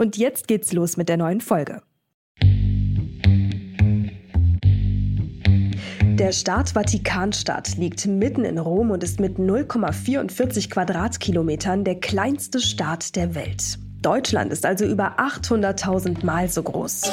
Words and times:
Und 0.00 0.16
jetzt 0.16 0.46
geht's 0.46 0.72
los 0.72 0.96
mit 0.96 1.08
der 1.08 1.16
neuen 1.16 1.40
Folge. 1.40 1.82
Der 6.18 6.32
Staat 6.32 6.70
Vatikanstadt 6.70 7.76
liegt 7.76 8.06
mitten 8.06 8.44
in 8.44 8.58
Rom 8.58 8.92
und 8.92 9.02
ist 9.02 9.18
mit 9.18 9.38
0,44 9.38 10.70
Quadratkilometern 10.70 11.82
der 11.82 11.98
kleinste 11.98 12.60
Staat 12.60 13.16
der 13.16 13.34
Welt. 13.34 13.78
Deutschland 14.00 14.52
ist 14.52 14.64
also 14.64 14.84
über 14.84 15.18
800.000 15.18 16.24
Mal 16.24 16.48
so 16.48 16.62
groß. 16.62 17.10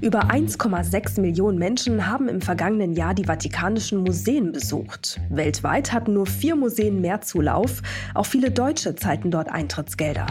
Über 0.00 0.30
1,6 0.30 1.20
Millionen 1.20 1.58
Menschen 1.58 2.06
haben 2.06 2.28
im 2.28 2.40
vergangenen 2.40 2.92
Jahr 2.92 3.14
die 3.14 3.24
Vatikanischen 3.24 4.04
Museen 4.04 4.52
besucht. 4.52 5.20
Weltweit 5.28 5.92
hatten 5.92 6.14
nur 6.14 6.26
vier 6.26 6.54
Museen 6.54 7.00
mehr 7.00 7.20
Zulauf. 7.20 7.82
Auch 8.14 8.26
viele 8.26 8.52
Deutsche 8.52 8.94
zahlten 8.94 9.32
dort 9.32 9.50
Eintrittsgelder. 9.50 10.26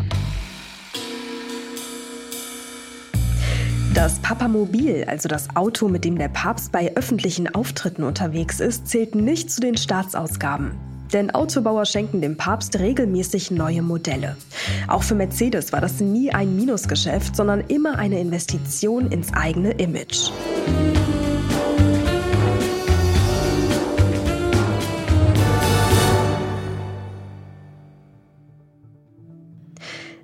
Das 3.93 4.19
Papamobil, 4.19 5.03
also 5.05 5.27
das 5.27 5.53
Auto, 5.55 5.89
mit 5.89 6.05
dem 6.05 6.17
der 6.17 6.29
Papst 6.29 6.71
bei 6.71 6.95
öffentlichen 6.95 7.53
Auftritten 7.53 8.03
unterwegs 8.03 8.61
ist, 8.61 8.87
zählt 8.87 9.15
nicht 9.15 9.51
zu 9.51 9.59
den 9.59 9.75
Staatsausgaben. 9.75 10.96
Denn 11.13 11.31
Autobauer 11.31 11.85
schenken 11.85 12.21
dem 12.21 12.37
Papst 12.37 12.79
regelmäßig 12.79 13.51
neue 13.51 13.81
Modelle. 13.81 14.35
Auch 14.87 15.03
für 15.03 15.15
Mercedes 15.15 15.71
war 15.71 15.81
das 15.81 15.99
nie 15.99 16.31
ein 16.31 16.55
Minusgeschäft, 16.55 17.35
sondern 17.35 17.61
immer 17.61 17.97
eine 17.97 18.19
Investition 18.19 19.11
ins 19.11 19.33
eigene 19.33 19.71
Image. 19.71 20.31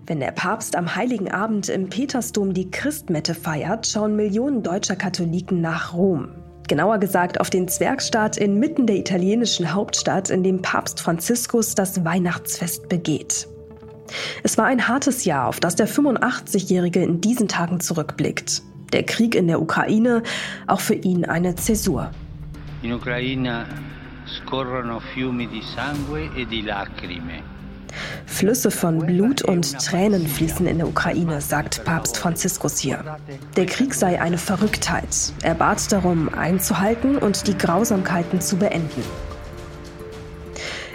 Wenn 0.06 0.20
der 0.20 0.32
Papst 0.32 0.76
am 0.76 0.98
Heiligen 0.98 1.32
Abend 1.32 1.70
im 1.70 1.88
Petersdom 1.88 2.54
die 2.54 2.70
Christmette 2.70 3.34
feiert, 3.34 3.88
schauen 3.88 4.18
Millionen 4.18 4.62
deutscher 4.62 4.98
Katholiken 4.98 5.62
nach 5.62 5.94
Rom. 5.94 6.43
Genauer 6.68 6.98
gesagt 6.98 7.40
auf 7.40 7.50
den 7.50 7.68
Zwergstaat 7.68 8.38
inmitten 8.38 8.88
der 8.88 8.96
italienischen 8.96 9.74
Hauptstadt, 9.74 10.30
in 10.30 10.44
dem 10.44 10.62
Papst 10.62 11.02
Franziskus 11.02 11.76
das 11.76 12.06
Weihnachtsfest 12.06 12.88
begeht. 12.90 13.48
Es 14.44 14.58
war 14.58 14.66
ein 14.66 14.88
hartes 14.88 15.26
Jahr, 15.26 15.48
auf 15.48 15.60
das 15.60 15.76
der 15.76 15.88
85-Jährige 15.88 17.04
in 17.04 17.22
diesen 17.22 17.48
Tagen 17.48 17.80
zurückblickt. 17.80 18.62
Der 18.94 19.04
Krieg 19.04 19.36
in 19.36 19.48
der 19.48 19.62
Ukraine, 19.62 20.24
auch 20.68 20.80
für 20.80 20.94
ihn 20.94 21.26
eine 21.26 21.56
Zäsur. 21.56 22.12
In 22.82 22.94
Ukraine 22.94 23.66
scorrono 24.26 25.00
fiumi 25.00 25.48
di 25.48 25.62
sangue 25.62 26.30
e 26.36 26.46
di 26.46 26.62
lacrime. 26.62 27.53
Flüsse 28.26 28.72
von 28.72 29.00
Blut 29.00 29.42
und 29.42 29.78
Tränen 29.80 30.28
fließen 30.28 30.66
in 30.66 30.78
der 30.78 30.88
Ukraine, 30.88 31.42
sagt 31.42 31.84
Papst 31.84 32.18
Franziskus 32.18 32.78
hier. 32.80 33.18
Der 33.56 33.66
Krieg 33.66 33.94
sei 33.94 34.22
eine 34.22 34.38
Verrücktheit. 34.38 35.34
Er 35.42 35.56
bat 35.56 35.92
darum, 35.92 36.30
einzuhalten 36.30 37.18
und 37.18 37.48
die 37.48 37.58
Grausamkeiten 37.58 38.42
zu 38.42 38.58
beenden. 38.58 39.04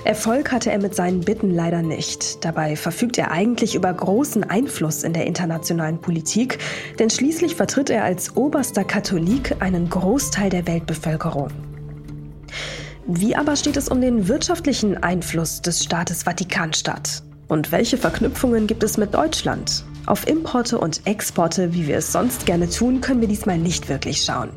Erfolg 0.04 0.53
hatte 0.53 0.70
er 0.70 0.81
mit 0.81 0.94
seinen 0.94 1.20
Bitten 1.20 1.50
leider 1.50 1.82
nicht. 1.82 2.44
Dabei 2.44 2.76
verfügt 2.76 3.19
er 3.19 3.31
eigentlich 3.31 3.75
über 3.75 3.92
großen 3.92 4.42
Einfluss 4.42 5.03
in 5.03 5.12
der 5.12 5.26
internationalen 5.26 6.00
Politik, 6.00 6.58
denn 6.98 7.10
schließlich 7.10 7.56
vertritt 7.56 7.91
er 7.91 8.04
als 8.04 8.37
oberster 8.37 8.84
Katholik 8.84 9.56
einen 9.60 9.91
Großteil 9.91 10.50
der 10.50 10.66
Weltbevölkerung. 10.66 11.67
Wie 13.10 13.34
aber 13.34 13.56
steht 13.56 13.78
es 13.78 13.88
um 13.88 14.02
den 14.02 14.28
wirtschaftlichen 14.28 15.02
Einfluss 15.02 15.62
des 15.62 15.82
Staates 15.82 16.24
Vatikanstadt? 16.24 17.22
Und 17.48 17.72
welche 17.72 17.96
Verknüpfungen 17.96 18.66
gibt 18.66 18.82
es 18.82 18.98
mit 18.98 19.14
Deutschland? 19.14 19.82
Auf 20.04 20.28
Importe 20.28 20.76
und 20.76 21.00
Exporte, 21.06 21.72
wie 21.72 21.86
wir 21.86 21.96
es 21.96 22.12
sonst 22.12 22.44
gerne 22.44 22.69
tun, 22.69 23.00
können 23.00 23.22
wir 23.22 23.28
diesmal 23.28 23.56
nicht 23.56 23.88
wirklich 23.88 24.20
schauen. 24.20 24.50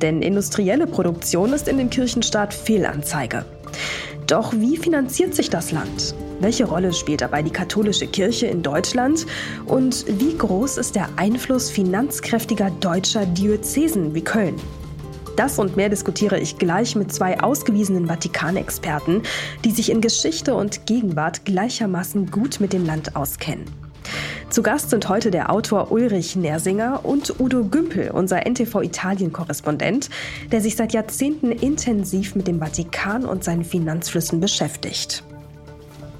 Denn 0.00 0.22
industrielle 0.22 0.86
Produktion 0.86 1.52
ist 1.52 1.68
in 1.68 1.76
dem 1.76 1.90
Kirchenstaat 1.90 2.54
Fehlanzeige. 2.54 3.44
Doch 4.26 4.54
wie 4.54 4.78
finanziert 4.78 5.34
sich 5.34 5.50
das 5.50 5.70
Land? 5.70 6.14
Welche 6.40 6.64
Rolle 6.64 6.94
spielt 6.94 7.20
dabei 7.20 7.42
die 7.42 7.50
katholische 7.50 8.06
Kirche 8.06 8.46
in 8.46 8.62
Deutschland? 8.62 9.26
Und 9.66 10.06
wie 10.08 10.38
groß 10.38 10.78
ist 10.78 10.94
der 10.94 11.10
Einfluss 11.16 11.68
finanzkräftiger 11.68 12.70
deutscher 12.80 13.26
Diözesen 13.26 14.14
wie 14.14 14.24
Köln? 14.24 14.56
Das 15.40 15.58
und 15.58 15.74
mehr 15.74 15.88
diskutiere 15.88 16.38
ich 16.38 16.58
gleich 16.58 16.96
mit 16.96 17.10
zwei 17.14 17.40
ausgewiesenen 17.40 18.08
Vatikanexperten, 18.08 19.22
die 19.64 19.70
sich 19.70 19.90
in 19.90 20.02
Geschichte 20.02 20.54
und 20.54 20.84
Gegenwart 20.84 21.46
gleichermaßen 21.46 22.30
gut 22.30 22.60
mit 22.60 22.74
dem 22.74 22.84
Land 22.84 23.16
auskennen. 23.16 23.64
Zu 24.50 24.62
Gast 24.62 24.90
sind 24.90 25.08
heute 25.08 25.30
der 25.30 25.50
Autor 25.50 25.92
Ulrich 25.92 26.36
Nersinger 26.36 27.06
und 27.06 27.40
Udo 27.40 27.64
Gümpel, 27.64 28.10
unser 28.10 28.46
NTV 28.46 28.82
Italien-Korrespondent, 28.82 30.10
der 30.52 30.60
sich 30.60 30.76
seit 30.76 30.92
Jahrzehnten 30.92 31.52
intensiv 31.52 32.34
mit 32.34 32.46
dem 32.46 32.58
Vatikan 32.58 33.24
und 33.24 33.42
seinen 33.42 33.64
Finanzflüssen 33.64 34.40
beschäftigt. 34.40 35.24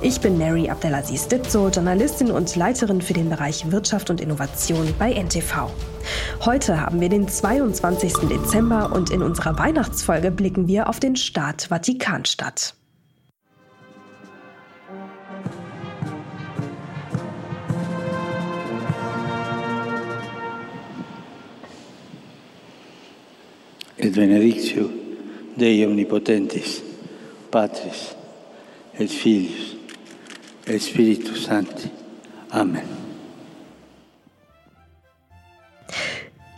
Ich 0.00 0.20
bin 0.20 0.38
Mary 0.38 0.68
Abdelaziz 0.68 1.28
Ditzo, 1.28 1.68
Journalistin 1.68 2.30
und 2.30 2.56
Leiterin 2.56 3.00
für 3.00 3.12
den 3.12 3.28
Bereich 3.30 3.70
Wirtschaft 3.70 4.10
und 4.10 4.20
Innovation 4.20 4.92
bei 4.98 5.12
NTV. 5.12 5.70
Heute 6.44 6.80
haben 6.80 7.00
wir 7.00 7.08
den 7.08 7.28
22. 7.28 8.28
Dezember 8.28 8.92
und 8.92 9.10
in 9.10 9.22
unserer 9.22 9.58
Weihnachtsfolge 9.58 10.30
blicken 10.30 10.66
wir 10.66 10.88
auf 10.88 10.98
den 10.98 11.16
Staat 11.16 11.68
Vatikanstadt. 11.70 12.74
Et 23.96 24.12
benedictio 24.12 24.90
Dei 25.56 25.86
Omnipotentis, 25.86 26.82
Patris 27.50 28.16
et 29.02 29.10
Filius 29.10 29.76
et 30.66 30.80
Spiritus 30.80 31.44
Sancti. 31.44 31.90
Amen. 32.50 32.82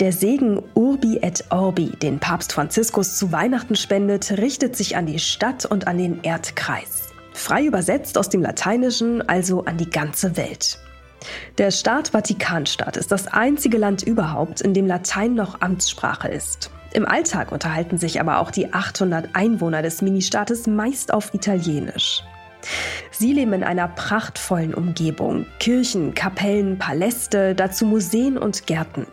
Der 0.00 0.12
Segen 0.12 0.60
Urbi 0.74 1.18
et 1.22 1.44
Orbi, 1.50 1.92
den 2.02 2.18
Papst 2.18 2.52
Franziskus 2.52 3.16
zu 3.16 3.32
Weihnachten 3.32 3.76
spendet, 3.76 4.38
richtet 4.38 4.76
sich 4.76 4.96
an 4.96 5.06
die 5.06 5.18
Stadt 5.18 5.64
und 5.64 5.86
an 5.86 5.98
den 5.98 6.22
Erdkreis. 6.22 7.08
Frei 7.32 7.64
übersetzt 7.64 8.18
aus 8.18 8.28
dem 8.28 8.42
Lateinischen, 8.42 9.26
also 9.26 9.64
an 9.64 9.78
die 9.78 9.88
ganze 9.88 10.36
Welt. 10.36 10.78
Der 11.56 11.70
Staat 11.70 12.08
Vatikanstadt 12.08 12.96
ist 12.96 13.10
das 13.10 13.28
einzige 13.28 13.78
Land 13.78 14.02
überhaupt, 14.02 14.60
in 14.60 14.74
dem 14.74 14.86
Latein 14.86 15.34
noch 15.34 15.62
Amtssprache 15.62 16.28
ist. 16.28 16.70
Im 16.94 17.06
Alltag 17.06 17.50
unterhalten 17.50 17.98
sich 17.98 18.20
aber 18.20 18.38
auch 18.38 18.52
die 18.52 18.72
800 18.72 19.30
Einwohner 19.32 19.82
des 19.82 20.00
Ministaates 20.00 20.68
meist 20.68 21.12
auf 21.12 21.34
Italienisch. 21.34 22.22
Sie 23.10 23.32
leben 23.32 23.52
in 23.52 23.64
einer 23.64 23.88
prachtvollen 23.88 24.72
Umgebung. 24.72 25.44
Kirchen, 25.58 26.14
Kapellen, 26.14 26.78
Paläste, 26.78 27.56
dazu 27.56 27.84
Museen 27.84 28.38
und 28.38 28.68
Gärten. 28.68 29.06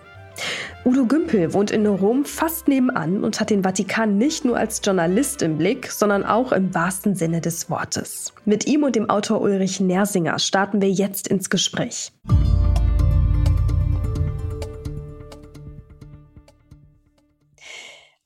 Udo 0.85 1.05
Gümpel 1.05 1.53
wohnt 1.53 1.71
in 1.71 1.87
Rom 1.87 2.23
fast 2.23 2.67
nebenan 2.67 3.23
und 3.23 3.39
hat 3.39 3.49
den 3.49 3.63
Vatikan 3.63 4.15
nicht 4.15 4.45
nur 4.45 4.57
als 4.57 4.81
Journalist 4.85 5.41
im 5.41 5.57
Blick, 5.57 5.91
sondern 5.91 6.23
auch 6.23 6.51
im 6.51 6.75
wahrsten 6.75 7.15
Sinne 7.15 7.41
des 7.41 7.71
Wortes. 7.71 8.31
Mit 8.45 8.67
ihm 8.67 8.83
und 8.83 8.95
dem 8.95 9.09
Autor 9.09 9.41
Ulrich 9.41 9.79
Nersinger 9.79 10.37
starten 10.37 10.81
wir 10.81 10.89
jetzt 10.91 11.27
ins 11.27 11.49
Gespräch. 11.49 12.11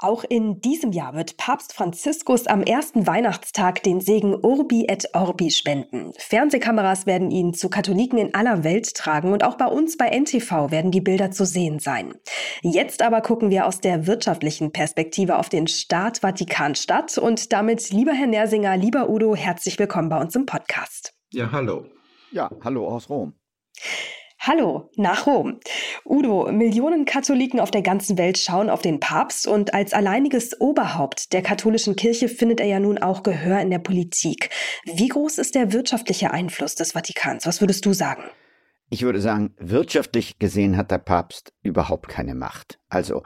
Auch 0.05 0.23
in 0.23 0.61
diesem 0.61 0.91
Jahr 0.91 1.15
wird 1.15 1.35
Papst 1.37 1.73
Franziskus 1.73 2.45
am 2.45 2.61
ersten 2.61 3.07
Weihnachtstag 3.07 3.81
den 3.81 4.01
Segen 4.01 4.35
Urbi 4.35 4.85
et 4.87 5.15
Orbi 5.15 5.49
spenden. 5.49 6.13
Fernsehkameras 6.19 7.07
werden 7.07 7.31
ihn 7.31 7.55
zu 7.55 7.71
Katholiken 7.71 8.19
in 8.19 8.35
aller 8.35 8.63
Welt 8.63 8.93
tragen 8.93 9.33
und 9.33 9.43
auch 9.43 9.57
bei 9.57 9.65
uns 9.65 9.97
bei 9.97 10.09
NTV 10.09 10.69
werden 10.69 10.91
die 10.91 11.01
Bilder 11.01 11.31
zu 11.31 11.43
sehen 11.43 11.79
sein. 11.79 12.13
Jetzt 12.61 13.01
aber 13.01 13.21
gucken 13.21 13.49
wir 13.49 13.65
aus 13.65 13.81
der 13.81 14.05
wirtschaftlichen 14.05 14.71
Perspektive 14.71 15.39
auf 15.39 15.49
den 15.49 15.65
Staat 15.65 16.19
Vatikanstadt 16.19 17.17
und 17.17 17.51
damit, 17.51 17.89
lieber 17.89 18.13
Herr 18.13 18.27
Nersinger, 18.27 18.77
lieber 18.77 19.09
Udo, 19.09 19.35
herzlich 19.35 19.79
willkommen 19.79 20.09
bei 20.09 20.21
uns 20.21 20.35
im 20.35 20.45
Podcast. 20.45 21.15
Ja, 21.33 21.51
hallo. 21.51 21.87
Ja, 22.31 22.51
hallo 22.63 22.87
aus 22.87 23.09
Rom. 23.09 23.33
Hallo 24.47 24.91
nach 24.95 25.25
Rom. 25.25 25.59
Udo, 26.05 26.51
Millionen 26.51 27.05
Katholiken 27.05 27.59
auf 27.59 27.71
der 27.71 27.81
ganzen 27.81 28.15
Welt 28.19 28.37
schauen 28.37 28.69
auf 28.69 28.83
den 28.83 28.99
Papst 28.99 29.47
und 29.47 29.73
als 29.73 29.91
alleiniges 29.91 30.61
Oberhaupt 30.61 31.33
der 31.33 31.41
katholischen 31.41 31.95
Kirche 31.95 32.27
findet 32.27 32.59
er 32.59 32.67
ja 32.67 32.79
nun 32.79 32.99
auch 32.99 33.23
Gehör 33.23 33.59
in 33.59 33.71
der 33.71 33.79
Politik. 33.79 34.51
Wie 34.83 35.07
groß 35.07 35.39
ist 35.39 35.55
der 35.55 35.73
wirtschaftliche 35.73 36.29
Einfluss 36.29 36.75
des 36.75 36.91
Vatikans? 36.91 37.47
Was 37.47 37.59
würdest 37.59 37.87
du 37.87 37.93
sagen? 37.93 38.21
Ich 38.91 39.01
würde 39.01 39.19
sagen, 39.19 39.55
wirtschaftlich 39.57 40.37
gesehen 40.37 40.77
hat 40.77 40.91
der 40.91 40.99
Papst 40.99 41.51
überhaupt 41.63 42.07
keine 42.07 42.35
Macht. 42.35 42.77
Also, 42.87 43.23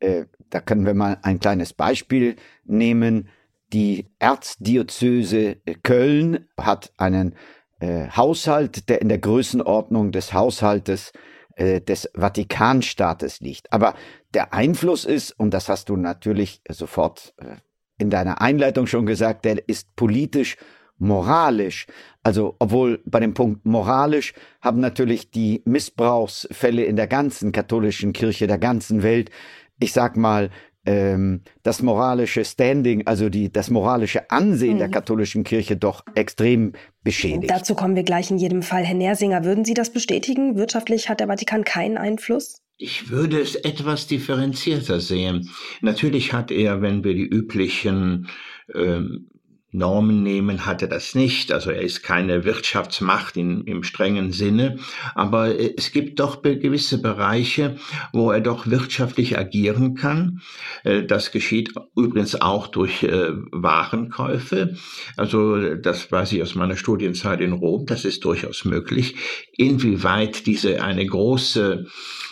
äh, 0.00 0.24
da 0.50 0.60
können 0.60 0.84
wir 0.84 0.94
mal 0.94 1.18
ein 1.22 1.38
kleines 1.38 1.74
Beispiel 1.74 2.34
nehmen. 2.64 3.28
Die 3.72 4.08
Erzdiözese 4.18 5.58
Köln 5.84 6.48
hat 6.58 6.92
einen 6.96 7.36
äh, 7.80 8.08
Haushalt, 8.08 8.88
der 8.88 9.02
in 9.02 9.08
der 9.08 9.18
Größenordnung 9.18 10.12
des 10.12 10.32
Haushaltes 10.32 11.12
äh, 11.56 11.80
des 11.80 12.10
Vatikanstaates 12.14 13.40
liegt. 13.40 13.72
Aber 13.72 13.94
der 14.34 14.52
Einfluss 14.52 15.04
ist, 15.04 15.32
und 15.32 15.52
das 15.52 15.68
hast 15.68 15.88
du 15.88 15.96
natürlich 15.96 16.60
sofort 16.68 17.34
äh, 17.38 17.56
in 17.98 18.10
deiner 18.10 18.40
Einleitung 18.40 18.86
schon 18.86 19.06
gesagt, 19.06 19.44
der 19.44 19.66
ist 19.68 19.96
politisch 19.96 20.56
moralisch. 20.98 21.86
Also, 22.22 22.56
obwohl 22.58 23.02
bei 23.06 23.20
dem 23.20 23.34
Punkt 23.34 23.64
moralisch 23.64 24.34
haben 24.60 24.80
natürlich 24.80 25.30
die 25.30 25.62
Missbrauchsfälle 25.64 26.84
in 26.84 26.96
der 26.96 27.06
ganzen 27.06 27.52
katholischen 27.52 28.12
Kirche, 28.12 28.46
der 28.46 28.58
ganzen 28.58 29.02
Welt, 29.02 29.30
ich 29.78 29.92
sag 29.92 30.16
mal, 30.16 30.50
ähm, 30.86 31.42
das 31.62 31.82
moralische 31.82 32.44
Standing, 32.44 33.06
also 33.06 33.28
die, 33.28 33.52
das 33.52 33.70
moralische 33.70 34.30
Ansehen 34.30 34.74
mhm. 34.74 34.78
der 34.78 34.88
katholischen 34.88 35.44
Kirche 35.44 35.76
doch 35.76 36.04
extrem 36.14 36.72
beschädigt. 37.02 37.50
Dazu 37.50 37.74
kommen 37.74 37.96
wir 37.96 38.04
gleich 38.04 38.30
in 38.30 38.38
jedem 38.38 38.62
Fall. 38.62 38.84
Herr 38.84 38.94
Nersinger, 38.94 39.44
würden 39.44 39.64
Sie 39.64 39.74
das 39.74 39.92
bestätigen? 39.92 40.56
Wirtschaftlich 40.56 41.08
hat 41.08 41.20
der 41.20 41.26
Vatikan 41.26 41.64
keinen 41.64 41.98
Einfluss? 41.98 42.62
Ich 42.78 43.10
würde 43.10 43.40
es 43.40 43.54
etwas 43.54 44.06
differenzierter 44.06 45.00
sehen. 45.00 45.50
Natürlich 45.80 46.32
hat 46.32 46.50
er, 46.50 46.82
wenn 46.82 47.04
wir 47.04 47.14
die 47.14 47.26
üblichen 47.26 48.28
ähm, 48.74 49.28
Normen 49.76 50.22
nehmen, 50.22 50.66
hat 50.66 50.82
er 50.82 50.88
das 50.88 51.14
nicht. 51.14 51.52
Also 51.52 51.70
er 51.70 51.82
ist 51.82 52.02
keine 52.02 52.44
Wirtschaftsmacht 52.44 53.36
in, 53.36 53.62
im 53.64 53.82
strengen 53.82 54.32
Sinne. 54.32 54.78
Aber 55.14 55.58
äh, 55.58 55.74
es 55.76 55.92
gibt 55.92 56.18
doch 56.20 56.42
gewisse 56.42 57.00
Bereiche, 57.00 57.76
wo 58.12 58.30
er 58.30 58.40
doch 58.40 58.66
wirtschaftlich 58.66 59.38
agieren 59.38 59.94
kann. 59.94 60.40
Äh, 60.84 61.04
das 61.04 61.30
geschieht 61.30 61.74
übrigens 61.94 62.40
auch 62.40 62.66
durch 62.68 63.02
äh, 63.02 63.30
Warenkäufe. 63.52 64.76
Also 65.16 65.74
das 65.74 66.10
weiß 66.10 66.32
ich 66.32 66.42
aus 66.42 66.54
meiner 66.54 66.76
Studienzeit 66.76 67.40
in 67.40 67.52
Rom. 67.52 67.86
Das 67.86 68.04
ist 68.04 68.24
durchaus 68.24 68.64
möglich. 68.64 69.16
Inwieweit 69.56 70.46
diese 70.46 70.82
eine 70.82 71.04
große 71.04 71.86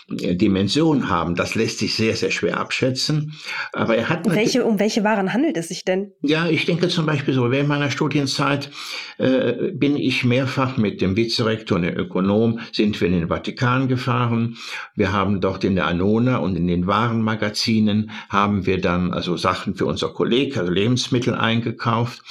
Dimension 0.08 1.08
haben. 1.08 1.34
Das 1.34 1.54
lässt 1.54 1.78
sich 1.78 1.94
sehr, 1.94 2.14
sehr 2.14 2.30
schwer 2.30 2.58
abschätzen. 2.58 3.32
Aber 3.72 3.96
er 3.96 4.08
hat. 4.08 4.28
Welche, 4.28 4.64
um 4.64 4.78
welche 4.78 5.02
Waren 5.02 5.32
handelt 5.32 5.56
es 5.56 5.68
sich 5.68 5.84
denn? 5.84 6.12
Ja, 6.20 6.46
ich 6.48 6.66
denke 6.66 6.88
zum 6.88 7.06
Beispiel 7.06 7.32
so, 7.32 7.50
während 7.50 7.68
meiner 7.68 7.90
Studienzeit 7.90 8.70
äh, 9.18 9.72
bin 9.72 9.96
ich 9.96 10.24
mehrfach 10.24 10.76
mit 10.76 11.00
dem 11.00 11.16
Vizerektor 11.16 11.76
und 11.76 11.84
dem 11.84 11.96
Ökonom, 11.96 12.60
sind 12.72 13.00
wir 13.00 13.08
in 13.08 13.14
den 13.14 13.28
Vatikan 13.28 13.88
gefahren. 13.88 14.56
Wir 14.94 15.12
haben 15.12 15.40
dort 15.40 15.64
in 15.64 15.74
der 15.74 15.86
Anona 15.86 16.36
und 16.36 16.56
in 16.56 16.66
den 16.66 16.86
Warenmagazinen 16.86 18.10
haben 18.28 18.66
wir 18.66 18.80
dann 18.80 19.12
also 19.12 19.36
Sachen 19.38 19.74
für 19.74 19.86
unser 19.86 20.10
Kolleg, 20.10 20.56
also 20.58 20.70
Lebensmittel 20.70 21.34
eingekauft. 21.34 22.22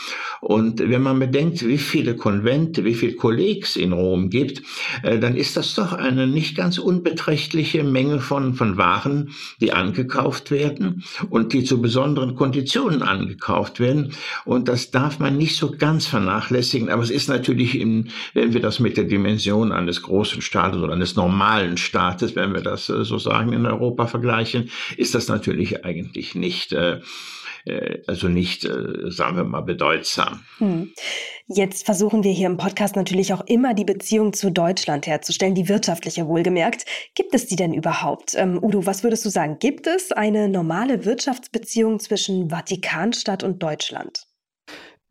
Und 0.41 0.79
wenn 0.79 1.01
man 1.01 1.19
bedenkt, 1.19 1.65
wie 1.65 1.77
viele 1.77 2.15
Konvente, 2.15 2.83
wie 2.83 2.93
viele 2.93 3.13
Kollegs 3.13 3.77
in 3.77 3.93
Rom 3.93 4.29
gibt, 4.29 4.61
äh, 5.01 5.17
dann 5.17 5.35
ist 5.35 5.57
das 5.57 5.73
doch 5.73 5.93
eine 5.93 6.27
nicht 6.27 6.55
ganz 6.55 6.77
unbeträchtliche 6.77 7.62
erhebliche 7.63 7.83
Menge 7.83 8.19
von, 8.19 8.53
von 8.53 8.77
Waren, 8.77 9.33
die 9.61 9.71
angekauft 9.71 10.51
werden 10.51 11.03
und 11.29 11.53
die 11.53 11.63
zu 11.63 11.81
besonderen 11.81 12.35
Konditionen 12.35 13.01
angekauft 13.01 13.79
werden. 13.79 14.13
Und 14.45 14.67
das 14.67 14.91
darf 14.91 15.19
man 15.19 15.37
nicht 15.37 15.55
so 15.55 15.71
ganz 15.71 16.05
vernachlässigen. 16.05 16.89
Aber 16.89 17.03
es 17.03 17.09
ist 17.09 17.29
natürlich, 17.29 17.79
in, 17.79 18.09
wenn 18.33 18.53
wir 18.53 18.61
das 18.61 18.79
mit 18.79 18.97
der 18.97 19.05
Dimension 19.05 19.71
eines 19.71 20.01
großen 20.01 20.41
Staates 20.41 20.81
oder 20.81 20.93
eines 20.93 21.15
normalen 21.15 21.77
Staates, 21.77 22.35
wenn 22.35 22.53
wir 22.53 22.61
das 22.61 22.89
äh, 22.89 23.05
so 23.05 23.17
sagen, 23.17 23.53
in 23.53 23.65
Europa 23.65 24.07
vergleichen, 24.07 24.69
ist 24.97 25.15
das 25.15 25.27
natürlich 25.27 25.85
eigentlich 25.85 26.35
nicht, 26.35 26.73
äh, 26.73 26.99
also 28.07 28.27
nicht, 28.27 28.65
äh, 28.65 29.09
sagen 29.09 29.37
wir 29.37 29.43
mal, 29.43 29.61
bedeutsam. 29.61 30.41
Hm. 30.57 30.93
Jetzt 31.47 31.85
versuchen 31.85 32.23
wir 32.23 32.31
hier 32.31 32.47
im 32.47 32.57
Podcast 32.57 32.95
natürlich 32.95 33.33
auch 33.33 33.45
immer 33.45 33.73
die 33.73 33.85
Beziehung 33.85 34.33
zu 34.33 34.51
Deutschland 34.51 35.07
herzustellen, 35.07 35.55
die 35.55 35.69
wirtschaftliche 35.69 36.27
wohlgemerkt. 36.27 36.85
Gibt 37.15 37.33
es 37.35 37.45
die 37.47 37.55
denn 37.55 37.73
überhaupt? 37.73 38.33
Ähm, 38.35 38.59
Udo, 38.61 38.85
was 38.85 39.03
würdest 39.03 39.25
du 39.25 39.29
sagen? 39.29 39.57
Gibt 39.59 39.87
es 39.87 40.11
eine 40.11 40.49
normale 40.49 41.05
Wirtschaftsbeziehung 41.05 41.99
zwischen 41.99 42.49
Vatikanstadt 42.49 43.43
und 43.43 43.61
Deutschland? 43.61 44.27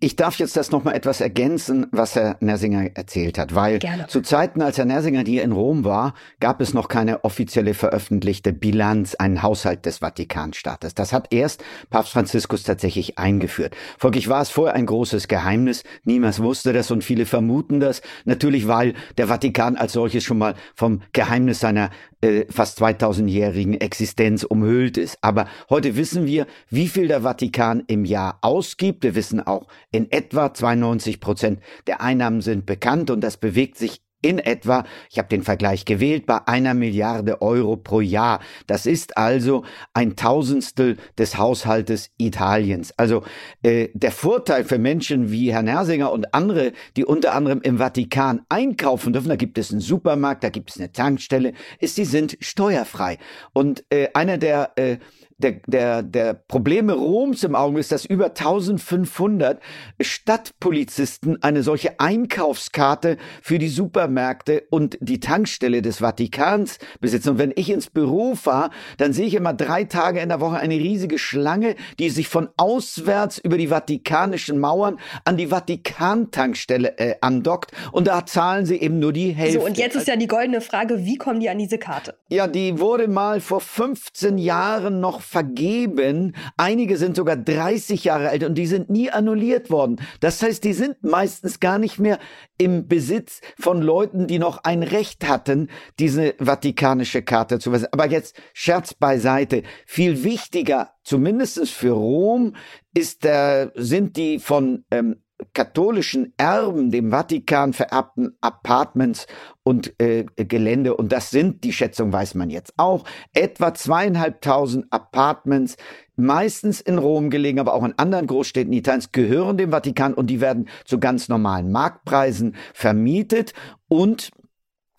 Ich 0.04 0.16
darf 0.16 0.36
jetzt 0.40 0.56
das 0.56 0.72
nochmal 0.72 0.96
etwas 0.96 1.20
ergänzen, 1.20 1.86
was 1.92 2.16
Herr 2.16 2.36
Nersinger 2.40 2.90
erzählt 2.94 3.38
hat, 3.38 3.54
weil 3.54 3.78
Gerne. 3.78 4.08
zu 4.08 4.20
Zeiten, 4.20 4.60
als 4.60 4.76
Herr 4.76 4.84
Nersinger 4.84 5.22
hier 5.24 5.44
in 5.44 5.52
Rom 5.52 5.84
war, 5.84 6.14
gab 6.40 6.60
es 6.60 6.74
noch 6.74 6.88
keine 6.88 7.22
offizielle 7.22 7.72
veröffentlichte 7.72 8.52
Bilanz, 8.52 9.14
einen 9.14 9.42
Haushalt 9.44 9.86
des 9.86 9.98
Vatikanstaates. 9.98 10.96
Das 10.96 11.12
hat 11.12 11.32
erst 11.32 11.62
Papst 11.88 12.14
Franziskus 12.14 12.64
tatsächlich 12.64 13.16
eingeführt. 13.16 13.76
Folglich 13.96 14.28
war 14.28 14.42
es 14.42 14.50
vorher 14.50 14.74
ein 14.74 14.86
großes 14.86 15.28
Geheimnis. 15.28 15.84
Niemand 16.02 16.42
wusste 16.42 16.72
das 16.72 16.90
und 16.90 17.04
viele 17.04 17.24
vermuten 17.24 17.78
das. 17.78 18.02
Natürlich, 18.24 18.66
weil 18.66 18.94
der 19.18 19.28
Vatikan 19.28 19.76
als 19.76 19.92
solches 19.92 20.24
schon 20.24 20.38
mal 20.38 20.56
vom 20.74 21.02
Geheimnis 21.12 21.60
seiner 21.60 21.90
äh, 22.22 22.46
fast 22.50 22.80
2000-jährigen 22.80 23.74
Existenz 23.74 24.44
umhüllt 24.44 24.96
ist. 24.96 25.18
Aber 25.20 25.48
heute 25.68 25.96
wissen 25.96 26.26
wir, 26.26 26.46
wie 26.70 26.88
viel 26.88 27.08
der 27.08 27.22
Vatikan 27.22 27.82
im 27.86 28.04
Jahr 28.04 28.38
ausgibt. 28.40 29.02
Wir 29.02 29.14
wissen 29.14 29.40
auch, 29.40 29.66
in 29.90 30.10
etwa 30.10 30.54
92 30.54 31.20
Prozent 31.20 31.60
der 31.86 32.00
Einnahmen 32.00 32.40
sind 32.40 32.64
bekannt 32.64 33.10
und 33.10 33.20
das 33.22 33.36
bewegt 33.36 33.76
sich 33.76 34.00
in 34.22 34.38
etwa, 34.38 34.84
ich 35.10 35.18
habe 35.18 35.28
den 35.28 35.42
Vergleich 35.42 35.84
gewählt, 35.84 36.26
bei 36.26 36.46
einer 36.46 36.74
Milliarde 36.74 37.42
Euro 37.42 37.76
pro 37.76 38.00
Jahr. 38.00 38.40
Das 38.66 38.86
ist 38.86 39.16
also 39.16 39.64
ein 39.92 40.16
Tausendstel 40.16 40.96
des 41.18 41.36
Haushaltes 41.36 42.10
Italiens. 42.18 42.92
Also 42.96 43.24
äh, 43.62 43.88
der 43.94 44.12
Vorteil 44.12 44.64
für 44.64 44.78
Menschen 44.78 45.30
wie 45.30 45.52
Herr 45.52 45.62
Nersinger 45.62 46.12
und 46.12 46.34
andere, 46.34 46.72
die 46.96 47.04
unter 47.04 47.34
anderem 47.34 47.60
im 47.62 47.78
Vatikan 47.78 48.42
einkaufen 48.48 49.12
dürfen, 49.12 49.28
da 49.28 49.36
gibt 49.36 49.58
es 49.58 49.70
einen 49.70 49.80
Supermarkt, 49.80 50.44
da 50.44 50.48
gibt 50.48 50.70
es 50.70 50.78
eine 50.78 50.92
Tankstelle, 50.92 51.52
ist, 51.80 51.98
die 51.98 52.04
sind 52.04 52.36
steuerfrei. 52.40 53.18
Und 53.52 53.84
äh, 53.90 54.08
einer 54.14 54.38
der 54.38 54.72
äh, 54.76 54.98
der, 55.42 55.60
der, 55.66 56.02
der 56.02 56.34
Probleme 56.34 56.92
Roms 56.92 57.42
im 57.44 57.54
Augenblick 57.54 57.82
ist, 57.82 57.92
dass 57.92 58.04
über 58.04 58.26
1500 58.26 59.60
Stadtpolizisten 60.00 61.42
eine 61.42 61.62
solche 61.62 61.98
Einkaufskarte 62.00 63.16
für 63.42 63.58
die 63.58 63.68
Supermärkte 63.68 64.64
und 64.70 64.98
die 65.00 65.20
Tankstelle 65.20 65.82
des 65.82 65.98
Vatikans 65.98 66.78
besitzen. 67.00 67.30
Und 67.30 67.38
wenn 67.38 67.52
ich 67.54 67.70
ins 67.70 67.90
Büro 67.90 68.34
fahre, 68.34 68.70
dann 68.98 69.12
sehe 69.12 69.26
ich 69.26 69.34
immer 69.34 69.54
drei 69.54 69.84
Tage 69.84 70.20
in 70.20 70.28
der 70.28 70.40
Woche 70.40 70.56
eine 70.56 70.74
riesige 70.74 71.18
Schlange, 71.18 71.76
die 71.98 72.10
sich 72.10 72.28
von 72.28 72.48
auswärts 72.56 73.38
über 73.38 73.56
die 73.56 73.68
vatikanischen 73.68 74.58
Mauern 74.58 74.98
an 75.24 75.36
die 75.36 75.48
Vatikan-Tankstelle 75.48 76.98
äh, 76.98 77.14
andockt. 77.20 77.72
Und 77.92 78.06
da 78.06 78.26
zahlen 78.26 78.66
sie 78.66 78.76
eben 78.76 78.98
nur 78.98 79.12
die 79.12 79.30
Hälfte. 79.30 79.60
So, 79.60 79.66
und 79.66 79.78
jetzt 79.78 79.96
ist 79.96 80.08
ja 80.08 80.16
die 80.16 80.26
goldene 80.26 80.60
Frage, 80.60 81.04
wie 81.04 81.16
kommen 81.16 81.40
die 81.40 81.48
an 81.48 81.58
diese 81.58 81.78
Karte? 81.78 82.14
Ja, 82.28 82.46
die 82.46 82.78
wurde 82.78 83.08
mal 83.08 83.40
vor 83.40 83.60
15 83.60 84.38
Jahren 84.38 85.00
noch 85.00 85.20
vergeben. 85.32 86.36
Einige 86.58 86.98
sind 86.98 87.16
sogar 87.16 87.36
30 87.36 88.04
Jahre 88.04 88.28
alt 88.28 88.44
und 88.44 88.54
die 88.54 88.66
sind 88.66 88.90
nie 88.90 89.10
annulliert 89.10 89.70
worden. 89.70 89.96
Das 90.20 90.42
heißt, 90.42 90.62
die 90.62 90.74
sind 90.74 91.02
meistens 91.02 91.58
gar 91.58 91.78
nicht 91.78 91.98
mehr 91.98 92.18
im 92.58 92.86
Besitz 92.86 93.40
von 93.58 93.80
Leuten, 93.80 94.26
die 94.26 94.38
noch 94.38 94.58
ein 94.62 94.82
Recht 94.82 95.26
hatten, 95.26 95.68
diese 95.98 96.34
vatikanische 96.38 97.22
Karte 97.22 97.58
zu 97.58 97.70
versetzen. 97.70 97.92
Aber 97.92 98.08
jetzt 98.08 98.36
Scherz 98.52 98.92
beiseite. 98.92 99.62
Viel 99.86 100.22
wichtiger, 100.22 100.90
zumindest 101.02 101.70
für 101.70 101.92
Rom, 101.92 102.54
ist, 102.94 103.24
äh, 103.24 103.70
sind 103.74 104.16
die 104.18 104.38
von 104.38 104.84
ähm, 104.90 105.22
katholischen 105.52 106.32
Erben, 106.36 106.90
dem 106.90 107.10
Vatikan 107.10 107.72
vererbten 107.72 108.36
Apartments 108.40 109.26
und 109.62 109.94
äh, 110.00 110.24
Gelände. 110.36 110.96
Und 110.96 111.12
das 111.12 111.30
sind, 111.30 111.64
die 111.64 111.72
Schätzung 111.72 112.12
weiß 112.12 112.34
man 112.34 112.50
jetzt 112.50 112.74
auch, 112.76 113.04
etwa 113.32 113.74
zweieinhalbtausend 113.74 114.86
Apartments, 114.90 115.76
meistens 116.16 116.80
in 116.80 116.98
Rom 116.98 117.30
gelegen, 117.30 117.58
aber 117.58 117.74
auch 117.74 117.84
in 117.84 117.98
anderen 117.98 118.26
Großstädten 118.26 118.72
Italiens, 118.72 119.12
gehören 119.12 119.56
dem 119.56 119.70
Vatikan 119.70 120.14
und 120.14 120.28
die 120.28 120.40
werden 120.40 120.68
zu 120.84 120.98
ganz 120.98 121.28
normalen 121.28 121.72
Marktpreisen 121.72 122.56
vermietet. 122.74 123.54
Und 123.88 124.30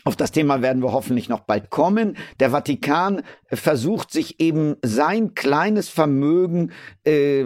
auf 0.05 0.15
das 0.17 0.31
Thema 0.31 0.61
werden 0.61 0.83
wir 0.83 0.91
hoffentlich 0.91 1.29
noch 1.29 1.41
bald 1.41 1.69
kommen. 1.69 2.17
Der 2.39 2.51
Vatikan 2.51 3.21
versucht 3.47 4.11
sich 4.11 4.39
eben 4.39 4.75
sein 4.81 5.33
kleines 5.33 5.87
Vermögen 5.87 6.71
äh, 7.05 7.45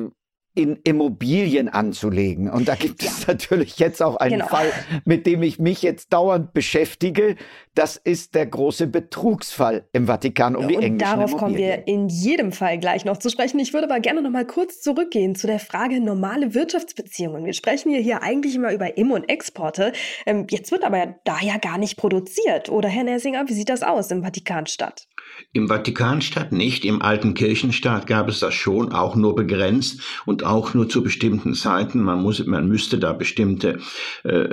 in 0.58 0.80
Immobilien 0.84 1.70
anzulegen. 1.70 2.50
Und 2.50 2.68
da 2.68 2.74
gibt 2.74 3.04
ja. 3.04 3.12
es 3.12 3.28
natürlich 3.28 3.78
jetzt 3.78 4.02
auch 4.02 4.16
einen 4.16 4.40
genau. 4.40 4.48
Fall, 4.48 4.72
mit 5.06 5.28
dem 5.28 5.44
ich 5.44 5.60
mich 5.60 5.84
jetzt 5.84 6.12
dauernd 6.12 6.54
beschäftige. 6.54 7.36
Das 7.76 7.96
ist 7.96 8.34
der 8.34 8.48
große 8.48 8.88
Betrugsfall 8.88 9.86
im 9.94 10.08
Vatikan 10.08 10.56
um 10.56 10.64
ja, 10.64 10.68
die 10.68 10.76
englischen 10.86 11.14
Und 11.14 11.20
darauf 11.20 11.38
kommen 11.38 11.56
wir 11.56 11.88
in 11.88 12.10
jedem 12.10 12.52
Fall 12.52 12.80
gleich 12.80 13.06
noch 13.06 13.18
zu 13.18 13.30
sprechen. 13.30 13.60
Ich 13.60 13.72
würde 13.72 13.88
aber 13.88 14.00
gerne 14.00 14.24
noch 14.24 14.32
mal 14.32 14.48
kurz 14.48 14.82
zurückgehen 14.82 15.36
zu 15.36 15.46
der 15.46 15.60
Frage 15.60 16.02
normale 16.02 16.56
Wirtschaftsbeziehungen. 16.56 17.46
Wir 17.46 17.54
sprechen 17.54 17.92
hier, 17.92 18.02
hier 18.02 18.24
eigentlich 18.24 18.56
immer 18.56 18.74
über 18.74 18.98
Im- 18.98 19.12
und 19.12 19.30
Exporte. 19.30 19.94
Ähm, 20.26 20.48
jetzt 20.50 20.72
wird 20.72 20.84
aber 20.84 21.18
da 21.24 21.38
ja 21.40 21.58
gar 21.60 21.78
nicht 21.78 21.98
produziert. 21.98 22.70
Oder 22.70 22.90
Herr 22.90 23.04
Nersinger, 23.04 23.48
wie 23.48 23.54
sieht 23.54 23.70
das 23.70 23.84
aus 23.84 24.10
im 24.10 24.24
Vatikanstadt? 24.24 25.08
Im 25.54 25.68
Vatikanstaat 25.68 26.52
nicht, 26.52 26.84
im 26.86 27.02
alten 27.02 27.34
Kirchenstaat 27.34 28.08
gab 28.08 28.28
es 28.28 28.40
das 28.40 28.54
schon, 28.54 28.92
auch 28.92 29.16
nur 29.16 29.36
begrenzt 29.36 30.02
und 30.26 30.44
auch 30.48 30.74
nur 30.74 30.89
zu 30.89 31.04
bestimmten 31.04 31.54
Zeiten. 31.54 32.01
Man, 32.01 32.22
muss, 32.22 32.46
man 32.46 32.68
müsste 32.68 32.98
da 32.98 33.13
bestimmte 33.13 33.80
äh, 34.24 34.50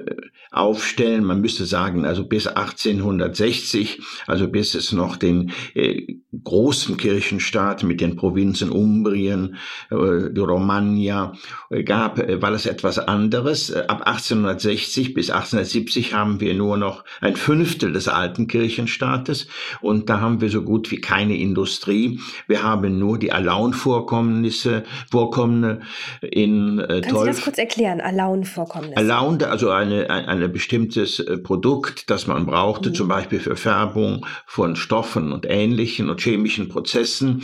aufstellen. 0.50 1.24
Man 1.24 1.40
müsste 1.40 1.64
sagen, 1.64 2.04
also 2.04 2.24
bis 2.24 2.46
1860, 2.46 4.00
also 4.26 4.48
bis 4.48 4.74
es 4.74 4.92
noch 4.92 5.16
den 5.16 5.52
äh, 5.74 6.16
großen 6.42 6.96
Kirchenstaat 6.96 7.82
mit 7.82 8.00
den 8.00 8.16
Provinzen 8.16 8.70
Umbrien, 8.70 9.56
äh, 9.90 9.94
Romagna 9.94 11.32
äh, 11.70 11.82
gab, 11.82 12.18
äh, 12.18 12.40
war 12.42 12.50
das 12.50 12.66
etwas 12.66 12.98
anderes. 12.98 13.70
Äh, 13.70 13.84
ab 13.88 14.06
1860 14.06 15.14
bis 15.14 15.30
1870 15.30 16.14
haben 16.14 16.40
wir 16.40 16.54
nur 16.54 16.76
noch 16.76 17.04
ein 17.20 17.36
Fünftel 17.36 17.92
des 17.92 18.08
alten 18.08 18.46
Kirchenstaates 18.46 19.46
und 19.80 20.08
da 20.08 20.20
haben 20.20 20.40
wir 20.40 20.50
so 20.50 20.62
gut 20.62 20.90
wie 20.90 21.00
keine 21.00 21.36
Industrie. 21.36 22.20
Wir 22.46 22.62
haben 22.62 22.98
nur 22.98 23.18
die 23.18 23.32
Alaun-Vorkommnisse, 23.32 24.84
Vorkommnisse 25.10 25.83
in 26.20 26.78
äh, 26.78 27.00
Können 27.00 27.18
Sie 27.18 27.26
das 27.26 27.42
kurz 27.42 27.58
erklären, 27.58 28.00
Alaun-Vorkommnisse? 28.00 28.96
Alaun, 28.96 29.42
also 29.42 29.70
eine, 29.70 30.10
ein, 30.10 30.42
ein 30.42 30.52
bestimmtes 30.52 31.20
äh, 31.20 31.38
Produkt, 31.38 32.10
das 32.10 32.26
man 32.26 32.46
brauchte, 32.46 32.90
mhm. 32.90 32.94
zum 32.94 33.08
Beispiel 33.08 33.40
für 33.40 33.56
Färbung 33.56 34.26
von 34.46 34.76
Stoffen 34.76 35.32
und 35.32 35.46
ähnlichen 35.48 36.10
und 36.10 36.20
chemischen 36.20 36.68
Prozessen. 36.68 37.42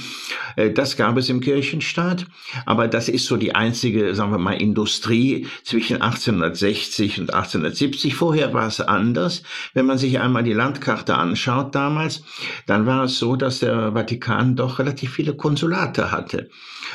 Äh, 0.56 0.70
das 0.70 0.96
gab 0.96 1.16
es 1.16 1.28
im 1.28 1.40
Kirchenstaat, 1.40 2.26
aber 2.66 2.88
das 2.88 3.08
ist 3.08 3.26
so 3.26 3.36
die 3.36 3.54
einzige, 3.54 4.14
sagen 4.14 4.32
wir 4.32 4.38
mal, 4.38 4.60
Industrie 4.60 5.46
zwischen 5.64 6.00
1860 6.02 7.20
und 7.20 7.34
1870. 7.34 8.14
Vorher 8.14 8.52
war 8.52 8.66
es 8.66 8.80
anders. 8.80 9.42
Wenn 9.74 9.86
man 9.86 9.98
sich 9.98 10.18
einmal 10.20 10.42
die 10.42 10.52
Landkarte 10.52 11.16
anschaut 11.16 11.74
damals, 11.74 12.22
dann 12.66 12.86
war 12.86 13.04
es 13.04 13.18
so, 13.18 13.36
dass 13.36 13.60
der 13.60 13.92
Vatikan 13.92 14.56
doch 14.56 14.78
relativ 14.78 15.12
viele 15.12 15.34
Konsulate 15.34 16.10
hatte. 16.10 16.50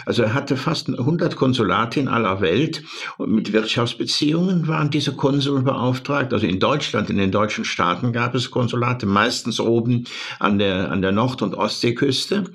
Also 0.05 0.23
er 0.23 0.33
hatte 0.33 0.57
fast 0.57 0.89
100 0.89 1.34
Konsulate 1.35 1.99
in 1.99 2.07
aller 2.07 2.41
Welt 2.41 2.83
und 3.17 3.31
mit 3.31 3.53
Wirtschaftsbeziehungen 3.53 4.67
waren 4.67 4.89
diese 4.89 5.15
Konsuln 5.15 5.63
beauftragt. 5.63 6.33
Also 6.33 6.47
in 6.47 6.59
Deutschland, 6.59 7.09
in 7.09 7.17
den 7.17 7.31
deutschen 7.31 7.65
Staaten 7.65 8.13
gab 8.13 8.35
es 8.35 8.51
Konsulate, 8.51 9.05
meistens 9.05 9.59
oben 9.59 10.05
an 10.39 10.59
der, 10.59 10.91
an 10.91 11.01
der 11.01 11.11
Nord- 11.11 11.41
und 11.41 11.55
Ostseeküste. 11.55 12.45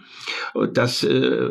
Das, 0.72 1.02
äh, 1.02 1.48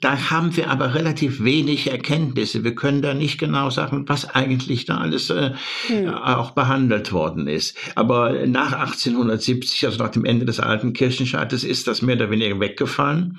da 0.00 0.30
haben 0.30 0.56
wir 0.56 0.70
aber 0.70 0.94
relativ 0.94 1.42
wenig 1.42 1.90
Erkenntnisse. 1.90 2.64
Wir 2.64 2.74
können 2.74 3.02
da 3.02 3.14
nicht 3.14 3.38
genau 3.38 3.70
sagen, 3.70 4.04
was 4.06 4.34
eigentlich 4.34 4.84
da 4.84 4.98
alles 4.98 5.30
äh, 5.30 5.52
hm. 5.88 6.08
auch 6.08 6.52
behandelt 6.52 7.12
worden 7.12 7.46
ist. 7.46 7.76
Aber 7.94 8.46
nach 8.46 8.72
1870, 8.72 9.86
also 9.86 9.98
nach 9.98 10.10
dem 10.10 10.24
Ende 10.24 10.44
des 10.44 10.60
alten 10.60 10.92
Kirchenstaates, 10.92 11.64
ist 11.64 11.86
das 11.86 12.02
mehr 12.02 12.16
oder 12.16 12.30
weniger 12.30 12.58
weggefallen. 12.60 13.38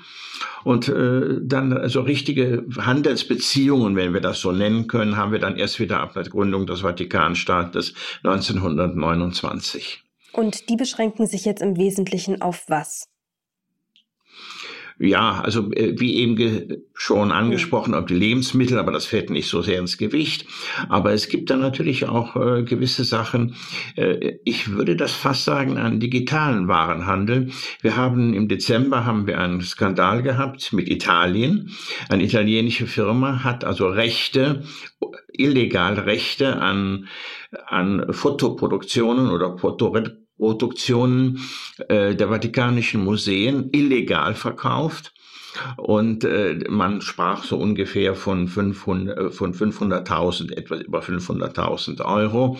Und 0.64 0.88
äh, 0.88 1.40
dann 1.42 1.70
so 1.70 1.76
also 1.76 2.00
richtige 2.02 2.64
Handelsbeziehungen, 2.76 3.96
wenn 3.96 4.14
wir 4.14 4.20
das 4.20 4.40
so 4.40 4.52
nennen 4.52 4.86
können, 4.86 5.16
haben 5.16 5.32
wir 5.32 5.38
dann 5.38 5.56
erst 5.56 5.80
wieder 5.80 6.00
ab 6.00 6.14
der 6.14 6.24
Gründung 6.24 6.66
des 6.66 6.80
Vatikanstaates 6.80 7.94
1929. 8.24 10.02
Und 10.32 10.68
die 10.68 10.76
beschränken 10.76 11.26
sich 11.26 11.44
jetzt 11.44 11.62
im 11.62 11.76
Wesentlichen 11.76 12.42
auf 12.42 12.64
was? 12.68 13.08
Ja, 14.98 15.42
also 15.42 15.70
äh, 15.72 16.00
wie 16.00 16.16
eben 16.16 16.84
schon 16.94 17.30
angesprochen, 17.30 17.92
auf 17.92 18.06
die 18.06 18.14
Lebensmittel, 18.14 18.78
aber 18.78 18.92
das 18.92 19.04
fällt 19.04 19.28
nicht 19.28 19.48
so 19.48 19.60
sehr 19.60 19.78
ins 19.78 19.98
Gewicht. 19.98 20.46
Aber 20.88 21.12
es 21.12 21.28
gibt 21.28 21.50
dann 21.50 21.60
natürlich 21.60 22.06
auch 22.06 22.34
äh, 22.36 22.62
gewisse 22.62 23.04
Sachen, 23.04 23.56
äh, 23.96 24.38
ich 24.44 24.70
würde 24.72 24.96
das 24.96 25.12
fast 25.12 25.44
sagen, 25.44 25.76
einen 25.76 26.00
digitalen 26.00 26.66
Warenhandel. 26.66 27.50
Wir 27.82 27.96
haben 27.96 28.32
im 28.32 28.48
Dezember 28.48 29.04
haben 29.04 29.26
wir 29.26 29.38
einen 29.38 29.60
Skandal 29.60 30.22
gehabt 30.22 30.72
mit 30.72 30.88
Italien. 30.88 31.72
Eine 32.08 32.24
italienische 32.24 32.86
Firma 32.86 33.44
hat 33.44 33.64
also 33.64 33.88
Rechte, 33.88 34.62
illegal 35.30 35.98
Rechte 35.98 36.56
an, 36.56 37.08
an 37.66 38.06
Fotoproduktionen 38.12 39.28
oder 39.28 39.58
Fotoreportagen 39.58 40.25
Produktionen 40.38 41.40
äh, 41.88 42.14
der 42.14 42.28
Vatikanischen 42.28 43.04
Museen 43.04 43.70
illegal 43.72 44.34
verkauft 44.34 45.12
und 45.76 46.24
äh, 46.24 46.58
man 46.68 47.00
sprach 47.00 47.44
so 47.44 47.56
ungefähr 47.56 48.14
von 48.14 48.48
500, 48.48 49.18
äh, 49.18 49.30
von 49.30 49.54
500.000, 49.54 50.52
etwas 50.52 50.80
über 50.82 51.00
500.000 51.00 52.04
Euro. 52.04 52.58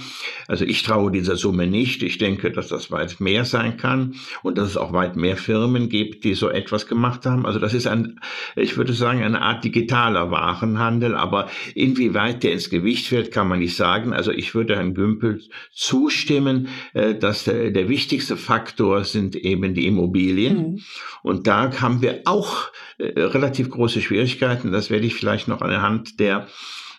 Also 0.48 0.64
ich 0.64 0.82
traue 0.82 1.10
dieser 1.10 1.36
Summe 1.36 1.66
nicht. 1.66 2.02
Ich 2.02 2.18
denke, 2.18 2.50
dass 2.50 2.68
das 2.68 2.90
weit 2.90 3.20
mehr 3.20 3.44
sein 3.44 3.76
kann 3.76 4.14
und 4.42 4.58
dass 4.58 4.68
es 4.68 4.76
auch 4.76 4.92
weit 4.92 5.16
mehr 5.16 5.36
Firmen 5.36 5.88
gibt, 5.88 6.24
die 6.24 6.34
so 6.34 6.48
etwas 6.48 6.86
gemacht 6.86 7.26
haben. 7.26 7.46
Also 7.46 7.58
das 7.58 7.74
ist 7.74 7.86
ein, 7.86 8.20
ich 8.54 8.76
würde 8.76 8.92
sagen, 8.92 9.22
eine 9.22 9.42
Art 9.42 9.64
digitaler 9.64 10.30
Warenhandel, 10.30 11.14
aber 11.14 11.48
inwieweit 11.74 12.42
der 12.42 12.52
ins 12.52 12.70
Gewicht 12.70 13.06
fällt, 13.06 13.32
kann 13.32 13.48
man 13.48 13.58
nicht 13.58 13.76
sagen. 13.76 14.12
Also 14.12 14.32
ich 14.32 14.54
würde 14.54 14.76
Herrn 14.76 14.94
Gümpel 14.94 15.42
zustimmen, 15.72 16.68
äh, 16.94 17.14
dass 17.14 17.44
der, 17.44 17.70
der 17.70 17.88
wichtigste 17.88 18.36
Faktor 18.36 19.04
sind 19.04 19.36
eben 19.36 19.74
die 19.74 19.86
Immobilien. 19.86 20.56
Mhm. 20.56 20.80
Und 21.22 21.46
da 21.46 21.70
haben 21.80 22.02
wir 22.02 22.22
auch 22.24 22.70
äh, 22.98 23.20
relativ 23.20 23.70
große 23.70 24.00
Schwierigkeiten. 24.00 24.72
Das 24.72 24.90
werde 24.90 25.06
ich 25.06 25.14
vielleicht 25.14 25.48
noch 25.48 25.62
anhand 25.62 26.20
der 26.20 26.46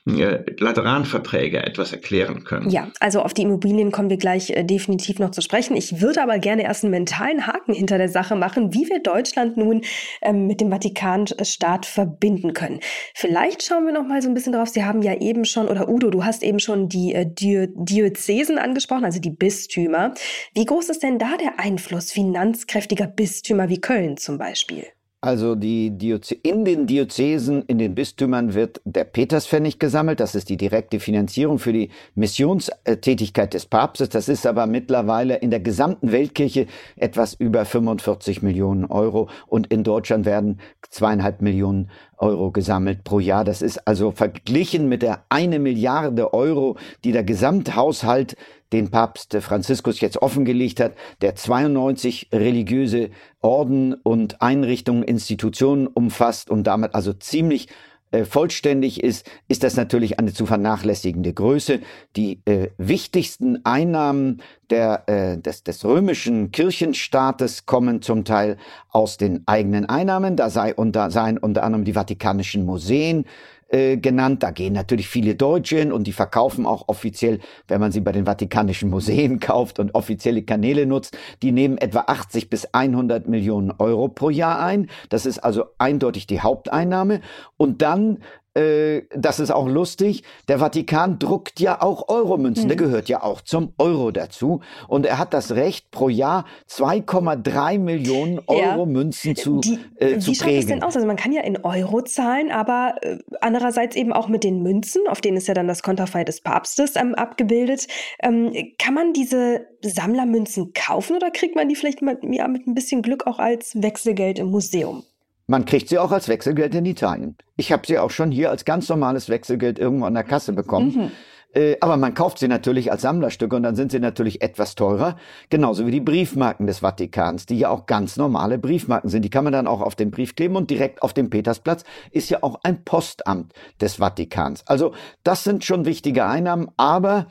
äh, 0.07 0.45
Lateranverträge 0.59 1.61
etwas 1.61 1.91
erklären 1.91 2.45
können. 2.45 2.69
Ja, 2.69 2.87
also 3.01 3.21
auf 3.21 3.33
die 3.33 3.41
Immobilien 3.41 3.91
kommen 3.91 4.09
wir 4.09 4.15
gleich 4.15 4.51
äh, 4.51 4.63
definitiv 4.63 5.19
noch 5.19 5.31
zu 5.31 5.41
sprechen. 5.41 5.75
Ich 5.75 5.99
würde 5.99 6.23
aber 6.23 6.39
gerne 6.39 6.63
erst 6.63 6.85
einen 6.85 6.91
mentalen 6.91 7.45
Haken 7.45 7.73
hinter 7.73 7.97
der 7.97 8.07
Sache 8.07 8.35
machen, 8.35 8.73
wie 8.73 8.87
wir 8.89 8.99
Deutschland 9.01 9.57
nun 9.57 9.81
ähm, 10.21 10.47
mit 10.47 10.61
dem 10.61 10.71
Vatikanstaat 10.71 11.85
verbinden 11.85 12.53
können. 12.53 12.79
Vielleicht 13.15 13.63
schauen 13.63 13.85
wir 13.85 13.91
noch 13.91 14.07
mal 14.07 14.21
so 14.21 14.29
ein 14.29 14.33
bisschen 14.33 14.53
drauf. 14.53 14.69
Sie 14.69 14.85
haben 14.85 15.01
ja 15.01 15.13
eben 15.13 15.43
schon, 15.43 15.67
oder 15.67 15.89
Udo, 15.89 16.09
du 16.09 16.23
hast 16.23 16.41
eben 16.41 16.59
schon 16.59 16.87
die 16.87 17.13
äh, 17.13 17.25
Diözesen 17.27 18.59
angesprochen, 18.59 19.03
also 19.03 19.19
die 19.19 19.31
Bistümer. 19.31 20.13
Wie 20.53 20.65
groß 20.65 20.89
ist 20.89 21.03
denn 21.03 21.19
da 21.19 21.35
der 21.35 21.59
Einfluss 21.59 22.13
finanzkräftiger 22.13 23.07
Bistümer 23.07 23.67
wie 23.67 23.81
Köln 23.81 24.15
zum 24.15 24.37
Beispiel? 24.37 24.85
Also 25.27 25.55
die 25.55 25.91
Dioze 25.91 26.35
in 26.35 26.63
den 26.63 26.87
Diözesen, 26.87 27.63
in 27.63 27.79
den 27.79 27.95
Bistümern 27.95 28.53
wird 28.53 28.79
der 28.85 29.03
Peterspfennig 29.03 29.77
gesammelt. 29.77 30.21
Das 30.21 30.35
ist 30.35 30.47
die 30.47 30.55
direkte 30.55 31.01
Finanzierung 31.01 31.59
für 31.59 31.73
die 31.73 31.89
Missionstätigkeit 32.15 33.53
des 33.53 33.65
Papstes. 33.65 34.07
Das 34.07 34.29
ist 34.29 34.47
aber 34.47 34.67
mittlerweile 34.67 35.35
in 35.35 35.51
der 35.51 35.59
gesamten 35.59 36.13
Weltkirche 36.13 36.67
etwas 36.95 37.33
über 37.33 37.65
45 37.65 38.41
Millionen 38.41 38.85
Euro. 38.85 39.27
Und 39.47 39.67
in 39.67 39.83
Deutschland 39.83 40.25
werden 40.25 40.61
zweieinhalb 40.91 41.41
Millionen 41.41 41.89
Euro 42.17 42.51
gesammelt 42.51 43.03
pro 43.03 43.19
Jahr. 43.19 43.43
Das 43.43 43.61
ist 43.61 43.87
also 43.87 44.11
verglichen 44.11 44.89
mit 44.89 45.01
der 45.01 45.23
eine 45.29 45.59
Milliarde 45.59 46.33
Euro, 46.33 46.77
die 47.03 47.11
der 47.11 47.23
Gesamthaushalt 47.23 48.35
den 48.73 48.89
Papst 48.89 49.35
Franziskus 49.39 50.01
jetzt 50.01 50.21
offengelegt 50.21 50.79
hat, 50.79 50.93
der 51.21 51.35
92 51.35 52.29
religiöse 52.33 53.11
Orden 53.41 53.93
und 53.93 54.41
Einrichtungen, 54.41 55.03
Institutionen 55.03 55.87
umfasst 55.87 56.49
und 56.49 56.65
damit 56.65 56.93
also 56.95 57.13
ziemlich 57.13 57.67
äh, 58.11 58.25
vollständig 58.25 59.03
ist, 59.03 59.29
ist 59.47 59.63
das 59.63 59.75
natürlich 59.75 60.19
eine 60.19 60.33
zu 60.33 60.45
vernachlässigende 60.45 61.33
Größe. 61.33 61.81
Die 62.15 62.41
äh, 62.45 62.69
wichtigsten 62.77 63.65
Einnahmen 63.65 64.41
der, 64.69 65.03
äh, 65.07 65.37
des, 65.37 65.63
des 65.63 65.83
römischen 65.83 66.51
Kirchenstaates 66.51 67.65
kommen 67.65 68.01
zum 68.01 68.23
Teil 68.23 68.57
aus 68.89 69.17
den 69.17 69.43
eigenen 69.45 69.85
Einnahmen. 69.85 70.35
Da 70.35 70.49
sei 70.49 70.73
unter, 70.73 71.11
seien 71.11 71.37
unter 71.37 71.63
anderem 71.63 71.85
die 71.85 71.93
Vatikanischen 71.93 72.65
Museen, 72.65 73.25
äh, 73.69 73.97
genannt. 73.97 74.43
Da 74.43 74.51
gehen 74.51 74.73
natürlich 74.73 75.07
viele 75.07 75.35
Deutsche 75.35 75.77
hin 75.77 75.91
und 75.91 76.05
die 76.05 76.13
verkaufen 76.13 76.65
auch 76.65 76.87
offiziell, 76.87 77.39
wenn 77.67 77.79
man 77.79 77.91
sie 77.91 78.01
bei 78.01 78.11
den 78.11 78.25
Vatikanischen 78.25 78.89
Museen 78.89 79.39
kauft 79.41 79.79
und 79.79 79.95
offizielle 79.95 80.43
Kanäle 80.43 80.85
nutzt, 80.85 81.17
die 81.41 81.51
nehmen 81.51 81.77
etwa 81.77 82.05
80 82.07 82.49
bis 82.49 82.73
100 82.73 83.27
Millionen 83.27 83.71
Euro 83.71 84.07
pro 84.07 84.29
Jahr 84.29 84.59
ein. 84.59 84.89
Das 85.09 85.25
ist 85.25 85.39
also 85.39 85.65
eindeutig 85.77 86.27
die 86.27 86.41
Haupteinnahme. 86.41 87.21
Und 87.57 87.81
dann 87.81 88.19
äh, 88.57 89.03
das 89.15 89.39
ist 89.39 89.51
auch 89.51 89.67
lustig, 89.67 90.23
der 90.47 90.59
Vatikan 90.59 91.19
druckt 91.19 91.59
ja 91.59 91.81
auch 91.81 92.09
Euromünzen, 92.09 92.65
mhm. 92.65 92.67
der 92.69 92.77
gehört 92.77 93.09
ja 93.09 93.21
auch 93.21 93.41
zum 93.41 93.73
Euro 93.77 94.11
dazu. 94.11 94.61
Und 94.87 95.05
er 95.05 95.19
hat 95.19 95.33
das 95.33 95.51
Recht, 95.51 95.91
pro 95.91 96.09
Jahr 96.09 96.45
2,3 96.69 97.77
Millionen 97.77 98.39
Euro-Münzen 98.47 99.35
zu, 99.35 99.59
die, 99.59 99.79
äh, 99.97 100.17
zu 100.17 100.31
wie 100.31 100.35
prägen. 100.35 100.35
Wie 100.35 100.35
schaut 100.35 100.57
das 100.57 100.65
denn 100.65 100.83
aus? 100.83 100.95
Also 100.95 101.07
man 101.07 101.17
kann 101.17 101.31
ja 101.31 101.41
in 101.41 101.63
Euro 101.63 102.01
zahlen, 102.01 102.51
aber 102.51 102.95
äh, 103.01 103.19
andererseits 103.41 103.95
eben 103.95 104.11
auch 104.11 104.27
mit 104.27 104.43
den 104.43 104.63
Münzen, 104.63 105.03
auf 105.07 105.21
denen 105.21 105.37
ist 105.37 105.47
ja 105.47 105.53
dann 105.53 105.67
das 105.67 105.83
Konterfei 105.83 106.23
des 106.23 106.41
Papstes 106.41 106.95
ähm, 106.95 107.13
abgebildet. 107.13 107.87
Ähm, 108.23 108.51
kann 108.79 108.93
man 108.95 109.13
diese 109.13 109.67
Sammlermünzen 109.83 110.73
kaufen 110.73 111.15
oder 111.15 111.29
kriegt 111.29 111.55
man 111.55 111.69
die 111.69 111.75
vielleicht 111.75 112.01
mit, 112.01 112.19
ja, 112.23 112.47
mit 112.47 112.65
ein 112.65 112.73
bisschen 112.73 113.03
Glück 113.03 113.27
auch 113.27 113.39
als 113.39 113.81
Wechselgeld 113.81 114.39
im 114.39 114.49
Museum? 114.49 115.03
Man 115.47 115.65
kriegt 115.65 115.87
sie 115.87 115.97
auch 115.97 116.11
als 116.11 116.27
Wechselgeld 116.27 116.75
in 116.75 116.85
Italien. 116.85 117.37
Ich 117.55 117.71
habe 117.71 117.87
sie 117.87 117.97
auch 117.97 118.11
schon 118.11 118.31
hier 118.31 118.51
als 118.51 118.65
ganz 118.65 118.89
normales 118.89 119.29
Wechselgeld 119.29 119.79
irgendwo 119.79 120.05
an 120.05 120.13
der 120.13 120.25
Kasse 120.25 120.51
bekommen. 120.51 120.93
Mhm. 120.93 121.11
Äh, 121.53 121.77
aber 121.79 121.95
man 121.95 122.13
kauft 122.13 122.39
sie 122.39 122.49
natürlich 122.49 122.91
als 122.91 123.01
Sammlerstücke 123.03 123.55
und 123.55 123.63
dann 123.63 123.77
sind 123.77 123.91
sie 123.91 123.99
natürlich 123.99 124.41
etwas 124.41 124.75
teurer. 124.75 125.15
Genauso 125.49 125.87
wie 125.87 125.91
die 125.91 126.01
Briefmarken 126.01 126.67
des 126.67 126.79
Vatikans, 126.79 127.45
die 127.45 127.57
ja 127.59 127.69
auch 127.69 127.85
ganz 127.85 128.17
normale 128.17 128.57
Briefmarken 128.57 129.09
sind. 129.09 129.23
Die 129.23 129.29
kann 129.29 129.45
man 129.45 129.53
dann 129.53 129.67
auch 129.67 129.81
auf 129.81 129.95
den 129.95 130.11
Brief 130.11 130.35
kleben 130.35 130.57
und 130.57 130.69
direkt 130.69 131.01
auf 131.01 131.13
dem 131.13 131.29
Petersplatz 131.29 131.85
ist 132.11 132.29
ja 132.29 132.39
auch 132.41 132.59
ein 132.63 132.83
Postamt 132.83 133.53
des 133.79 133.95
Vatikans. 133.95 134.67
Also 134.67 134.93
das 135.23 135.45
sind 135.45 135.63
schon 135.63 135.85
wichtige 135.85 136.25
Einnahmen, 136.25 136.69
aber 136.75 137.27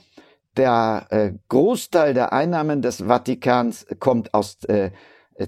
der 0.57 1.07
äh, 1.11 1.33
Großteil 1.51 2.15
der 2.15 2.33
Einnahmen 2.33 2.81
des 2.81 3.03
Vatikans 3.07 3.87
kommt 4.01 4.33
aus 4.33 4.65
äh, 4.65 4.91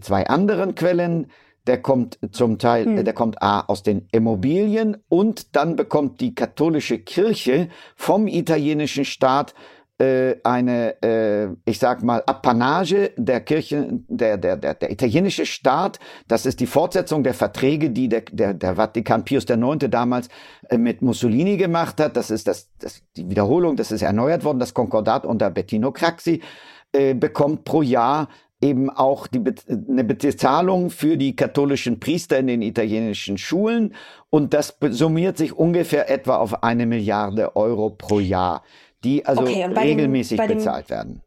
zwei 0.03 0.27
anderen 0.27 0.75
Quellen 0.75 1.29
der 1.69 1.81
kommt 1.81 2.19
zum 2.33 2.59
Teil, 2.59 2.87
hm. 2.87 3.05
der 3.05 3.15
kommt 3.15 3.43
A 3.43 3.61
aus 3.61 3.83
den 3.83 4.09
Immobilien 4.11 4.97
und 5.09 5.55
dann 5.55 5.77
bekommt 5.77 6.21
die 6.21 6.35
katholische 6.35 6.99
Kirche 6.99 7.69
vom 7.95 8.27
italienischen 8.27 9.05
Staat 9.05 9.55
äh, 10.01 10.37
eine, 10.45 11.03
äh, 11.03 11.49
ich 11.65 11.79
sag 11.79 12.03
mal, 12.03 12.23
Apanage 12.25 13.11
der 13.17 13.41
Kirche, 13.41 14.01
der, 14.09 14.39
der, 14.39 14.57
der, 14.57 14.75
der 14.75 14.91
italienische 14.91 15.45
Staat, 15.45 15.99
das 16.27 16.47
ist 16.47 16.61
die 16.61 16.67
Fortsetzung 16.67 17.23
der 17.23 17.35
Verträge, 17.35 17.91
die 17.91 18.09
der, 18.09 18.23
der, 18.23 18.55
der 18.55 18.77
Vatikan 18.77 19.25
Pius 19.25 19.45
IX. 19.45 19.91
damals 19.91 20.29
äh, 20.69 20.79
mit 20.79 21.03
Mussolini 21.03 21.57
gemacht 21.57 22.01
hat. 22.01 22.17
Das 22.17 22.31
ist 22.31 22.47
das, 22.47 22.71
das, 22.79 23.03
die 23.17 23.29
Wiederholung, 23.29 23.77
das 23.77 23.91
ist 23.91 24.03
erneuert 24.03 24.45
worden, 24.45 24.61
das 24.61 24.73
Konkordat 24.73 25.27
unter 25.27 25.51
Bettino 25.51 25.93
Craxi 25.93 26.41
äh, 26.93 27.15
bekommt 27.15 27.65
pro 27.65 27.83
Jahr 27.83 28.29
eben 28.61 28.91
auch 28.91 29.27
die 29.27 29.39
Be 29.39 29.55
eine 29.69 30.05
Bezahlung 30.05 30.91
für 30.91 31.17
die 31.17 31.37
katholischen 31.37 32.01
Priester 32.01 32.39
in 32.39 32.49
den 32.49 32.63
italienischen 32.63 33.39
Schulen 33.39 33.95
und 34.31 34.55
das 34.55 34.77
summiert 34.91 35.37
sich 35.37 35.53
ungefähr 35.53 36.11
etwa 36.11 36.37
auf 36.37 36.63
eine 36.63 36.87
Milliarde 36.87 37.55
Euro 37.57 37.91
pro 37.91 38.19
Jahr, 38.19 38.63
die 39.05 39.25
also 39.25 39.43
okay, 39.43 39.65
regelmäßig 39.65 40.41
dem, 40.41 40.49
bezahlt 40.49 40.91
werden. 40.91 41.23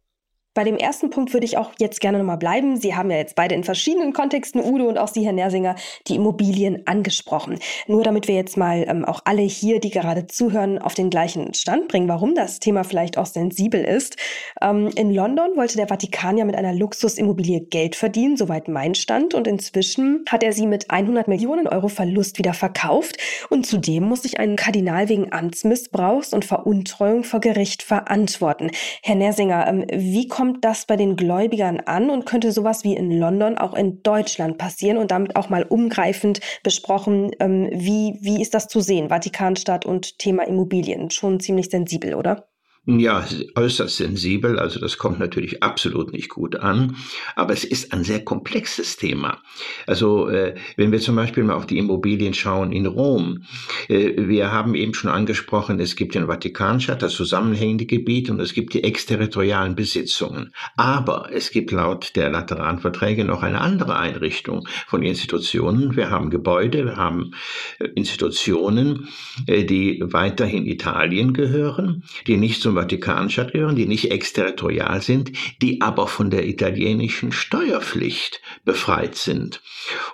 Bei 0.54 0.66
dem 0.66 0.76
ersten 0.76 1.10
Punkt 1.10 1.32
würde 1.32 1.46
ich 1.46 1.58
auch 1.58 1.72
jetzt 1.80 2.02
gerne 2.02 2.18
nochmal 2.18 2.38
bleiben. 2.38 2.76
Sie 2.76 2.94
haben 2.94 3.10
ja 3.10 3.16
jetzt 3.16 3.36
beide 3.36 3.56
in 3.56 3.64
verschiedenen 3.64 4.12
Kontexten, 4.12 4.62
Udo 4.62 4.90
und 4.90 4.98
auch 4.98 5.08
Sie, 5.08 5.24
Herr 5.24 5.32
Nersinger, 5.32 5.78
die 6.08 6.16
Immobilien 6.16 6.86
angesprochen. 6.88 7.58
Nur 7.88 8.04
damit 8.04 8.28
wir 8.28 8.36
jetzt 8.36 8.58
mal 8.58 8.84
ähm, 8.86 9.06
auch 9.06 9.22
alle 9.24 9.44
hier, 9.44 9.80
die 9.80 9.92
gerade 9.92 10.28
zuhören, 10.28 10.78
auf 10.78 10.94
den 10.94 11.10
gleichen 11.10 11.54
Stand 11.54 11.88
bringen, 11.88 12.10
warum 12.10 12.36
das 12.36 12.60
Thema 12.60 12.84
vielleicht 12.84 13.18
auch 13.18 13.28
sensibel 13.28 13.82
ist. 13.82 14.18
Ähm, 14.62 14.90
in 14.96 15.14
London 15.14 15.56
wollte 15.56 15.78
der 15.78 15.88
Vatikan 15.88 16.38
ja 16.38 16.44
mit 16.44 16.56
einer 16.56 16.74
Luxusimmobilie 16.74 17.62
Geld 17.62 17.96
verdienen, 17.96 18.36
soweit 18.36 18.68
mein 18.68 18.94
Stand. 18.94 19.34
Und 19.34 19.48
inzwischen 19.48 20.26
hat 20.28 20.44
er 20.44 20.52
sie 20.52 20.68
mit 20.68 20.92
100 20.92 21.30
Millionen 21.30 21.66
Euro 21.66 21.88
Verlust 21.88 22.40
wieder 22.40 22.54
verkauft. 22.54 23.16
Und 23.50 23.66
zudem 23.66 24.04
muss 24.04 24.24
sich 24.24 24.38
ein 24.38 24.58
Kardinal 24.58 25.08
wegen 25.08 25.32
Amtsmissbrauchs 25.32 26.34
und 26.34 26.44
Veruntreuung 26.44 27.24
vor 27.24 27.40
Gericht 27.40 27.84
verantworten. 27.84 28.70
Herr 29.02 29.16
Nersinger, 29.16 29.66
ähm, 29.66 29.86
wie 29.90 30.28
kommt 30.28 30.41
kommt 30.42 30.66
das 30.66 30.88
bei 30.88 30.96
den 30.96 31.18
Gläubigern 31.18 31.82
an 31.82 32.10
und 32.10 32.26
könnte 32.26 32.52
sowas 32.52 32.84
wie 32.84 32.96
in 32.96 33.12
London 33.12 33.60
auch 33.60 33.76
in 33.76 34.02
Deutschland 34.02 34.58
passieren 34.58 34.98
und 34.98 35.12
damit 35.12 35.36
auch 35.36 35.50
mal 35.50 35.62
umgreifend 35.62 36.40
besprochen, 36.64 37.30
ähm, 37.40 37.70
wie, 37.72 38.18
wie 38.22 38.42
ist 38.42 38.56
das 38.56 38.68
zu 38.68 38.80
sehen, 38.80 39.10
Vatikanstadt 39.10 39.86
und 39.86 40.18
Thema 40.18 40.48
Immobilien? 40.48 41.12
Schon 41.12 41.40
ziemlich 41.40 41.70
sensibel, 41.70 42.16
oder? 42.16 42.51
Ja, 42.88 43.24
äußerst 43.56 43.98
sensibel, 43.98 44.58
also 44.58 44.80
das 44.80 44.98
kommt 44.98 45.20
natürlich 45.20 45.62
absolut 45.62 46.14
nicht 46.14 46.30
gut 46.30 46.56
an, 46.56 46.96
aber 47.36 47.54
es 47.54 47.64
ist 47.64 47.94
ein 47.94 48.04
sehr 48.04 48.26
komplexes 48.26 48.98
Thema. 48.98 49.38
Also 49.86 50.30
äh, 50.30 50.56
wenn 50.78 50.92
wir 50.92 51.00
zum 51.00 51.16
Beispiel 51.16 51.44
mal 51.44 51.54
auf 51.54 51.68
die 51.68 51.78
Immobilien 51.78 52.34
schauen 52.34 52.72
in 52.72 52.88
Rom, 52.88 53.44
äh, 53.88 54.28
wir 54.28 54.52
haben 54.52 54.74
eben 54.74 54.96
schon 54.96 55.12
angesprochen, 55.12 55.80
es 55.80 55.96
gibt 55.96 56.16
den 56.16 56.26
Vatikanstadt, 56.26 57.04
das 57.04 57.14
zusammenhängende 57.14 57.86
Gebiet 57.86 58.32
und 58.32 58.40
es 58.40 58.56
gibt 58.56 58.74
die 58.74 58.84
exterritorialen 58.84 59.76
Besitzungen. 59.76 60.52
Aber 60.76 61.30
es 61.32 61.52
gibt 61.52 61.70
laut 61.70 62.16
der 62.16 62.32
Lateranverträge 62.32 63.26
noch 63.26 63.44
eine 63.44 63.62
andere 63.62 63.96
Einrichtung 63.96 64.68
von 64.88 65.04
Institutionen. 65.04 65.96
Wir 65.96 66.10
haben 66.10 66.32
Gebäude, 66.32 66.86
wir 66.86 66.96
haben 66.96 67.36
äh, 67.78 67.90
Institutionen, 67.94 69.08
äh, 69.46 69.66
die 69.66 70.02
weiterhin 70.04 70.66
Italien 70.66 71.34
gehören, 71.34 72.06
die 72.26 72.38
nicht 72.38 72.60
zum 72.60 72.71
zum 72.72 72.78
Vatikanstaat 72.78 73.52
gehören, 73.52 73.76
die 73.76 73.86
nicht 73.86 74.12
exterritorial 74.12 75.02
sind, 75.02 75.32
die 75.62 75.82
aber 75.82 76.08
von 76.08 76.30
der 76.30 76.48
italienischen 76.48 77.32
Steuerpflicht 77.32 78.42
befreit 78.64 79.16
sind. 79.16 79.62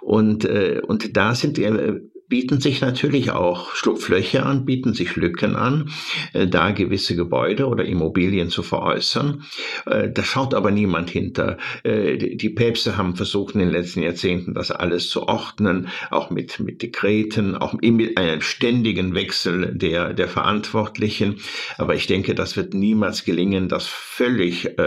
Und, 0.01 0.45
äh, 0.45 0.81
und 0.85 1.15
da 1.15 1.35
sind 1.35 1.59
äh, 1.59 1.99
bieten 2.29 2.59
sich 2.59 2.81
natürlich 2.81 3.31
auch 3.31 3.73
Schlupflöcher 3.73 4.45
an, 4.45 4.65
bieten 4.65 4.93
sich 4.93 5.15
Lücken 5.15 5.55
an, 5.55 5.89
äh, 6.33 6.47
da 6.47 6.71
gewisse 6.71 7.15
Gebäude 7.15 7.67
oder 7.67 7.85
Immobilien 7.85 8.49
zu 8.49 8.63
veräußern. 8.63 9.43
Äh, 9.85 10.09
da 10.09 10.23
schaut 10.23 10.53
aber 10.53 10.71
niemand 10.71 11.09
hinter. 11.09 11.57
Äh, 11.83 12.17
die 12.17 12.49
Päpste 12.49 12.97
haben 12.97 13.15
versucht 13.15 13.55
in 13.55 13.61
den 13.61 13.69
letzten 13.69 14.01
Jahrzehnten 14.01 14.53
das 14.53 14.71
alles 14.71 15.09
zu 15.09 15.23
ordnen, 15.23 15.87
auch 16.11 16.29
mit, 16.29 16.59
mit 16.59 16.81
Dekreten, 16.81 17.55
auch 17.55 17.73
mit 17.73 18.17
einem 18.17 18.41
ständigen 18.41 19.15
Wechsel 19.15 19.73
der, 19.73 20.13
der 20.13 20.27
Verantwortlichen. 20.27 21.37
Aber 21.77 21.95
ich 21.95 22.07
denke, 22.07 22.35
das 22.35 22.57
wird 22.57 22.73
niemals 22.73 23.23
gelingen, 23.23 23.69
das 23.69 23.87
völlig 23.87 24.77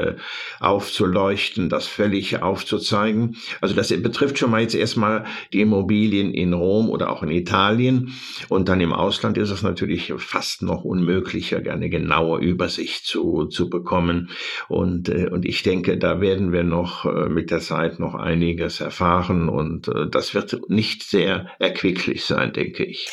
aufzuleuchten, 0.61 1.68
das 1.68 1.87
völlig 1.87 2.42
aufzuzeigen. 2.42 3.37
Also 3.61 3.74
das 3.74 3.88
betrifft 3.88 4.38
schon 4.38 4.50
mal 4.50 4.61
jetzt 4.61 4.74
erstmal 4.74 5.24
die 5.53 5.61
Immobilien 5.61 6.33
in 6.33 6.53
Rom 6.53 6.90
oder 6.90 7.11
auch 7.11 7.22
in 7.22 7.29
Italien. 7.30 8.12
Und 8.48 8.68
dann 8.68 8.80
im 8.80 8.92
Ausland 8.92 9.38
ist 9.38 9.50
es 9.50 9.62
natürlich 9.62 10.12
fast 10.18 10.62
noch 10.62 10.84
unmöglicher, 10.84 11.58
eine 11.70 11.88
genaue 11.88 12.40
Übersicht 12.40 13.06
zu, 13.06 13.46
zu 13.46 13.70
bekommen. 13.70 14.30
Und, 14.68 15.08
äh, 15.08 15.28
und 15.28 15.44
ich 15.44 15.62
denke, 15.62 15.98
da 15.98 16.20
werden 16.20 16.52
wir 16.52 16.64
noch 16.64 17.04
äh, 17.06 17.28
mit 17.28 17.50
der 17.50 17.60
Zeit 17.60 17.98
noch 17.98 18.14
einiges 18.14 18.80
erfahren. 18.80 19.48
Und 19.48 19.88
äh, 19.88 20.08
das 20.10 20.34
wird 20.34 20.58
nicht 20.68 21.02
sehr 21.02 21.46
erquicklich 21.58 22.24
sein, 22.24 22.52
denke 22.52 22.84
ich. 22.84 23.08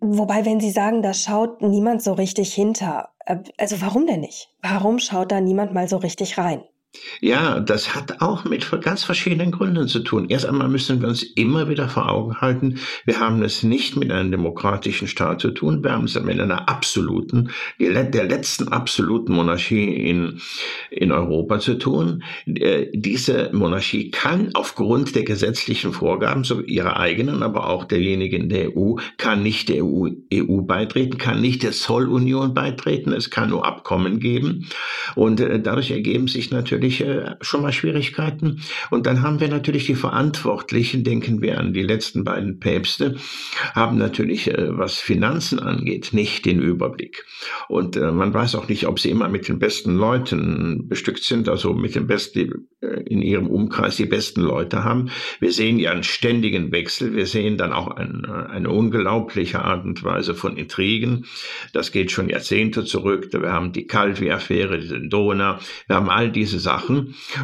Wobei, 0.00 0.44
wenn 0.44 0.60
Sie 0.60 0.70
sagen, 0.70 1.02
da 1.02 1.14
schaut 1.14 1.62
niemand 1.62 2.02
so 2.02 2.12
richtig 2.12 2.52
hinter, 2.52 3.10
also 3.58 3.80
warum 3.80 4.06
denn 4.06 4.20
nicht? 4.20 4.48
Warum 4.60 4.98
schaut 4.98 5.32
da 5.32 5.40
niemand 5.40 5.72
mal 5.72 5.88
so 5.88 5.96
richtig 5.96 6.36
rein? 6.38 6.62
Ja, 7.20 7.60
das 7.60 7.94
hat 7.94 8.20
auch 8.20 8.44
mit 8.44 8.70
ganz 8.82 9.04
verschiedenen 9.04 9.50
Gründen 9.50 9.88
zu 9.88 10.00
tun. 10.00 10.28
Erst 10.28 10.46
einmal 10.46 10.68
müssen 10.68 11.00
wir 11.00 11.08
uns 11.08 11.22
immer 11.22 11.68
wieder 11.68 11.88
vor 11.88 12.10
Augen 12.10 12.40
halten, 12.40 12.78
wir 13.04 13.20
haben 13.20 13.42
es 13.42 13.62
nicht 13.62 13.96
mit 13.96 14.10
einem 14.10 14.30
demokratischen 14.30 15.08
Staat 15.08 15.40
zu 15.40 15.50
tun, 15.50 15.82
wir 15.82 15.92
haben 15.92 16.04
es 16.04 16.20
mit 16.20 16.40
einer 16.40 16.68
absoluten, 16.68 17.50
der 17.78 18.24
letzten 18.24 18.68
absoluten 18.68 19.32
Monarchie 19.32 19.84
in, 19.84 20.40
in 20.90 21.12
Europa 21.12 21.58
zu 21.60 21.74
tun. 21.78 22.22
Äh, 22.46 22.86
diese 22.92 23.50
Monarchie 23.52 24.10
kann 24.10 24.50
aufgrund 24.54 25.14
der 25.14 25.24
gesetzlichen 25.24 25.92
Vorgaben, 25.92 26.44
so 26.44 26.60
ihrer 26.60 26.98
eigenen, 26.98 27.42
aber 27.42 27.68
auch 27.68 27.84
derjenigen 27.84 28.48
der 28.48 28.76
EU, 28.76 28.96
kann 29.16 29.42
nicht 29.42 29.68
der 29.68 29.84
EU, 29.84 30.08
EU 30.32 30.60
beitreten, 30.62 31.18
kann 31.18 31.40
nicht 31.40 31.62
der 31.62 31.72
Zollunion 31.72 32.54
beitreten, 32.54 33.12
es 33.12 33.30
kann 33.30 33.50
nur 33.50 33.66
Abkommen 33.66 34.20
geben. 34.20 34.66
Und 35.14 35.40
äh, 35.40 35.60
dadurch 35.60 35.90
ergeben 35.90 36.28
sich 36.28 36.50
natürlich 36.50 36.83
natürlich 36.84 37.00
äh, 37.00 37.36
schon 37.40 37.62
mal 37.62 37.72
Schwierigkeiten. 37.72 38.60
Und 38.90 39.06
dann 39.06 39.22
haben 39.22 39.40
wir 39.40 39.48
natürlich 39.48 39.86
die 39.86 39.94
Verantwortlichen, 39.94 41.04
denken 41.04 41.40
wir 41.40 41.58
an 41.58 41.72
die 41.72 41.82
letzten 41.82 42.24
beiden 42.24 42.60
Päpste, 42.60 43.16
haben 43.74 43.96
natürlich, 43.96 44.50
äh, 44.50 44.76
was 44.76 44.98
Finanzen 44.98 45.58
angeht, 45.58 46.10
nicht 46.12 46.44
den 46.44 46.60
Überblick. 46.60 47.24
Und 47.68 47.96
äh, 47.96 48.12
man 48.12 48.34
weiß 48.34 48.54
auch 48.56 48.68
nicht, 48.68 48.86
ob 48.86 49.00
sie 49.00 49.10
immer 49.10 49.28
mit 49.28 49.48
den 49.48 49.58
besten 49.58 49.96
Leuten 49.96 50.88
bestückt 50.88 51.24
sind, 51.24 51.48
also 51.48 51.72
mit 51.72 51.94
den 51.94 52.06
besten 52.06 52.68
in 53.06 53.22
ihrem 53.22 53.46
Umkreis 53.46 53.96
die 53.96 54.06
besten 54.06 54.42
Leute 54.42 54.84
haben. 54.84 55.10
Wir 55.40 55.52
sehen 55.52 55.78
ja 55.78 55.90
einen 55.90 56.02
ständigen 56.02 56.72
Wechsel. 56.72 57.14
Wir 57.14 57.26
sehen 57.26 57.56
dann 57.56 57.72
auch 57.72 57.88
ein, 57.88 58.24
eine 58.24 58.70
unglaubliche 58.70 59.62
Art 59.62 59.84
und 59.84 60.02
Weise 60.04 60.34
von 60.34 60.56
Intrigen. 60.56 61.24
Das 61.72 61.92
geht 61.92 62.10
schon 62.10 62.28
Jahrzehnte 62.28 62.84
zurück. 62.84 63.28
Wir 63.32 63.52
haben 63.52 63.72
die 63.72 63.86
Calvi-Affäre, 63.86 64.78
die 64.78 65.08
Donau. 65.08 65.56
Wir 65.86 65.96
haben 65.96 66.10
all 66.10 66.30
diese 66.30 66.58
Sachen. 66.58 66.73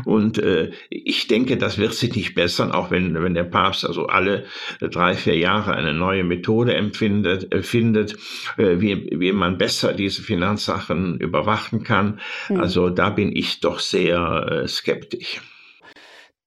Und 0.04 0.38
äh, 0.38 0.70
ich 0.88 1.26
denke, 1.28 1.56
das 1.56 1.78
wird 1.78 1.94
sich 1.94 2.14
nicht 2.14 2.34
bessern, 2.34 2.72
auch 2.72 2.90
wenn, 2.90 3.14
wenn 3.22 3.34
der 3.34 3.44
Papst 3.44 3.84
also 3.86 4.06
alle 4.06 4.44
drei, 4.80 5.14
vier 5.14 5.36
Jahre 5.36 5.74
eine 5.74 5.94
neue 5.94 6.24
Methode 6.24 6.74
empfindet, 6.74 7.52
äh, 7.52 7.62
findet, 7.62 8.14
äh, 8.56 8.80
wie, 8.80 9.08
wie 9.12 9.32
man 9.32 9.58
besser 9.58 9.92
diese 9.92 10.22
Finanzsachen 10.22 11.18
überwachen 11.18 11.82
kann. 11.82 12.20
Mhm. 12.48 12.60
Also 12.60 12.90
da 12.90 13.10
bin 13.10 13.34
ich 13.34 13.60
doch 13.60 13.78
sehr 13.80 14.62
äh, 14.64 14.68
skeptisch. 14.68 15.40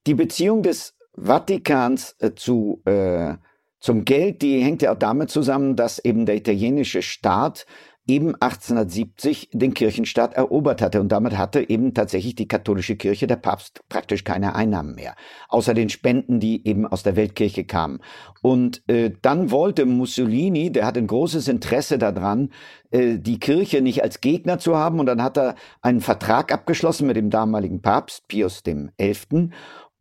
Die 0.06 0.16
Beziehung 0.16 0.64
des 0.64 0.96
Vatikans 1.16 2.16
äh, 2.20 2.34
zu, 2.36 2.82
äh, 2.86 3.36
zum 3.80 4.06
Geld, 4.06 4.42
die 4.42 4.62
hängt 4.62 4.82
ja 4.82 4.94
auch 4.94 5.00
damit 5.00 5.30
zusammen, 5.30 5.76
dass 5.76 6.04
eben 6.04 6.26
der 6.26 6.36
italienische 6.36 7.02
Staat 7.02 7.66
eben 8.06 8.36
1870 8.36 9.50
den 9.54 9.74
Kirchenstaat 9.74 10.34
erobert 10.34 10.82
hatte 10.82 11.00
und 11.00 11.10
damit 11.10 11.38
hatte 11.38 11.70
eben 11.70 11.94
tatsächlich 11.94 12.36
die 12.36 12.48
katholische 12.48 12.96
Kirche, 12.96 13.28
der 13.28 13.38
Papst, 13.38 13.82
praktisch 13.88 14.24
keine 14.24 14.56
Einnahmen 14.56 14.96
mehr, 14.96 15.16
außer 15.48 15.74
den 15.74 15.90
Spenden, 15.90 16.40
die 16.40 16.68
eben 16.68 16.86
aus 16.86 17.04
der 17.04 17.16
Weltkirche 17.16 17.64
kamen. 17.64 18.00
Und 18.42 18.84
äh, 18.90 19.12
dann 19.22 19.52
wollte 19.52 19.86
Mussolini, 19.86 20.72
der 20.72 20.86
hat 20.86 20.98
ein 20.98 21.08
großes 21.08 21.48
Interesse 21.48 21.98
daran, 21.98 22.50
äh, 22.92 23.18
die 23.18 23.40
Kirche 23.40 23.82
nicht 23.82 24.04
als 24.04 24.20
Gegner 24.20 24.60
zu 24.60 24.76
haben 24.76 25.00
und 25.00 25.06
dann 25.06 25.24
hat 25.24 25.38
er 25.38 25.56
einen 25.82 26.02
Vertrag 26.02 26.52
abgeschlossen 26.52 27.08
mit 27.08 27.16
dem 27.16 27.30
damaligen 27.30 27.82
Papst 27.82 28.28
Pius 28.28 28.64
XI. 28.64 29.50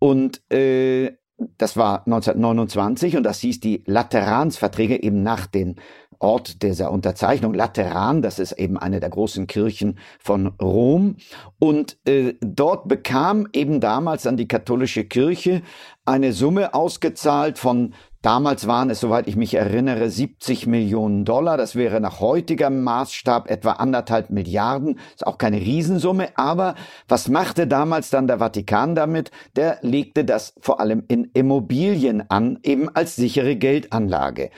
Und 0.01 0.43
äh, 0.53 1.13
das 1.59 1.77
war 1.77 2.07
1929 2.07 3.17
und 3.17 3.23
das 3.23 3.41
hieß 3.41 3.61
die 3.61 3.83
Lateransverträge 3.87 5.03
eben 5.03 5.23
nach 5.23 5.47
den 5.47 5.77
Ort 6.23 6.63
dieser 6.63 6.91
Unterzeichnung, 6.91 7.55
Lateran, 7.55 8.23
das 8.23 8.39
ist 8.39 8.53
eben 8.53 8.79
eine 8.79 9.01
der 9.01 9.11
großen 9.11 9.47
Kirchen 9.47 9.99
von 10.21 10.49
Rom. 10.61 11.17
Und 11.59 11.99
äh, 12.07 12.35
dort 12.41 12.89
bekam 12.89 13.49
eben 13.53 13.81
damals 13.81 14.27
an 14.27 14.37
die 14.37 14.49
katholische 14.49 15.05
Kirche 15.05 15.63
eine 16.05 16.33
Summe 16.33 16.75
ausgezahlt 16.75 17.59
von 17.59 17.95
Damals 18.23 18.69
waren 18.69 18.89
es, 18.89 19.01
soweit 19.01 19.27
ich 19.27 19.35
mich 19.35 19.55
erinnere, 19.55 20.09
70 20.09 20.69
Millionen 20.69 21.25
Dollar. 21.25 21.57
Das 21.57 21.75
wäre 21.75 22.01
nach 22.01 22.21
heutigem 22.21 22.85
Maßstab 22.85 23.51
etwa 23.51 23.73
anderthalb 23.73 24.31
Milliarden. 24.31 25.01
Ist 25.13 25.27
auch 25.27 25.39
keine 25.39 25.57
Riesensumme. 25.57 26.29
Aber 26.37 26.77
was 27.09 27.29
machte 27.29 27.67
damals 27.67 28.11
dann 28.11 28.29
der 28.29 28.39
Vatikan 28.39 28.95
damit? 28.95 29.33
Der 29.57 29.79
legte 29.83 30.25
das 30.25 30.55
vor 30.61 30.79
allem 30.79 31.03
in 31.09 31.31
Immobilien 31.35 32.23
an, 32.31 32.61
eben 32.63 32.89
als 32.95 33.17
sichere 33.17 33.57
Geldanlage. 33.57 34.51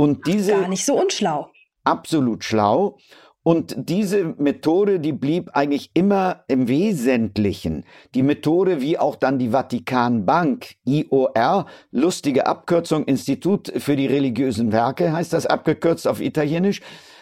Und 0.00 0.26
diese. 0.26 0.52
Gar 0.52 0.68
nicht 0.68 0.86
so 0.86 0.98
unschlau. 0.98 1.50
Absolut 1.84 2.42
schlau. 2.42 2.96
Und 3.42 3.74
diese 3.76 4.24
Methode, 4.38 4.98
die 4.98 5.12
blieb 5.12 5.50
eigentlich 5.52 5.90
immer 5.92 6.44
im 6.48 6.68
Wesentlichen 6.68 7.84
die 8.14 8.22
Methode, 8.22 8.80
wie 8.80 8.98
auch 8.98 9.16
dann 9.16 9.38
die 9.38 9.50
Vatikanbank, 9.50 10.76
IOR, 10.84 11.66
lustige 11.90 12.46
Abkürzung, 12.46 13.04
Institut 13.04 13.72
für 13.76 13.96
die 13.96 14.06
religiösen 14.06 14.72
Werke, 14.72 15.12
heißt 15.12 15.34
das 15.34 15.46
abgekürzt 15.46 16.08
auf 16.08 16.20
Italienisch. 16.20 16.80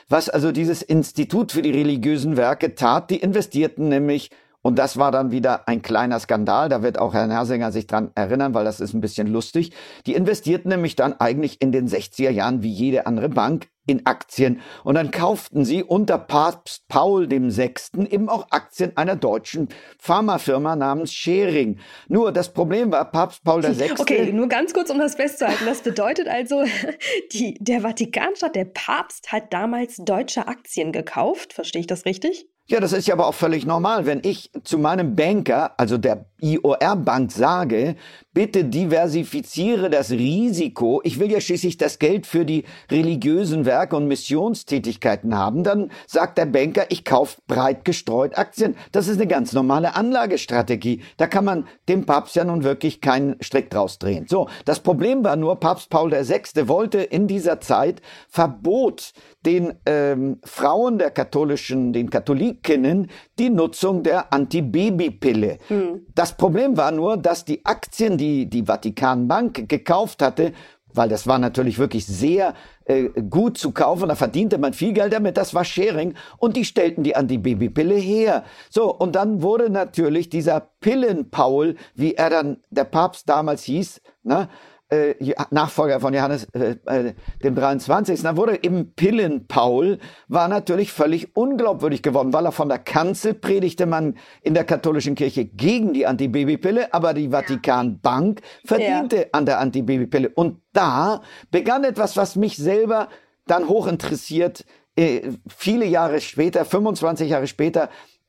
Was 0.09 0.29
also 0.29 0.53
dieses 0.53 0.83
Institut 0.83 1.53
für 1.53 1.63
die 1.63 1.71
religiösen 1.71 2.37
Werke 2.37 2.77
tat, 2.77 3.11
die 3.11 3.19
investierten 3.19 3.89
nämlich 3.89 4.31
und 4.63 4.79
das 4.79 4.97
war 4.97 5.13
dann 5.13 5.31
wieder 5.31 5.69
ein 5.69 5.83
kleiner 5.83 6.19
Skandal. 6.19 6.69
Da 6.69 6.83
wird 6.83 6.99
auch 6.99 7.15
Herr 7.15 7.27
Nersinger 7.27 7.71
sich 7.71 7.87
dran 7.87 8.11
erinnern, 8.15 8.55
weil 8.55 8.65
das 8.65 8.81
ist 8.81 8.93
ein 8.93 9.01
bisschen 9.01 9.29
lustig. 9.29 9.73
Die 10.07 10.15
investierten 10.15 10.69
nämlich 10.69 10.97
dann 10.97 11.15
eigentlich 11.21 11.61
in 11.63 11.71
den 11.71 11.89
60er 11.89 12.31
Jahren 12.31 12.63
wie 12.63 12.73
jede 12.73 13.07
andere 13.07 13.29
Bank 13.29 13.69
in 13.87 14.05
Aktien. 14.05 14.61
Und 14.85 14.97
dann 14.97 15.11
kauften 15.11 15.65
sie 15.65 15.83
unter 15.83 16.19
Papst 16.19 16.87
Paul 16.89 17.29
dem 17.29 17.51
Sechsten 17.51 18.05
eben 18.05 18.29
auch 18.29 18.49
Aktien 18.51 18.97
einer 18.97 19.17
deutschen 19.17 19.69
Pharmafirma 19.99 20.77
namens 20.77 21.15
Schering. 21.15 21.79
Nur 22.09 22.33
das 22.33 22.53
Problem 22.53 22.93
war, 22.93 23.11
Papst 23.11 23.45
Paul 23.45 23.63
der 23.63 23.75
Sechste. 23.75 24.03
Okay, 24.03 24.33
nur 24.33 24.49
ganz 24.49 24.75
kurz, 24.75 24.91
um 24.91 24.99
das 24.99 25.15
festzuhalten. 25.15 25.65
Das 25.67 25.81
bedeutet 25.81 26.29
also, 26.29 26.65
die, 27.33 27.55
der 27.61 27.81
Vatikanstaat, 27.81 28.57
der 28.57 28.67
Papst 28.67 29.33
hat 29.33 29.53
damals 29.53 29.97
deutsche 29.97 30.49
Aktien 30.49 30.93
gekauft. 30.93 31.55
Verstehe 31.55 31.81
ich 31.81 31.87
das 31.87 32.05
richtig? 32.05 32.49
Ja, 32.71 32.81
das 32.81 32.93
ist 32.93 33.09
ja 33.09 33.15
aber 33.15 33.27
auch 33.27 33.35
völlig 33.35 33.65
normal. 33.65 34.05
Wenn 34.05 34.21
ich 34.23 34.51
zu 34.63 34.77
meinem 34.77 35.17
Banker, 35.17 35.73
also 35.79 35.97
der 35.97 36.27
IOR-Bank, 36.41 37.33
sage, 37.33 37.97
bitte 38.39 38.65
diversifiziere 38.65 39.91
das 39.91 40.13
Risiko, 40.13 41.01
ich 41.03 41.19
will 41.19 41.29
ja 41.29 41.41
schließlich 41.41 41.77
das 41.77 41.99
Geld 41.99 42.25
für 42.25 42.45
die 42.45 42.63
religiösen 42.89 43.67
Werke 43.67 43.97
und 43.97 44.07
Missionstätigkeiten 44.07 45.37
haben, 45.37 45.65
dann 45.65 45.91
sagt 46.07 46.39
der 46.39 46.47
Banker, 46.47 46.87
ich 46.89 47.05
kaufe 47.05 47.41
breit 47.49 47.85
gestreut 47.85 48.39
Aktien. 48.39 48.77
Das 48.93 49.09
ist 49.09 49.17
eine 49.17 49.27
ganz 49.27 49.55
normale 49.55 49.97
Anlagestrategie. 49.97 51.03
Da 51.17 51.27
kann 51.27 51.45
man 51.45 51.67
dem 51.89 52.07
Papst 52.07 52.37
ja 52.37 52.45
nun 52.45 52.63
wirklich 52.63 53.01
keinen 53.01 53.35
Strick 53.43 53.71
draus 53.71 53.99
drehen. 53.99 54.27
So, 54.29 54.49
das 54.65 54.79
Problem 54.79 55.25
war 55.25 55.35
nur, 55.35 55.59
Papst 55.59 55.91
Paul 55.91 56.13
VI. 56.13 56.69
wollte 56.69 56.99
in 56.99 57.27
dieser 57.27 57.61
Zeit 57.61 58.01
Verbot 58.29 59.15
den 59.45 59.75
ähm, 59.85 60.39
Frauen 60.45 60.99
der 60.99 61.11
katholischen, 61.11 61.93
den 61.93 62.09
Katholikinnen 62.09 63.11
die 63.39 63.51
Nutzung 63.51 64.03
der 64.03 64.33
Antibabypille. 64.33 65.59
Hm. 65.69 66.07
Das 66.15 66.37
Problem 66.37 66.77
war 66.77 66.93
nur, 66.93 67.17
dass 67.17 67.45
die 67.45 67.65
Aktien, 67.65 68.19
die 68.19 68.47
die 68.47 68.65
Vatikanbank 68.67 69.69
gekauft 69.69 70.23
hatte, 70.23 70.53
weil 70.93 71.09
das 71.09 71.27
war 71.27 71.39
natürlich 71.39 71.79
wirklich 71.79 72.07
sehr 72.07 72.55
äh, 72.85 73.09
gut 73.31 73.59
zu 73.59 73.73
kaufen, 73.73 74.09
da 74.09 74.15
verdiente 74.15 74.59
man 74.59 74.73
viel 74.73 74.93
Geld 74.93 75.13
damit, 75.13 75.37
das 75.37 75.55
war 75.55 75.65
Sharing 75.65 76.15
und 76.39 76.57
die 76.57 76.65
stellten 76.65 77.05
die 77.05 77.17
Antibabypille 77.17 77.95
her. 77.95 78.45
So, 78.71 78.95
und 78.95 79.15
dann 79.15 79.43
wurde 79.43 79.71
natürlich 79.71 80.29
dieser 80.29 80.69
Pillenpaul, 80.81 81.77
wie 81.95 82.15
er 82.15 82.31
dann 82.31 82.59
der 82.71 82.85
Papst 82.85 83.29
damals 83.29 83.65
hieß, 83.65 84.01
ne, 84.23 84.49
äh, 84.91 85.15
Nachfolger 85.51 86.01
von 86.01 86.15
Johannes 86.15 86.45
äh, 86.55 86.77
äh, 86.87 87.15
dem 87.43 87.55
23. 87.55 88.23
Da 88.23 88.37
wurde 88.37 88.63
eben 88.63 88.95
Pillen-Paul, 88.95 89.99
war 90.29 90.49
natürlich 90.49 90.93
völlig 90.93 91.37
unglaubwürdig 91.37 92.03
geworden, 92.03 92.33
weil 92.33 92.47
er 92.47 92.53
von 92.53 92.69
der 92.69 92.79
Kanzel 92.79 93.35
predigte 93.35 93.87
man 93.87 94.17
in 94.43 94.55
der 94.55 94.65
katholischen 94.65 95.15
Kirche 95.15 95.45
gegen 95.45 95.93
die 95.93 96.07
Antibabypille, 96.07 96.93
aber 96.95 97.15
die 97.15 97.31
Vatikanbank 97.31 98.41
verdiente 98.65 99.17
ja. 99.17 99.27
an 99.33 99.47
der 99.47 99.61
Antibabypille. 99.61 100.31
Und 100.31 100.61
da 100.73 101.23
begann 101.51 101.85
etwas, 101.85 102.17
was 102.17 102.37
mich 102.37 102.57
selber 102.57 103.09
dann 103.47 103.69
hoch 103.69 103.87
interessiert, 103.87 104.65
äh, 104.97 105.31
viele 105.49 105.87
Jahre 105.87 106.21
später, 106.21 106.65
25 106.65 107.31
Jahre 107.31 107.47
später, 107.47 107.89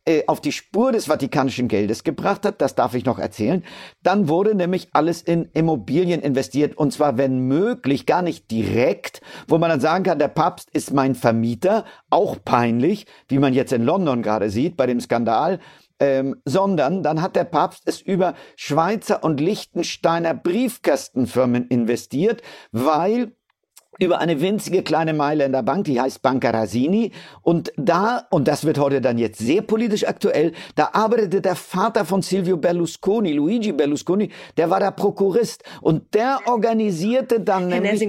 äh, 0.09 0.23
auf 0.25 0.41
die 0.41 0.51
Spur 0.51 0.91
des 0.91 1.05
vatikanischen 1.05 1.67
Geldes 1.67 2.03
gebracht 2.03 2.43
hat, 2.43 2.61
das 2.61 2.73
darf 2.73 2.95
ich 2.95 3.05
noch 3.05 3.19
erzählen. 3.19 3.63
Dann 4.01 4.27
wurde 4.27 4.55
nämlich 4.55 4.89
alles 4.91 5.21
in 5.21 5.45
Immobilien 5.53 6.21
investiert 6.21 6.75
und 6.75 6.91
zwar, 6.91 7.19
wenn 7.19 7.41
möglich, 7.41 8.07
gar 8.07 8.23
nicht 8.23 8.49
direkt, 8.49 9.21
wo 9.47 9.59
man 9.59 9.69
dann 9.69 9.81
sagen 9.81 10.03
kann, 10.03 10.17
der 10.17 10.29
Papst 10.29 10.71
ist 10.71 10.93
mein 10.93 11.13
Vermieter, 11.13 11.85
auch 12.09 12.37
peinlich, 12.43 13.05
wie 13.27 13.37
man 13.37 13.53
jetzt 13.53 13.71
in 13.71 13.83
London 13.83 14.23
gerade 14.23 14.49
sieht 14.49 14.77
bei 14.77 14.87
dem 14.87 14.99
Skandal. 14.99 15.59
Ähm, 16.01 16.37
sondern 16.45 17.03
dann 17.03 17.21
hat 17.21 17.35
der 17.35 17.43
Papst 17.43 17.83
es 17.85 18.01
über 18.01 18.33
Schweizer 18.55 19.21
und 19.23 19.39
Liechtensteiner 19.39 20.33
Briefkastenfirmen 20.33 21.67
investiert, 21.67 22.41
weil 22.71 23.33
über 23.99 24.19
eine 24.19 24.41
winzige 24.41 24.81
kleine 24.81 25.13
Mailänder 25.13 25.61
Bank, 25.61 25.85
die 25.85 25.99
heißt 25.99 26.21
Banca 26.21 26.49
Rasini. 26.49 27.11
Und 27.41 27.71
da, 27.77 28.27
und 28.29 28.47
das 28.47 28.65
wird 28.65 28.77
heute 28.77 29.01
dann 29.01 29.17
jetzt 29.17 29.39
sehr 29.39 29.61
politisch 29.61 30.07
aktuell, 30.07 30.53
da 30.75 30.89
arbeitete 30.93 31.41
der 31.41 31.55
Vater 31.55 32.05
von 32.05 32.21
Silvio 32.21 32.57
Berlusconi, 32.57 33.33
Luigi 33.33 33.71
Berlusconi, 33.71 34.29
der 34.57 34.69
war 34.69 34.79
der 34.79 34.91
Prokurist. 34.91 35.63
Und 35.81 36.13
der 36.13 36.39
organisierte 36.45 37.41
dann 37.41 37.69
Herr 37.69 37.81
nämlich. 37.81 37.99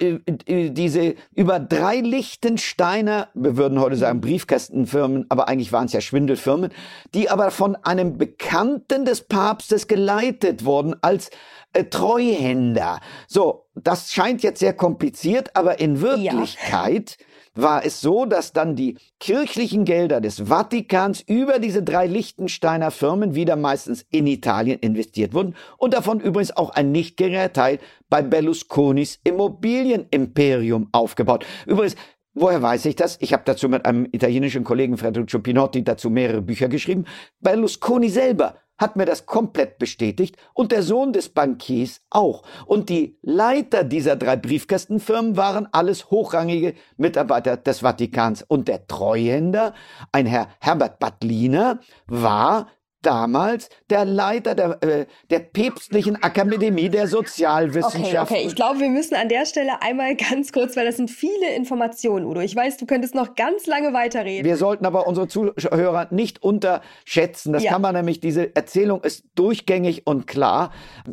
Äh, 0.00 0.20
äh, 0.46 0.66
äh, 0.66 0.70
diese 0.70 1.14
über 1.34 1.58
drei 1.58 1.96
Lichtensteiner, 1.96 3.28
wir 3.34 3.56
würden 3.56 3.80
heute 3.80 3.96
sagen 3.96 4.20
Briefkastenfirmen, 4.20 5.26
aber 5.28 5.48
eigentlich 5.48 5.72
waren 5.72 5.86
es 5.86 5.92
ja 5.92 6.00
Schwindelfirmen, 6.00 6.70
die 7.14 7.30
aber 7.30 7.50
von 7.50 7.76
einem 7.76 8.16
Bekannten 8.16 9.04
des 9.04 9.22
Papstes 9.22 9.88
geleitet 9.88 10.64
wurden 10.64 10.94
als 11.02 11.30
äh, 11.72 11.84
Treuhänder. 11.84 13.00
So, 13.26 13.66
das 13.74 14.12
scheint 14.12 14.42
jetzt 14.42 14.60
sehr 14.60 14.72
kompliziert, 14.72 15.56
aber 15.56 15.80
in 15.80 16.00
Wirklichkeit 16.00 17.16
ja 17.18 17.26
war 17.54 17.84
es 17.84 18.00
so, 18.00 18.24
dass 18.24 18.52
dann 18.52 18.76
die 18.76 18.96
kirchlichen 19.18 19.84
Gelder 19.84 20.20
des 20.20 20.48
Vatikans 20.48 21.20
über 21.20 21.58
diese 21.58 21.82
drei 21.82 22.06
Liechtensteiner 22.06 22.90
Firmen 22.90 23.34
wieder 23.34 23.56
meistens 23.56 24.06
in 24.10 24.26
Italien 24.26 24.78
investiert 24.78 25.34
wurden 25.34 25.54
und 25.76 25.94
davon 25.94 26.20
übrigens 26.20 26.56
auch 26.56 26.70
ein 26.70 26.92
nicht 26.92 27.16
geringer 27.16 27.52
Teil 27.52 27.78
bei 28.08 28.22
Berlusconis 28.22 29.18
Immobilienimperium 29.24 30.88
aufgebaut. 30.92 31.44
Übrigens, 31.66 31.96
Woher 32.32 32.62
weiß 32.62 32.84
ich 32.84 32.94
das? 32.94 33.18
Ich 33.20 33.32
habe 33.32 33.42
dazu 33.44 33.68
mit 33.68 33.84
einem 33.84 34.06
italienischen 34.12 34.62
Kollegen 34.62 34.96
Federico 34.96 35.40
Pinotti 35.40 35.82
dazu 35.82 36.10
mehrere 36.10 36.40
Bücher 36.40 36.68
geschrieben. 36.68 37.04
Berlusconi 37.40 38.08
selber 38.08 38.54
hat 38.80 38.96
mir 38.96 39.04
das 39.04 39.26
komplett 39.26 39.78
bestätigt 39.78 40.36
und 40.54 40.72
der 40.72 40.82
Sohn 40.82 41.12
des 41.12 41.28
Bankiers 41.28 42.00
auch. 42.08 42.42
Und 42.66 42.88
die 42.88 43.18
Leiter 43.22 43.84
dieser 43.84 44.16
drei 44.16 44.36
Briefkastenfirmen 44.36 45.36
waren 45.36 45.68
alles 45.70 46.10
hochrangige 46.10 46.74
Mitarbeiter 46.96 47.58
des 47.58 47.80
Vatikans. 47.80 48.42
Und 48.42 48.68
der 48.68 48.86
Treuhänder, 48.86 49.74
ein 50.12 50.26
Herr 50.26 50.48
Herbert 50.60 50.98
Badliner, 50.98 51.80
war 52.06 52.68
damals 53.02 53.68
der 53.88 54.04
Leiter 54.04 54.54
der, 54.54 54.82
äh, 54.82 55.06
der 55.30 55.40
päpstlichen 55.40 56.22
Akademie 56.22 56.88
der 56.88 57.06
Sozialwissenschaften. 57.06 58.36
Okay, 58.36 58.42
okay, 58.42 58.46
ich 58.46 58.54
glaube, 58.54 58.80
wir 58.80 58.88
müssen 58.88 59.14
an 59.14 59.28
der 59.28 59.46
Stelle 59.46 59.82
einmal 59.82 60.16
ganz 60.30 60.52
kurz, 60.52 60.76
weil 60.76 60.86
das 60.86 60.96
sind 60.96 61.10
viele 61.10 61.54
Informationen, 61.54 62.26
Udo. 62.26 62.40
Ich 62.40 62.54
weiß, 62.54 62.76
du 62.76 62.86
könntest 62.86 63.14
noch 63.14 63.34
ganz 63.34 63.66
lange 63.66 63.92
weiterreden. 63.92 64.44
Wir 64.44 64.56
sollten 64.56 64.86
aber 64.86 65.06
unsere 65.06 65.28
Zuhörer 65.28 66.08
nicht 66.10 66.42
unterschätzen. 66.42 67.52
Das 67.52 67.62
ja. 67.62 67.72
kann 67.72 67.82
man 67.82 67.94
nämlich, 67.94 68.20
diese 68.20 68.54
Erzählung 68.54 69.02
ist 69.02 69.24
durchgängig 69.34 70.06
und 70.06 70.26
klar. 70.26 70.72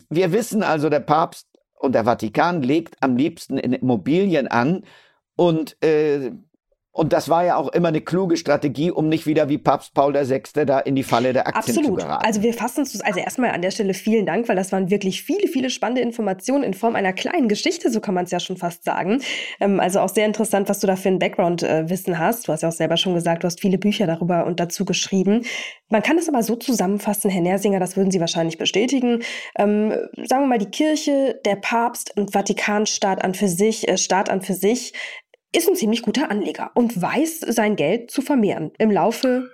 Wir 0.10 0.32
wissen 0.32 0.64
also, 0.64 0.90
der 0.90 1.00
Papst 1.00 1.48
und 1.74 1.94
der 1.94 2.06
Vatikan 2.06 2.62
legt 2.62 2.96
am 3.02 3.16
liebsten 3.16 3.58
in 3.58 3.74
Immobilien 3.74 4.48
an 4.48 4.84
und 5.36 5.82
äh, 5.84 6.32
und 6.98 7.14
das 7.14 7.30
war 7.30 7.46
ja 7.46 7.58
auch 7.58 7.68
immer 7.70 7.90
eine 7.90 8.02
kluge 8.02 8.38
Strategie, 8.38 8.90
um 8.90 9.08
nicht 9.08 9.28
wieder 9.28 9.50
wie 9.50 9.60
Papst 9.60 9.94
Paul 9.94 10.16
VI. 10.16 10.66
da 10.66 10.80
in 10.80 10.96
die 10.96 11.04
Falle 11.04 11.32
der 11.32 11.46
Aktien 11.46 11.78
Absolut. 11.78 12.00
zu 12.00 12.06
geraten. 12.08 12.26
Also 12.26 12.42
wir 12.42 12.56
fassen 12.56 12.80
uns, 12.80 13.00
also 13.02 13.20
erstmal 13.20 13.52
an 13.52 13.62
der 13.62 13.70
Stelle 13.70 13.94
vielen 13.94 14.26
Dank, 14.26 14.50
weil 14.50 14.56
das 14.56 14.72
waren 14.72 14.90
wirklich 14.90 15.22
viele, 15.22 15.48
viele 15.48 15.70
spannende 15.70 16.02
Informationen 16.02 16.64
in 16.64 16.74
Form 16.74 16.96
einer 16.96 17.14
kleinen 17.14 17.50
Geschichte, 17.50 17.92
so 17.92 18.00
kann 18.00 18.16
man 18.16 18.26
es 18.26 18.32
ja 18.32 18.40
schon 18.40 18.58
fast 18.58 18.84
sagen. 18.84 19.22
Ähm, 19.60 19.80
also 19.80 20.00
auch 20.00 20.10
sehr 20.10 20.26
interessant, 20.26 20.70
was 20.70 20.80
du 20.80 20.88
da 20.88 20.96
für 20.96 21.10
ein 21.10 21.20
Background-Wissen 21.20 22.14
äh, 22.14 22.18
hast. 22.18 22.48
Du 22.48 22.52
hast 22.52 22.64
ja 22.64 22.70
auch 22.70 22.74
selber 22.74 22.98
schon 22.98 23.14
gesagt, 23.14 23.44
du 23.44 23.46
hast 23.46 23.62
viele 23.62 23.78
Bücher 23.78 24.08
darüber 24.08 24.48
und 24.48 24.60
dazu 24.60 24.84
geschrieben. 24.84 25.46
Man 25.90 26.02
kann 26.02 26.18
es 26.18 26.28
aber 26.28 26.42
so 26.42 26.56
zusammenfassen, 26.56 27.30
Herr 27.30 27.42
Nersinger, 27.42 27.80
das 27.80 27.96
würden 27.96 28.10
Sie 28.10 28.20
wahrscheinlich 28.20 28.58
bestätigen. 28.58 29.22
Ähm, 29.56 29.92
sagen 30.26 30.44
wir 30.44 30.48
mal, 30.48 30.58
die 30.58 30.72
Kirche, 30.72 31.40
der 31.46 31.58
Papst 31.58 32.18
und 32.18 32.34
Vatikanstaat 32.34 33.24
an 33.24 33.36
für 33.36 33.48
sich, 33.48 33.88
äh, 33.88 33.98
Staat 33.98 34.32
an 34.32 34.42
für 34.42 34.56
sich 34.56 34.94
ist 35.58 35.68
ein 35.68 35.76
ziemlich 35.76 36.04
guter 36.04 36.30
Anleger 36.30 36.72
und 36.76 37.02
weiß, 37.02 37.40
sein 37.40 37.76
Geld 37.76 38.12
zu 38.12 38.22
vermehren 38.22 38.72
im 38.78 38.92
Laufe 38.92 39.50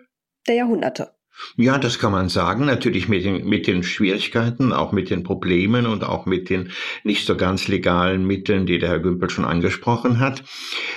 der 0.48 0.56
Jahrhunderte. 0.56 1.16
Ja, 1.56 1.78
das 1.78 2.00
kann 2.00 2.12
man 2.12 2.30
sagen. 2.30 2.66
Natürlich 2.66 3.08
mit 3.08 3.26
den, 3.26 3.48
mit 3.48 3.68
den 3.68 3.84
Schwierigkeiten, 3.84 4.72
auch 4.72 4.92
mit 4.92 5.10
den 5.10 5.24
Problemen 5.24 5.86
und 5.86 6.04
auch 6.04 6.26
mit 6.26 6.50
den 6.50 6.72
nicht 7.04 7.26
so 7.26 7.36
ganz 7.36 7.68
legalen 7.68 8.26
Mitteln, 8.26 8.66
die 8.66 8.80
der 8.80 8.90
Herr 8.90 9.00
Gümpel 9.00 9.30
schon 9.30 9.46
angesprochen 9.46 10.20
hat. 10.20 10.44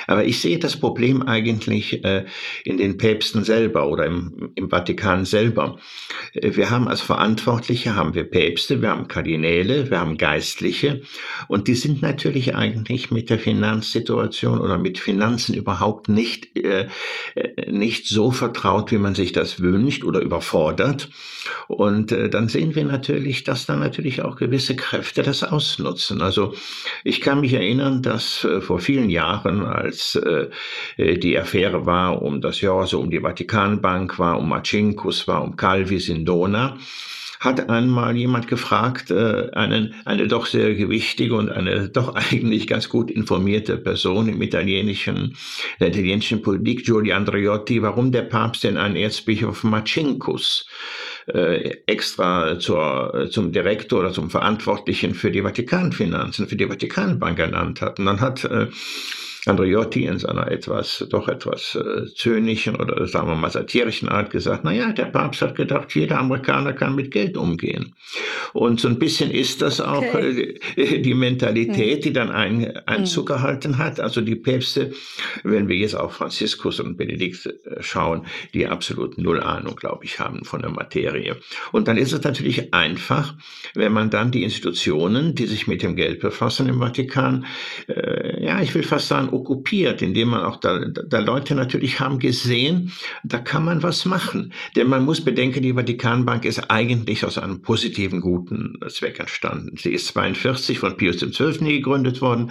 Aber 0.07 0.25
ich 0.25 0.40
sehe 0.40 0.59
das 0.59 0.79
Problem 0.79 1.22
eigentlich 1.22 2.05
äh, 2.05 2.27
in 2.64 2.77
den 2.77 2.96
Päpsten 2.96 3.44
selber 3.44 3.88
oder 3.88 4.07
im, 4.07 4.53
im 4.55 4.70
Vatikan 4.70 5.25
selber. 5.25 5.79
Äh, 6.33 6.57
wir 6.57 6.70
haben 6.70 6.88
als 6.88 7.01
Verantwortliche, 7.01 7.94
haben 7.94 8.14
wir 8.14 8.25
Päpste, 8.25 8.83
wir 8.83 8.90
haben 8.90 9.09
Kardinäle, 9.09 9.90
wir 9.90 10.01
haben 10.01 10.18
Geistliche 10.18 11.03
und 11.49 11.68
die 11.68 11.75
sind 11.75 12.03
natürlich 12.03 12.55
eigentlich 12.55 13.11
mit 13.11 13.31
der 13.31 13.38
Finanzsituation 13.38 14.61
oder 14.61 14.79
mit 14.79 14.99
Finanzen 14.99 15.55
überhaupt 15.55 16.09
nicht, 16.09 16.57
äh, 16.57 16.88
äh 17.35 17.70
nicht 17.70 18.07
so 18.07 18.31
vertraut, 18.31 18.92
wie 18.92 18.99
man 18.99 19.14
sich 19.14 19.33
das 19.33 19.61
wünscht 19.61 20.05
oder 20.05 20.20
überfordert. 20.27 21.09
Und 21.69 22.12
äh, 22.12 22.29
dann 22.29 22.49
sehen 22.49 22.75
wir 22.75 22.85
natürlich, 22.85 23.45
dass 23.45 23.67
dann 23.67 23.81
natürlich 23.81 24.23
auch 24.23 24.37
gewisse 24.37 24.77
Kräfte 24.77 25.23
das 25.23 25.43
ausnutzen. 25.43 26.21
Also 26.21 26.55
ich 27.05 27.21
kann 27.21 27.41
mich 27.41 27.55
erinnern, 27.55 28.03
dass 28.03 28.45
äh, 28.45 28.61
vor 28.61 28.81
vielen 28.81 29.09
Jahren, 29.09 29.65
als 29.65 30.17
äh, 30.17 30.49
äh 30.97 31.19
die 31.19 31.39
Affäre 31.39 31.87
war 31.87 32.21
um 32.21 32.41
das 32.41 32.61
Jahr, 32.61 32.87
so 32.87 33.01
um 33.01 33.11
die 33.11 33.21
Vatikanbank 33.21 34.19
war, 34.19 34.39
um 34.39 34.49
Macinkus 34.49 35.27
war, 35.27 35.43
um 35.43 35.57
Calvi 35.57 35.99
Sindona, 35.99 36.77
hat 37.40 37.68
einmal 37.68 38.16
jemand 38.16 38.49
gefragt, 38.49 39.11
äh, 39.11 39.51
einen, 39.53 39.94
eine 40.05 40.27
doch 40.27 40.46
sehr 40.46 40.75
gewichtige 40.75 41.35
und 41.35 41.51
eine 41.51 41.88
doch 41.88 42.14
eigentlich 42.33 42.66
ganz 42.66 42.88
gut 42.88 43.11
informierte 43.11 43.77
Person 43.77 44.29
im 44.29 44.40
italienischen, 44.42 45.37
der 45.81 45.88
italienischen 45.88 46.42
Politik, 46.42 46.85
Giulio 46.85 47.16
Andreotti, 47.16 47.83
warum 47.83 48.12
der 48.12 48.22
Papst 48.22 48.64
denn 48.64 48.77
einen 48.77 48.96
Erzbischof 48.96 49.64
Macinkus 49.64 50.66
äh, 51.27 51.77
extra 51.87 52.59
zur, 52.59 53.29
zum 53.31 53.53
Direktor 53.53 54.01
oder 54.01 54.12
zum 54.12 54.31
Verantwortlichen 54.31 55.14
für 55.14 55.31
die 55.31 55.42
Vatikanfinanzen, 55.42 56.49
für 56.49 56.57
die 56.57 56.66
Vatikanbank 56.66 57.38
ernannt 57.38 57.81
hat. 57.81 57.99
Und 57.99 58.07
dann 58.07 58.20
hat 58.20 58.44
äh, 58.44 58.68
Andreotti 59.46 60.04
in 60.04 60.18
seiner 60.18 60.50
etwas, 60.50 61.06
doch 61.11 61.28
etwas 61.28 61.76
äh, 61.76 62.06
zynischen 62.14 62.76
oder 62.76 63.06
sagen 63.06 63.28
wir 63.28 63.37
mal 63.37 63.50
satirischen 63.50 64.09
Art 64.09 64.30
gesagt, 64.30 64.62
na 64.64 64.72
ja, 64.72 64.92
der 64.92 65.06
Papst 65.06 65.42
hat 65.42 65.54
gedacht, 65.54 65.94
jeder 65.94 66.18
Amerikaner 66.18 66.72
kann 66.72 66.96
mit 66.96 67.11
Geld 67.11 67.37
umgehen. 67.37 67.94
Und 68.52 68.80
so 68.80 68.88
ein 68.88 68.98
bisschen 68.98 69.30
ist 69.30 69.62
das 69.62 69.80
auch 69.80 70.02
okay. 70.02 70.59
äh, 70.76 70.98
die 71.00 71.14
Mentalität, 71.14 72.04
die 72.04 72.12
dann 72.12 72.30
ein, 72.30 72.76
Einzug 72.87 73.28
hm. 73.28 73.37
gehalten 73.37 73.78
hat. 73.78 74.00
Also 74.00 74.20
die 74.20 74.37
Päpste, 74.37 74.92
wenn 75.44 75.68
wir 75.68 75.76
jetzt 75.76 75.94
auf 75.94 76.14
Franziskus 76.14 76.80
und 76.80 76.96
Benedikt 76.96 77.46
äh, 77.46 77.82
schauen, 77.82 78.26
die 78.54 78.66
absolut 78.66 79.18
null 79.18 79.40
Ahnung, 79.40 79.76
glaube 79.76 80.04
ich, 80.04 80.18
haben 80.18 80.44
von 80.44 80.61
der 80.61 80.70
Materie. 80.70 81.37
Und 81.72 81.88
dann 81.88 81.96
ist 81.96 82.12
es 82.12 82.22
natürlich 82.22 82.74
einfach, 82.74 83.35
wenn 83.74 83.92
man 83.92 84.11
dann 84.11 84.30
die 84.30 84.42
Institutionen, 84.42 85.35
die 85.35 85.46
sich 85.46 85.66
mit 85.66 85.82
dem 85.82 85.96
Geld 85.96 86.20
befassen 86.20 86.68
im 86.68 86.80
Vatikan, 86.80 87.46
äh, 87.88 88.44
ja, 88.44 88.61
ich 88.61 88.74
will 88.74 88.82
fast 88.82 89.09
sagen, 89.09 89.28
okkupiert, 89.37 90.03
indem 90.03 90.29
man 90.29 90.44
auch 90.44 90.57
da, 90.57 90.85
da 90.87 91.18
Leute 91.20 91.55
natürlich 91.55 92.01
haben 92.01 92.18
gesehen, 92.18 92.92
da 93.25 93.38
kann 93.38 93.64
man 93.64 93.83
was 93.83 94.05
machen. 94.05 94.53
Denn 94.75 94.88
man 94.88 95.05
muss 95.05 95.20
bedenken, 95.20 95.62
die 95.62 95.75
Vatikanbank 95.75 96.44
ist 96.44 96.70
eigentlich 96.70 97.25
aus 97.25 97.38
einem 97.38 97.62
positiven, 97.62 98.20
guten 98.20 98.79
Zweck 98.88 99.18
entstanden. 99.20 99.77
Sie 99.77 99.92
ist 99.92 100.09
42 100.09 100.79
von 100.79 100.96
Pius 100.96 101.18
XII. 101.18 101.77
gegründet 101.77 102.20
worden. 102.20 102.51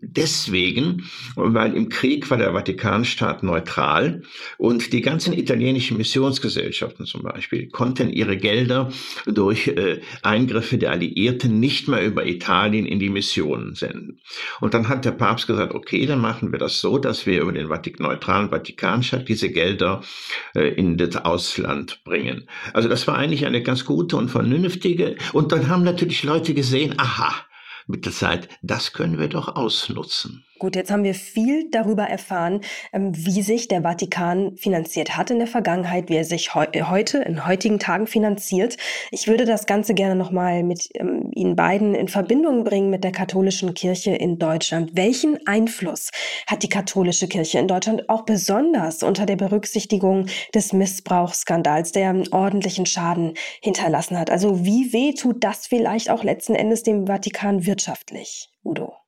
Deswegen, 0.00 1.04
weil 1.36 1.74
im 1.74 1.88
Krieg 1.88 2.30
war 2.30 2.38
der 2.38 2.52
Vatikanstaat 2.52 3.42
neutral 3.42 4.22
und 4.58 4.92
die 4.92 5.00
ganzen 5.00 5.32
italienischen 5.32 5.96
Missionsgesellschaften 5.96 7.06
zum 7.06 7.22
Beispiel 7.22 7.68
konnten 7.68 8.10
ihre 8.10 8.36
Gelder 8.36 8.90
durch 9.26 9.68
äh, 9.68 10.00
Eingriffe 10.22 10.78
der 10.78 10.92
Alliierten 10.92 11.60
nicht 11.60 11.88
mehr 11.88 12.04
über 12.04 12.26
Italien 12.26 12.86
in 12.86 12.98
die 12.98 13.10
Missionen 13.10 13.74
senden. 13.74 14.20
Und 14.60 14.74
dann 14.74 14.88
hat 14.88 15.04
der 15.04 15.12
Papst 15.12 15.46
gesagt, 15.46 15.74
okay, 15.80 16.04
dann 16.06 16.20
machen 16.20 16.52
wir 16.52 16.58
das 16.58 16.80
so, 16.80 16.98
dass 16.98 17.26
wir 17.26 17.40
über 17.40 17.52
den 17.52 17.68
neutralen 17.98 18.50
Vatikanstaat 18.50 19.28
diese 19.28 19.50
Gelder 19.50 20.02
äh, 20.54 20.68
in 20.68 20.98
das 20.98 21.16
Ausland 21.16 22.04
bringen. 22.04 22.48
Also 22.74 22.88
das 22.88 23.06
war 23.06 23.16
eigentlich 23.16 23.46
eine 23.46 23.62
ganz 23.62 23.84
gute 23.84 24.16
und 24.16 24.28
vernünftige. 24.28 25.16
Und 25.32 25.52
dann 25.52 25.68
haben 25.68 25.82
natürlich 25.82 26.22
Leute 26.22 26.52
gesehen, 26.52 26.94
aha, 26.98 27.34
mit 27.86 28.04
der 28.04 28.12
Zeit, 28.12 28.48
das 28.62 28.92
können 28.92 29.18
wir 29.18 29.28
doch 29.28 29.56
ausnutzen. 29.56 30.44
Gut, 30.60 30.76
jetzt 30.76 30.90
haben 30.90 31.04
wir 31.04 31.14
viel 31.14 31.70
darüber 31.70 32.02
erfahren, 32.02 32.60
ähm, 32.92 33.12
wie 33.16 33.40
sich 33.40 33.66
der 33.66 33.80
Vatikan 33.80 34.58
finanziert 34.58 35.16
hat 35.16 35.30
in 35.30 35.38
der 35.38 35.46
Vergangenheit, 35.46 36.10
wie 36.10 36.16
er 36.16 36.24
sich 36.24 36.54
heu 36.54 36.66
heute, 36.82 37.16
in 37.22 37.46
heutigen 37.46 37.78
Tagen 37.78 38.06
finanziert. 38.06 38.76
Ich 39.10 39.26
würde 39.26 39.46
das 39.46 39.64
Ganze 39.64 39.94
gerne 39.94 40.16
nochmal 40.16 40.62
mit 40.62 40.90
ähm, 40.96 41.30
Ihnen 41.34 41.56
beiden 41.56 41.94
in 41.94 42.08
Verbindung 42.08 42.64
bringen 42.64 42.90
mit 42.90 43.04
der 43.04 43.10
katholischen 43.10 43.72
Kirche 43.72 44.10
in 44.10 44.38
Deutschland. 44.38 44.90
Welchen 44.92 45.38
Einfluss 45.46 46.10
hat 46.46 46.62
die 46.62 46.68
katholische 46.68 47.26
Kirche 47.26 47.58
in 47.58 47.66
Deutschland 47.66 48.10
auch 48.10 48.26
besonders 48.26 49.02
unter 49.02 49.24
der 49.24 49.36
Berücksichtigung 49.36 50.26
des 50.54 50.74
Missbrauchsskandals, 50.74 51.92
der 51.92 52.10
einen 52.10 52.30
ordentlichen 52.34 52.84
Schaden 52.84 53.32
hinterlassen 53.62 54.18
hat? 54.18 54.30
Also 54.30 54.62
wie 54.62 54.92
weh 54.92 55.14
tut 55.14 55.42
das 55.42 55.66
vielleicht 55.66 56.10
auch 56.10 56.22
letzten 56.22 56.54
Endes 56.54 56.82
dem 56.82 57.06
Vatikan 57.06 57.64
wirtschaftlich, 57.64 58.50
Udo? 58.62 58.99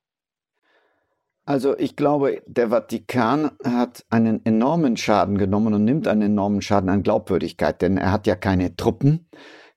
Also 1.45 1.77
ich 1.77 1.95
glaube, 1.97 2.41
der 2.47 2.69
Vatikan 2.69 3.51
hat 3.65 4.05
einen 4.09 4.45
enormen 4.45 4.95
Schaden 4.95 5.37
genommen 5.37 5.73
und 5.73 5.83
nimmt 5.83 6.07
einen 6.07 6.21
enormen 6.21 6.61
Schaden 6.61 6.89
an 6.89 7.03
Glaubwürdigkeit, 7.03 7.81
denn 7.81 7.97
er 7.97 8.11
hat 8.11 8.27
ja 8.27 8.35
keine 8.35 8.77
Truppen, 8.77 9.27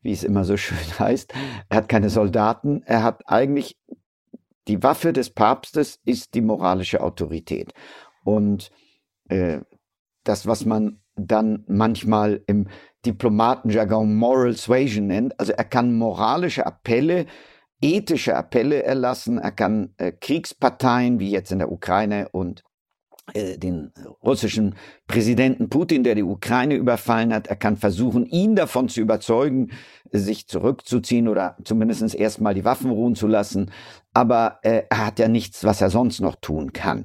wie 0.00 0.12
es 0.12 0.22
immer 0.22 0.44
so 0.44 0.56
schön 0.56 0.98
heißt. 0.98 1.32
Er 1.68 1.76
hat 1.76 1.88
keine 1.88 2.10
Soldaten. 2.10 2.82
Er 2.84 3.02
hat 3.02 3.22
eigentlich 3.26 3.76
die 4.68 4.82
Waffe 4.82 5.12
des 5.12 5.30
Papstes 5.30 6.00
ist 6.04 6.34
die 6.34 6.40
moralische 6.40 7.00
Autorität. 7.00 7.72
Und 8.24 8.70
äh, 9.28 9.60
das, 10.24 10.46
was 10.46 10.64
man 10.64 11.00
dann 11.14 11.64
manchmal 11.68 12.42
im 12.46 12.68
Diplomatenjargon 13.04 14.14
Moral 14.14 14.54
Suasion 14.54 15.06
nennt, 15.06 15.38
also 15.38 15.52
er 15.52 15.64
kann 15.64 15.96
moralische 15.96 16.66
Appelle 16.66 17.26
ethische 17.86 18.34
Appelle 18.34 18.82
erlassen, 18.82 19.38
er 19.38 19.52
kann 19.52 19.94
äh, 19.98 20.12
Kriegsparteien 20.12 21.20
wie 21.20 21.30
jetzt 21.30 21.52
in 21.52 21.60
der 21.60 21.70
Ukraine 21.70 22.28
und 22.30 22.64
äh, 23.32 23.58
den 23.58 23.92
russischen 24.24 24.74
Präsidenten 25.06 25.68
Putin, 25.68 26.02
der 26.02 26.16
die 26.16 26.24
Ukraine 26.24 26.74
überfallen 26.74 27.32
hat. 27.32 27.46
Er 27.46 27.56
kann 27.56 27.76
versuchen, 27.76 28.26
ihn 28.26 28.56
davon 28.56 28.88
zu 28.88 29.00
überzeugen, 29.00 29.70
sich 30.10 30.48
zurückzuziehen 30.48 31.28
oder 31.28 31.56
zumindest 31.64 32.14
erstmal 32.14 32.54
die 32.54 32.64
Waffen 32.64 32.90
ruhen 32.90 33.14
zu 33.14 33.28
lassen. 33.28 33.70
Aber 34.12 34.58
äh, 34.62 34.82
er 34.90 35.06
hat 35.06 35.18
ja 35.18 35.28
nichts, 35.28 35.62
was 35.62 35.80
er 35.80 35.90
sonst 35.90 36.20
noch 36.20 36.36
tun 36.36 36.72
kann. 36.72 37.04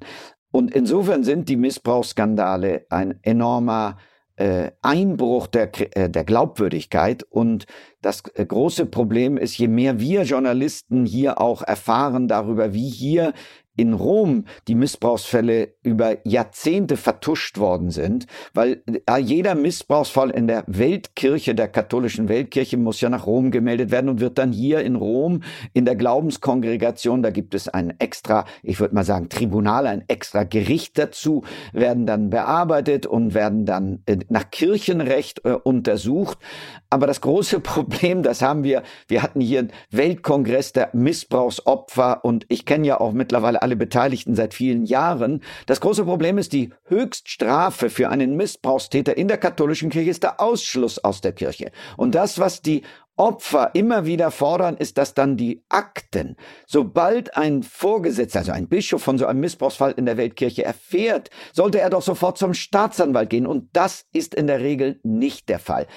Und 0.51 0.73
insofern 0.73 1.23
sind 1.23 1.47
die 1.47 1.57
Missbrauchsskandale 1.57 2.85
ein 2.89 3.19
enormer 3.21 3.97
äh, 4.41 4.71
Einbruch 4.81 5.45
der, 5.45 5.69
äh, 5.95 6.09
der 6.09 6.23
Glaubwürdigkeit. 6.23 7.23
Und 7.29 7.67
das 8.01 8.23
äh, 8.33 8.43
große 8.43 8.87
Problem 8.87 9.37
ist, 9.37 9.55
je 9.57 9.67
mehr 9.67 9.99
wir 9.99 10.23
Journalisten 10.23 11.05
hier 11.05 11.39
auch 11.39 11.61
erfahren 11.61 12.27
darüber, 12.27 12.73
wie 12.73 12.89
hier 12.89 13.33
in 13.77 13.93
Rom 13.93 14.45
die 14.67 14.75
Missbrauchsfälle 14.75 15.75
über 15.81 16.17
Jahrzehnte 16.27 16.97
vertuscht 16.97 17.57
worden 17.57 17.89
sind, 17.89 18.27
weil 18.53 18.83
äh, 19.07 19.17
jeder 19.19 19.55
Missbrauchsfall 19.55 20.29
in 20.29 20.47
der 20.47 20.63
Weltkirche, 20.67 21.55
der 21.55 21.69
katholischen 21.69 22.27
Weltkirche, 22.27 22.77
muss 22.77 22.99
ja 22.99 23.09
nach 23.09 23.25
Rom 23.25 23.49
gemeldet 23.49 23.91
werden 23.91 24.09
und 24.09 24.19
wird 24.19 24.37
dann 24.37 24.51
hier 24.51 24.81
in 24.81 24.95
Rom 24.95 25.43
in 25.73 25.85
der 25.85 25.95
Glaubenskongregation, 25.95 27.23
da 27.23 27.29
gibt 27.29 27.55
es 27.55 27.69
ein 27.69 27.97
extra, 27.99 28.45
ich 28.61 28.79
würde 28.79 28.93
mal 28.93 29.05
sagen, 29.05 29.29
Tribunal, 29.29 29.87
ein 29.87 30.03
extra 30.07 30.43
Gericht 30.43 30.97
dazu, 30.97 31.43
werden 31.71 32.05
dann 32.05 32.29
bearbeitet 32.29 33.05
und 33.05 33.33
werden 33.33 33.65
dann 33.65 34.03
äh, 34.05 34.17
nach 34.27 34.51
Kirchenrecht 34.51 35.45
äh, 35.45 35.53
untersucht. 35.53 36.37
Aber 36.89 37.07
das 37.07 37.21
große 37.21 37.59
Problem, 37.61 38.21
das 38.21 38.41
haben 38.41 38.63
wir, 38.63 38.83
wir 39.07 39.23
hatten 39.23 39.39
hier 39.39 39.59
einen 39.59 39.71
Weltkongress 39.91 40.73
der 40.73 40.89
Missbrauchsopfer 40.91 42.25
und 42.25 42.45
ich 42.49 42.65
kenne 42.65 42.85
ja 42.85 42.99
auch 42.99 43.13
mittlerweile 43.13 43.60
alle 43.61 43.75
Beteiligten 43.75 44.35
seit 44.35 44.53
vielen 44.53 44.85
Jahren. 44.85 45.41
Das 45.65 45.81
große 45.81 46.03
Problem 46.03 46.37
ist, 46.37 46.53
die 46.53 46.73
Höchststrafe 46.85 47.89
für 47.89 48.09
einen 48.09 48.35
Missbrauchstäter 48.35 49.17
in 49.17 49.27
der 49.27 49.37
katholischen 49.37 49.89
Kirche 49.89 50.09
ist 50.09 50.23
der 50.23 50.39
Ausschluss 50.39 50.99
aus 50.99 51.21
der 51.21 51.33
Kirche. 51.33 51.71
Und 51.97 52.15
das, 52.15 52.39
was 52.39 52.61
die 52.61 52.83
Opfer 53.17 53.71
immer 53.73 54.05
wieder 54.05 54.31
fordern, 54.31 54.77
ist, 54.77 54.97
dass 54.97 55.13
dann 55.13 55.37
die 55.37 55.63
Akten, 55.69 56.37
sobald 56.65 57.37
ein 57.37 57.61
Vorgesetzter, 57.61 58.39
also 58.39 58.51
ein 58.51 58.67
Bischof 58.67 59.03
von 59.03 59.17
so 59.17 59.27
einem 59.27 59.41
Missbrauchsfall 59.41 59.93
in 59.95 60.05
der 60.05 60.17
Weltkirche 60.17 60.63
erfährt, 60.63 61.29
sollte 61.53 61.79
er 61.79 61.89
doch 61.89 62.01
sofort 62.01 62.37
zum 62.37 62.53
Staatsanwalt 62.53 63.29
gehen. 63.29 63.45
Und 63.45 63.69
das 63.73 64.05
ist 64.11 64.33
in 64.33 64.47
der 64.47 64.61
Regel 64.61 64.99
nicht 65.03 65.49
der 65.49 65.59
Fall. 65.59 65.87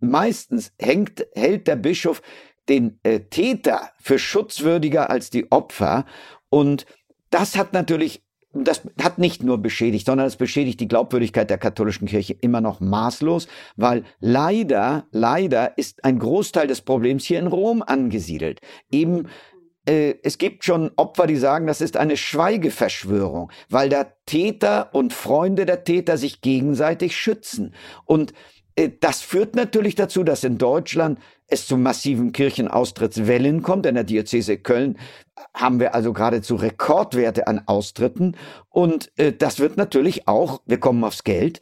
Meistens 0.00 0.72
hängt, 0.78 1.26
hält 1.34 1.68
der 1.68 1.76
Bischof 1.76 2.22
den 2.68 2.98
äh, 3.02 3.20
Täter 3.20 3.90
für 4.00 4.18
schutzwürdiger 4.18 5.10
als 5.10 5.30
die 5.30 5.50
Opfer. 5.52 6.06
Und 6.48 6.86
das 7.32 7.56
hat 7.56 7.72
natürlich 7.72 8.22
das 8.54 8.82
hat 9.02 9.18
nicht 9.18 9.42
nur 9.42 9.58
beschädigt, 9.58 10.04
sondern 10.04 10.26
es 10.26 10.36
beschädigt 10.36 10.78
die 10.80 10.88
Glaubwürdigkeit 10.88 11.48
der 11.48 11.56
katholischen 11.56 12.06
Kirche 12.06 12.36
immer 12.38 12.60
noch 12.60 12.80
maßlos, 12.80 13.48
weil 13.76 14.04
leider, 14.20 15.06
leider 15.10 15.78
ist 15.78 16.04
ein 16.04 16.18
Großteil 16.18 16.66
des 16.66 16.82
Problems 16.82 17.24
hier 17.24 17.38
in 17.38 17.46
Rom 17.46 17.82
angesiedelt. 17.82 18.60
Eben 18.90 19.28
äh, 19.86 20.16
es 20.22 20.36
gibt 20.36 20.64
schon 20.64 20.90
Opfer, 20.96 21.26
die 21.26 21.36
sagen, 21.36 21.66
das 21.66 21.80
ist 21.80 21.96
eine 21.96 22.18
Schweigeverschwörung, 22.18 23.50
weil 23.70 23.88
der 23.88 24.16
Täter 24.26 24.94
und 24.94 25.14
Freunde 25.14 25.64
der 25.64 25.84
Täter 25.84 26.18
sich 26.18 26.42
gegenseitig 26.42 27.16
schützen. 27.16 27.74
Und 28.04 28.34
äh, 28.76 28.90
das 29.00 29.22
führt 29.22 29.56
natürlich 29.56 29.94
dazu, 29.94 30.24
dass 30.24 30.44
in 30.44 30.58
Deutschland 30.58 31.18
es 31.52 31.66
zu 31.66 31.76
massiven 31.76 32.32
Kirchenaustrittswellen 32.32 33.62
kommt. 33.62 33.86
In 33.86 33.94
der 33.94 34.04
Diözese 34.04 34.56
Köln 34.58 34.98
haben 35.54 35.80
wir 35.80 35.94
also 35.94 36.12
geradezu 36.12 36.56
Rekordwerte 36.56 37.46
an 37.46 37.62
Austritten. 37.66 38.36
Und 38.70 39.12
äh, 39.16 39.32
das 39.32 39.60
wird 39.60 39.76
natürlich 39.76 40.26
auch, 40.26 40.62
wir 40.66 40.80
kommen 40.80 41.04
aufs 41.04 41.24
Geld, 41.24 41.60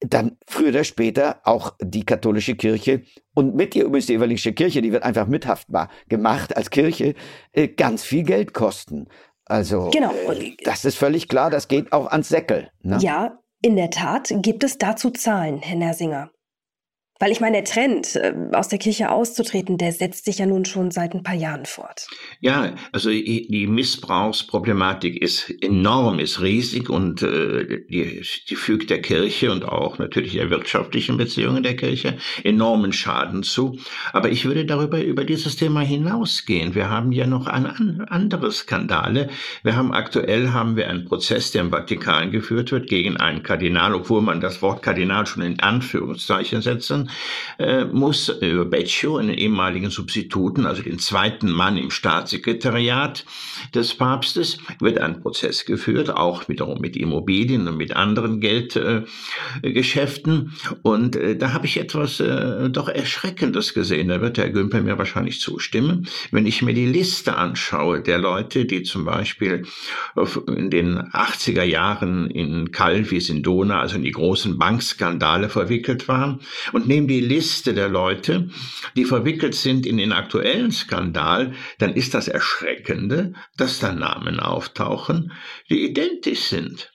dann 0.00 0.36
früher 0.46 0.68
oder 0.68 0.84
später 0.84 1.40
auch 1.44 1.74
die 1.80 2.04
katholische 2.04 2.54
Kirche 2.54 3.02
und 3.34 3.56
mit 3.56 3.74
ihr 3.74 3.84
übrigens 3.84 4.06
die 4.06 4.14
evangelische 4.14 4.52
Kirche, 4.52 4.80
die 4.80 4.92
wird 4.92 5.02
einfach 5.02 5.26
mithaftbar 5.26 5.88
gemacht 6.08 6.56
als 6.56 6.70
Kirche, 6.70 7.14
äh, 7.52 7.68
ganz 7.68 8.04
viel 8.04 8.22
Geld 8.22 8.54
kosten. 8.54 9.08
Also 9.44 9.90
genau. 9.90 10.12
Äh, 10.12 10.56
das 10.62 10.84
ist 10.84 10.96
völlig 10.96 11.28
klar, 11.28 11.50
das 11.50 11.68
geht 11.68 11.92
auch 11.92 12.06
ans 12.06 12.28
Säckel. 12.28 12.70
Ne? 12.82 12.98
Ja, 13.00 13.38
in 13.60 13.74
der 13.74 13.90
Tat 13.90 14.32
gibt 14.36 14.62
es 14.62 14.78
dazu 14.78 15.10
Zahlen, 15.10 15.58
Herr 15.58 15.76
Nersinger. 15.76 16.30
Weil 17.20 17.32
ich 17.32 17.40
meine, 17.40 17.56
der 17.56 17.64
Trend, 17.64 18.14
äh, 18.14 18.32
aus 18.52 18.68
der 18.68 18.78
Kirche 18.78 19.10
auszutreten, 19.10 19.76
der 19.76 19.92
setzt 19.92 20.24
sich 20.24 20.38
ja 20.38 20.46
nun 20.46 20.64
schon 20.64 20.92
seit 20.92 21.14
ein 21.14 21.24
paar 21.24 21.34
Jahren 21.34 21.66
fort. 21.66 22.06
Ja, 22.40 22.74
also 22.92 23.10
die 23.10 23.66
Missbrauchsproblematik 23.68 25.20
ist 25.20 25.50
enorm, 25.62 26.20
ist 26.20 26.40
riesig 26.40 26.88
und 26.88 27.22
äh, 27.22 27.84
die, 27.88 28.22
die 28.48 28.56
fügt 28.56 28.90
der 28.90 29.02
Kirche 29.02 29.50
und 29.50 29.64
auch 29.64 29.98
natürlich 29.98 30.34
der 30.34 30.50
wirtschaftlichen 30.50 31.16
Beziehungen 31.16 31.64
der 31.64 31.74
Kirche 31.74 32.18
enormen 32.44 32.92
Schaden 32.92 33.42
zu. 33.42 33.78
Aber 34.12 34.30
ich 34.30 34.44
würde 34.44 34.64
darüber 34.64 35.02
über 35.02 35.24
dieses 35.24 35.56
Thema 35.56 35.80
hinausgehen. 35.80 36.76
Wir 36.76 36.88
haben 36.88 37.10
ja 37.10 37.26
noch 37.26 37.48
ein, 37.48 37.66
andere 38.08 38.52
Skandale. 38.52 39.28
Wir 39.64 39.74
haben 39.74 39.92
aktuell 39.92 40.50
haben 40.50 40.76
wir 40.76 40.88
einen 40.88 41.04
Prozess, 41.04 41.50
der 41.50 41.62
im 41.62 41.70
Vatikan 41.70 42.30
geführt 42.30 42.70
wird 42.70 42.88
gegen 42.88 43.16
einen 43.16 43.42
Kardinal, 43.42 43.94
obwohl 43.94 44.22
man 44.22 44.40
das 44.40 44.62
Wort 44.62 44.82
Kardinal 44.82 45.26
schon 45.26 45.42
in 45.42 45.58
Anführungszeichen 45.58 46.62
setzen 46.62 47.07
äh, 47.58 47.84
muss 47.84 48.28
über 48.28 48.64
Beccio, 48.64 49.16
einen 49.16 49.34
ehemaligen 49.34 49.90
Substituten, 49.90 50.66
also 50.66 50.82
den 50.82 50.98
zweiten 50.98 51.50
Mann 51.50 51.76
im 51.76 51.90
Staatssekretariat 51.90 53.24
des 53.74 53.94
Papstes, 53.94 54.58
wird 54.80 54.98
ein 54.98 55.20
Prozess 55.20 55.64
geführt, 55.64 56.10
auch 56.10 56.48
wiederum 56.48 56.80
mit 56.80 56.96
Immobilien 56.96 57.68
und 57.68 57.76
mit 57.76 57.96
anderen 57.96 58.40
Geldgeschäften. 58.40 60.52
Äh, 60.72 60.74
und 60.82 61.16
äh, 61.16 61.36
da 61.36 61.52
habe 61.52 61.66
ich 61.66 61.78
etwas 61.78 62.20
äh, 62.20 62.70
doch 62.70 62.88
Erschreckendes 62.88 63.74
gesehen. 63.74 64.08
Da 64.08 64.20
wird 64.20 64.38
Herr 64.38 64.50
Gümpel 64.50 64.82
mir 64.82 64.98
wahrscheinlich 64.98 65.40
zustimmen. 65.40 66.08
Wenn 66.30 66.46
ich 66.46 66.62
mir 66.62 66.74
die 66.74 66.86
Liste 66.86 67.36
anschaue 67.36 68.00
der 68.00 68.18
Leute, 68.18 68.64
die 68.64 68.82
zum 68.82 69.04
Beispiel 69.04 69.64
in 70.46 70.70
den 70.70 70.98
80er 70.98 71.62
Jahren 71.62 72.30
in 72.30 72.72
Calvi, 72.72 73.20
Sindona, 73.20 73.80
also 73.80 73.96
in 73.96 74.02
die 74.02 74.12
großen 74.12 74.58
Bankskandale 74.58 75.48
verwickelt 75.48 76.08
waren 76.08 76.40
und 76.72 76.88
nehme 76.98 77.06
die 77.06 77.20
Liste 77.20 77.74
der 77.74 77.88
Leute, 77.88 78.50
die 78.96 79.04
verwickelt 79.04 79.54
sind 79.54 79.86
in 79.86 79.98
den 79.98 80.12
aktuellen 80.12 80.72
Skandal, 80.72 81.54
dann 81.78 81.94
ist 81.94 82.12
das 82.12 82.26
Erschreckende, 82.26 83.34
dass 83.56 83.78
da 83.78 83.92
Namen 83.92 84.40
auftauchen, 84.40 85.32
die 85.70 85.84
identisch 85.84 86.40
sind. 86.40 86.92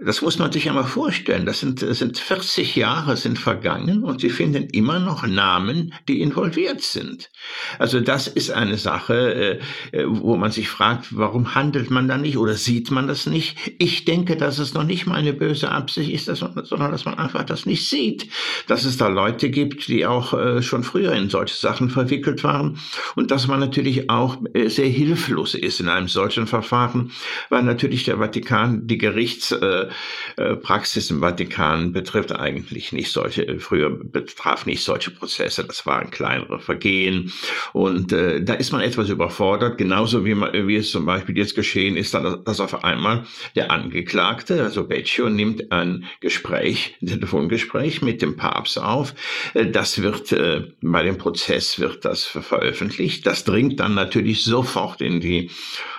Das 0.00 0.22
muss 0.22 0.38
man 0.38 0.52
sich 0.52 0.68
einmal 0.68 0.84
vorstellen. 0.84 1.44
Das 1.44 1.60
sind, 1.60 1.82
das 1.82 1.98
sind 1.98 2.18
40 2.18 2.76
Jahre 2.76 3.16
sind 3.16 3.38
vergangen 3.38 4.04
und 4.04 4.20
sie 4.20 4.30
finden 4.30 4.68
immer 4.70 4.98
noch 5.00 5.26
Namen, 5.26 5.92
die 6.08 6.20
involviert 6.20 6.82
sind. 6.82 7.30
Also 7.78 8.00
das 8.00 8.28
ist 8.28 8.50
eine 8.50 8.78
Sache, 8.78 9.60
äh, 9.92 10.04
wo 10.06 10.36
man 10.36 10.52
sich 10.52 10.68
fragt, 10.68 11.16
warum 11.16 11.54
handelt 11.54 11.90
man 11.90 12.08
da 12.08 12.16
nicht 12.16 12.36
oder 12.38 12.54
sieht 12.54 12.90
man 12.90 13.08
das 13.08 13.26
nicht? 13.26 13.56
Ich 13.78 14.04
denke, 14.04 14.36
dass 14.36 14.58
es 14.58 14.74
noch 14.74 14.84
nicht 14.84 15.06
mal 15.06 15.16
eine 15.16 15.32
böse 15.32 15.70
Absicht 15.70 16.12
ist, 16.12 16.26
sondern 16.26 16.92
dass 16.92 17.04
man 17.04 17.18
einfach 17.18 17.44
das 17.44 17.66
nicht 17.66 17.88
sieht. 17.88 18.28
Dass 18.66 18.84
es 18.84 18.96
da 18.96 19.08
Leute 19.08 19.50
gibt, 19.50 19.88
die 19.88 20.06
auch 20.06 20.32
äh, 20.32 20.62
schon 20.62 20.84
früher 20.84 21.12
in 21.12 21.28
solche 21.28 21.56
Sachen 21.56 21.90
verwickelt 21.90 22.44
waren 22.44 22.78
und 23.16 23.30
dass 23.30 23.48
man 23.48 23.60
natürlich 23.60 24.10
auch 24.10 24.38
äh, 24.54 24.68
sehr 24.68 24.88
hilflos 24.88 25.54
ist 25.54 25.80
in 25.80 25.88
einem 25.88 26.08
solchen 26.08 26.46
Verfahren, 26.46 27.10
weil 27.48 27.62
natürlich 27.62 28.04
der 28.04 28.18
Vatikan 28.18 28.86
die 28.86 28.98
Gerichts 28.98 29.52
äh, 29.62 29.88
äh, 30.36 30.56
Praxis 30.56 31.10
im 31.10 31.20
Vatikan 31.20 31.92
betrifft 31.92 32.32
eigentlich 32.32 32.92
nicht 32.92 33.12
solche, 33.12 33.46
äh, 33.46 33.58
früher 33.58 33.90
betraf 33.90 34.66
nicht 34.66 34.82
solche 34.82 35.10
Prozesse, 35.10 35.64
das 35.64 35.86
waren 35.86 36.10
kleinere 36.10 36.60
Vergehen. 36.60 37.32
Und 37.72 38.12
äh, 38.12 38.42
da 38.42 38.54
ist 38.54 38.72
man 38.72 38.80
etwas 38.80 39.08
überfordert, 39.08 39.78
genauso 39.78 40.24
wie, 40.24 40.34
man, 40.34 40.52
wie 40.52 40.76
es 40.76 40.90
zum 40.90 41.06
Beispiel 41.06 41.36
jetzt 41.36 41.54
geschehen 41.54 41.96
ist, 41.96 42.14
dass 42.14 42.60
auf 42.60 42.84
einmal 42.84 43.24
der 43.56 43.70
Angeklagte, 43.70 44.62
also 44.62 44.84
Beccio, 44.84 45.28
nimmt 45.28 45.72
ein 45.72 46.04
Gespräch, 46.20 46.96
ein 47.02 47.06
Telefongespräch 47.06 48.02
mit 48.02 48.22
dem 48.22 48.36
Papst 48.36 48.80
auf, 48.80 49.14
das 49.54 50.02
wird 50.02 50.32
äh, 50.32 50.64
bei 50.80 51.02
dem 51.02 51.18
Prozess 51.18 51.78
wird 51.78 52.04
das 52.04 52.24
veröffentlicht, 52.24 53.26
das 53.26 53.44
dringt 53.44 53.80
dann 53.80 53.94
natürlich 53.94 54.44
sofort 54.44 55.00
in 55.00 55.20
die 55.20 55.50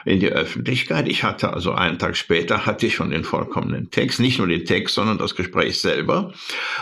in 0.06 0.20
die 0.20 0.32
Öffentlichkeit. 0.32 1.08
Ich 1.08 1.24
hatte 1.24 1.54
also 1.54 1.74
einen 1.74 2.00
Tag 2.00 2.16
später 2.16 2.66
hatte 2.66 2.88
ich 2.88 2.96
schon 2.96 3.12
den 3.12 3.24
vollkommenen 3.50 3.90
Text, 3.92 4.20
nicht 4.20 4.38
nur 4.38 4.48
den 4.48 4.66
Text, 4.66 4.96
sondern 4.96 5.18
das 5.18 5.36
Gespräch 5.36 5.80
selber. 5.80 6.34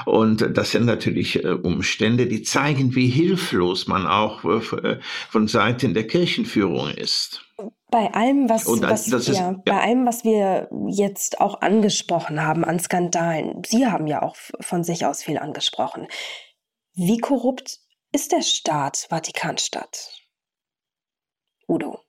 Und 0.06 0.58
das 0.58 0.72
sind 0.72 0.86
natürlich 0.86 1.44
äh, 1.44 1.50
Umstände, 1.50 2.28
die 2.28 2.44
zeigen, 2.44 2.96
wie 2.96 3.08
hilflos 3.10 3.88
man 3.88 4.06
auch 4.06 4.44
äh, 4.44 5.00
von 5.30 5.48
Seiten 5.48 5.94
der 5.94 6.08
Kirchenführung 6.08 6.90
ist. 6.90 7.42
Bei 7.90 8.14
allem, 8.14 8.50
was, 8.50 8.66
das, 8.66 9.12
was 9.12 9.30
ist, 9.30 9.38
ja, 9.38 9.52
ja. 9.52 9.62
bei 9.66 9.82
allem, 9.82 10.06
was 10.06 10.24
wir 10.24 10.70
jetzt 10.90 11.40
auch 11.40 11.62
angesprochen 11.62 12.42
haben 12.42 12.66
an 12.66 12.80
Skandalen, 12.80 13.62
Sie 13.66 13.88
haben 13.88 14.08
ja 14.08 14.22
auch 14.22 14.36
von 14.60 14.84
sich 14.84 15.06
aus 15.06 15.24
viel 15.24 15.38
angesprochen. 15.38 16.08
Wie 16.94 17.20
korrupt 17.20 17.80
ist 18.12 18.34
der 18.34 18.42
Staat 18.42 19.08
Vatikanstadt? 19.10 20.12
Udo. 21.68 22.07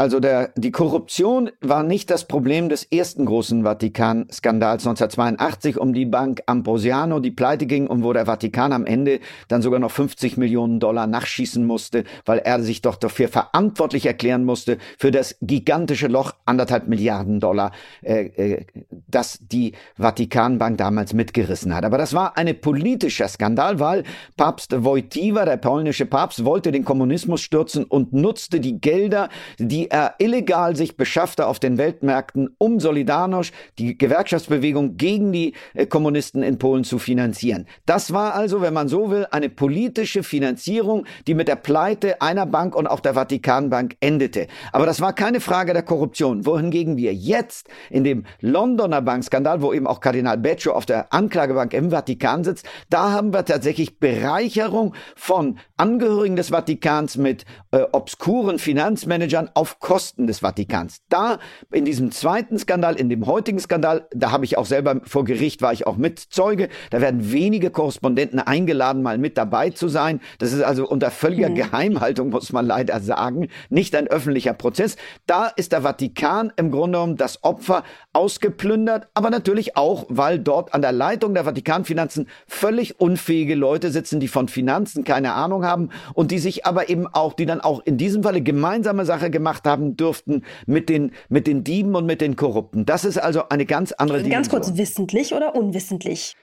Also 0.00 0.20
der, 0.20 0.52
die 0.54 0.70
Korruption 0.70 1.50
war 1.60 1.82
nicht 1.82 2.08
das 2.10 2.24
Problem 2.24 2.68
des 2.68 2.84
ersten 2.84 3.26
großen 3.26 3.64
Vatikan-Skandals 3.64 4.86
1982 4.86 5.76
um 5.76 5.92
die 5.92 6.06
Bank 6.06 6.40
Ambrosiano, 6.46 7.18
die 7.18 7.32
pleite 7.32 7.66
ging 7.66 7.88
und 7.88 8.04
wo 8.04 8.12
der 8.12 8.26
Vatikan 8.26 8.72
am 8.72 8.86
Ende 8.86 9.18
dann 9.48 9.60
sogar 9.60 9.80
noch 9.80 9.90
50 9.90 10.36
Millionen 10.36 10.78
Dollar 10.78 11.08
nachschießen 11.08 11.66
musste, 11.66 12.04
weil 12.24 12.38
er 12.38 12.62
sich 12.62 12.80
doch 12.80 12.94
dafür 12.94 13.26
verantwortlich 13.26 14.06
erklären 14.06 14.44
musste 14.44 14.78
für 14.98 15.10
das 15.10 15.36
gigantische 15.42 16.06
Loch 16.06 16.32
anderthalb 16.44 16.86
Milliarden 16.86 17.40
Dollar, 17.40 17.72
äh, 18.02 18.26
äh, 18.26 18.66
das 19.08 19.40
die 19.40 19.72
Vatikanbank 19.96 20.78
damals 20.78 21.12
mitgerissen 21.12 21.74
hat. 21.74 21.84
Aber 21.84 21.98
das 21.98 22.14
war 22.14 22.36
ein 22.36 22.60
politischer 22.60 23.26
Skandal, 23.26 23.80
weil 23.80 24.04
Papst 24.36 24.84
Wojtyła, 24.84 25.44
der 25.44 25.56
polnische 25.56 26.06
Papst, 26.06 26.44
wollte 26.44 26.70
den 26.70 26.84
Kommunismus 26.84 27.40
stürzen 27.40 27.82
und 27.82 28.12
nutzte 28.12 28.60
die 28.60 28.80
Gelder, 28.80 29.28
die 29.58 29.87
er 29.90 30.14
illegal 30.18 30.76
sich 30.76 30.96
beschaffte 30.96 31.46
auf 31.46 31.58
den 31.58 31.78
Weltmärkten, 31.78 32.54
um 32.58 32.78
Solidarność, 32.78 33.52
die 33.78 33.96
Gewerkschaftsbewegung 33.96 34.96
gegen 34.96 35.32
die 35.32 35.54
äh, 35.74 35.86
Kommunisten 35.86 36.42
in 36.42 36.58
Polen 36.58 36.84
zu 36.84 36.98
finanzieren. 36.98 37.66
Das 37.86 38.12
war 38.12 38.34
also, 38.34 38.60
wenn 38.60 38.74
man 38.74 38.88
so 38.88 39.10
will, 39.10 39.26
eine 39.30 39.48
politische 39.48 40.22
Finanzierung, 40.22 41.04
die 41.26 41.34
mit 41.34 41.48
der 41.48 41.56
Pleite 41.56 42.20
einer 42.22 42.46
Bank 42.46 42.74
und 42.74 42.86
auch 42.86 43.00
der 43.00 43.14
Vatikanbank 43.14 43.96
endete. 44.00 44.46
Aber 44.72 44.86
das 44.86 45.00
war 45.00 45.12
keine 45.12 45.40
Frage 45.40 45.72
der 45.72 45.82
Korruption. 45.82 46.46
Wohingegen 46.46 46.96
wir 46.96 47.14
jetzt 47.14 47.68
in 47.90 48.04
dem 48.04 48.24
Londoner 48.40 49.02
Bankskandal, 49.02 49.62
wo 49.62 49.72
eben 49.72 49.86
auch 49.86 50.00
Kardinal 50.00 50.38
Beccio 50.38 50.72
auf 50.72 50.86
der 50.86 51.12
Anklagebank 51.12 51.72
im 51.74 51.90
Vatikan 51.90 52.44
sitzt, 52.44 52.66
da 52.90 53.10
haben 53.12 53.32
wir 53.32 53.44
tatsächlich 53.44 53.98
Bereicherung 53.98 54.94
von 55.16 55.58
Angehörigen 55.76 56.36
des 56.36 56.50
Vatikans 56.50 57.16
mit 57.16 57.44
äh, 57.70 57.82
obskuren 57.92 58.58
Finanzmanagern 58.58 59.50
auf 59.54 59.77
Kosten 59.80 60.26
des 60.26 60.40
Vatikans. 60.40 60.98
Da 61.08 61.38
in 61.70 61.84
diesem 61.84 62.10
zweiten 62.10 62.58
Skandal, 62.58 62.96
in 62.96 63.08
dem 63.08 63.26
heutigen 63.26 63.58
Skandal, 63.60 64.08
da 64.12 64.32
habe 64.32 64.44
ich 64.44 64.58
auch 64.58 64.66
selber 64.66 65.00
vor 65.04 65.24
Gericht, 65.24 65.62
war 65.62 65.72
ich 65.72 65.86
auch 65.86 65.96
mit 65.96 66.18
Zeuge, 66.18 66.68
da 66.90 67.00
werden 67.00 67.32
wenige 67.32 67.70
Korrespondenten 67.70 68.40
eingeladen, 68.40 69.02
mal 69.02 69.18
mit 69.18 69.38
dabei 69.38 69.70
zu 69.70 69.88
sein. 69.88 70.20
Das 70.38 70.52
ist 70.52 70.62
also 70.62 70.88
unter 70.88 71.10
völliger 71.10 71.48
mhm. 71.50 71.54
Geheimhaltung, 71.54 72.30
muss 72.30 72.52
man 72.52 72.66
leider 72.66 73.00
sagen, 73.00 73.48
nicht 73.68 73.94
ein 73.94 74.08
öffentlicher 74.08 74.52
Prozess. 74.52 74.96
Da 75.26 75.46
ist 75.46 75.72
der 75.72 75.82
Vatikan 75.82 76.52
im 76.56 76.70
Grunde 76.70 76.98
genommen 76.98 77.16
das 77.16 77.44
Opfer 77.44 77.84
ausgeplündert, 78.12 79.08
aber 79.14 79.30
natürlich 79.30 79.76
auch, 79.76 80.06
weil 80.08 80.38
dort 80.38 80.74
an 80.74 80.82
der 80.82 80.92
Leitung 80.92 81.34
der 81.34 81.44
Vatikanfinanzen 81.44 82.28
völlig 82.46 83.00
unfähige 83.00 83.54
Leute 83.54 83.90
sitzen, 83.90 84.18
die 84.18 84.28
von 84.28 84.48
Finanzen 84.48 85.04
keine 85.04 85.34
Ahnung 85.34 85.64
haben 85.64 85.90
und 86.14 86.30
die 86.30 86.38
sich 86.38 86.66
aber 86.66 86.88
eben 86.88 87.06
auch, 87.06 87.34
die 87.34 87.46
dann 87.46 87.60
auch 87.60 87.80
in 87.84 87.96
diesem 87.96 88.22
Falle 88.22 88.40
gemeinsame 88.40 89.04
Sache 89.04 89.30
gemacht 89.30 89.66
haben 89.66 89.67
dürften 89.76 90.44
mit 90.66 90.88
den, 90.88 91.12
mit 91.28 91.46
den 91.46 91.64
Dieben 91.64 91.94
und 91.94 92.06
mit 92.06 92.20
den 92.20 92.36
Korrupten. 92.36 92.86
Das 92.86 93.04
ist 93.04 93.18
also 93.18 93.48
eine 93.48 93.66
ganz 93.66 93.92
andere 93.92 94.18
Dimension. 94.18 94.42
Ganz 94.42 94.48
kurz, 94.50 94.78
wissentlich 94.78 95.34
oder 95.34 95.54
unwissentlich? 95.54 96.36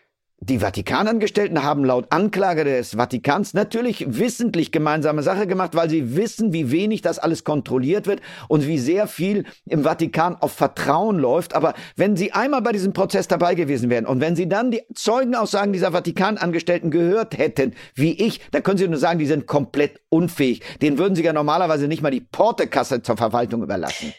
Die 0.48 0.60
Vatikanangestellten 0.60 1.64
haben 1.64 1.84
laut 1.84 2.06
Anklage 2.12 2.64
des 2.66 2.91
Vatikans 2.91 3.56
natürlich 3.56 4.06
wissentlich 4.08 4.72
gemeinsame 4.72 5.24
Sache 5.24 5.48
gemacht, 5.48 5.74
weil 5.74 5.89
sie 5.89 6.16
wissen, 6.16 6.54
wie 6.54 6.70
wenig 6.70 7.02
das 7.02 7.18
alles 7.18 7.43
kontrolliert 7.43 8.06
wird 8.06 8.22
und 8.48 8.68
wie 8.68 8.78
sehr 8.78 9.08
viel 9.08 9.46
im 9.66 9.86
Vatikan 9.86 10.36
auf 10.36 10.52
Vertrauen 10.52 11.18
läuft. 11.18 11.56
Aber 11.56 11.74
wenn 11.96 12.16
sie 12.16 12.32
einmal 12.32 12.62
bei 12.62 12.74
diesem 12.74 12.93
Prozess 12.93 13.28
dabei 13.28 13.56
gewesen 13.56 13.89
wären 13.89 14.06
und 14.06 14.22
wenn 14.22 14.36
sie 14.36 14.48
dann 14.48 14.70
die 14.70 14.84
Zeugenaussagen 14.93 15.74
dieser 15.74 15.93
Vatikanangestellten 15.93 16.91
gehört 16.91 17.39
hätten, 17.39 17.74
wie 17.96 18.14
ich, 18.14 18.39
dann 18.52 18.62
können 18.62 18.78
sie 18.78 18.88
nur 18.88 19.00
sagen, 19.00 19.18
die 19.18 19.26
sind 19.26 19.48
komplett 19.48 20.00
unfähig. 20.10 20.62
Den 20.80 21.00
würden 21.00 21.16
sie 21.16 21.24
ja 21.24 21.34
normalerweise 21.34 21.88
nicht 21.88 22.04
mal 22.04 22.12
die 22.12 22.22
Portekasse 22.22 23.02
zur 23.02 23.18
Verwaltung 23.18 23.64
überlassen. 23.64 24.14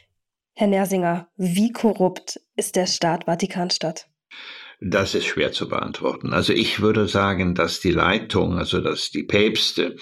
Herr 0.54 0.66
Nersinger, 0.66 1.28
wie 1.36 1.70
korrupt 1.70 2.40
ist 2.56 2.74
der 2.74 2.86
Staat 2.86 3.26
Vatikanstadt? 3.26 4.08
Das 4.78 5.14
ist 5.14 5.24
schwer 5.24 5.52
zu 5.52 5.70
beantworten. 5.70 6.34
Also 6.34 6.52
ich 6.52 6.82
würde 6.82 7.08
sagen, 7.08 7.54
dass 7.54 7.80
die 7.80 7.92
Leitung, 7.92 8.58
also 8.58 8.82
dass 8.82 9.10
die 9.10 9.22
Päpste 9.22 9.96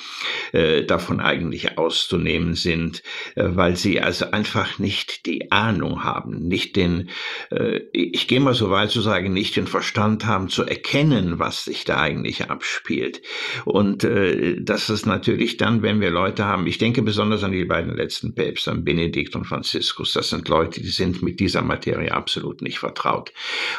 äh, 0.50 0.82
davon 0.82 1.20
eigentlich 1.20 1.78
auszunehmen 1.78 2.54
sind, 2.54 3.04
äh, 3.36 3.44
weil 3.46 3.76
sie 3.76 4.00
also 4.00 4.32
einfach 4.32 4.80
nicht 4.80 5.26
die 5.26 5.52
Ahnung 5.52 6.02
haben, 6.02 6.48
nicht 6.48 6.74
den, 6.74 7.10
äh, 7.52 7.82
ich 7.92 8.26
gehe 8.26 8.40
mal 8.40 8.54
so 8.54 8.68
weit 8.70 8.90
zu 8.90 9.00
sagen, 9.00 9.32
nicht 9.32 9.54
den 9.54 9.68
Verstand 9.68 10.26
haben 10.26 10.48
zu 10.48 10.64
erkennen, 10.64 11.38
was 11.38 11.64
sich 11.64 11.84
da 11.84 12.00
eigentlich 12.00 12.50
abspielt. 12.50 13.22
Und 13.64 14.02
äh, 14.02 14.56
das 14.60 14.90
ist 14.90 15.06
natürlich 15.06 15.56
dann, 15.56 15.82
wenn 15.82 16.00
wir 16.00 16.10
Leute 16.10 16.46
haben, 16.46 16.66
ich 16.66 16.78
denke 16.78 17.02
besonders 17.02 17.44
an 17.44 17.52
die 17.52 17.64
beiden 17.64 17.94
letzten 17.94 18.34
Päpste, 18.34 18.72
an 18.72 18.82
Benedikt 18.82 19.36
und 19.36 19.44
Franziskus, 19.44 20.14
das 20.14 20.30
sind 20.30 20.48
Leute, 20.48 20.80
die 20.80 20.88
sind 20.88 21.22
mit 21.22 21.38
dieser 21.38 21.62
Materie 21.62 22.10
absolut 22.10 22.60
nicht 22.60 22.80
vertraut. 22.80 23.32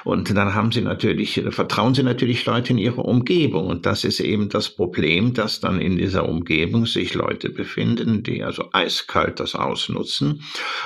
Und 0.05 0.29
dann 0.29 0.55
haben 0.55 0.71
sie 0.71 0.84
natürlich, 0.85 1.41
vertrauen 1.49 1.93
sie 1.93 2.03
natürlich 2.03 2.45
Leute 2.45 2.71
in 2.73 2.77
ihrer 2.77 3.05
Umgebung. 3.05 3.67
Und 3.67 3.85
das 3.85 4.03
ist 4.03 4.19
eben 4.19 4.49
das 4.49 4.69
Problem, 4.69 5.33
dass 5.33 5.59
dann 5.59 5.81
in 5.81 5.97
dieser 5.97 6.27
Umgebung 6.27 6.85
sich 6.85 7.13
Leute 7.13 7.49
befinden, 7.49 8.23
die 8.23 8.43
also 8.43 8.69
eiskalt 8.71 9.39
das 9.39 9.55
ausnutzen 9.55 10.41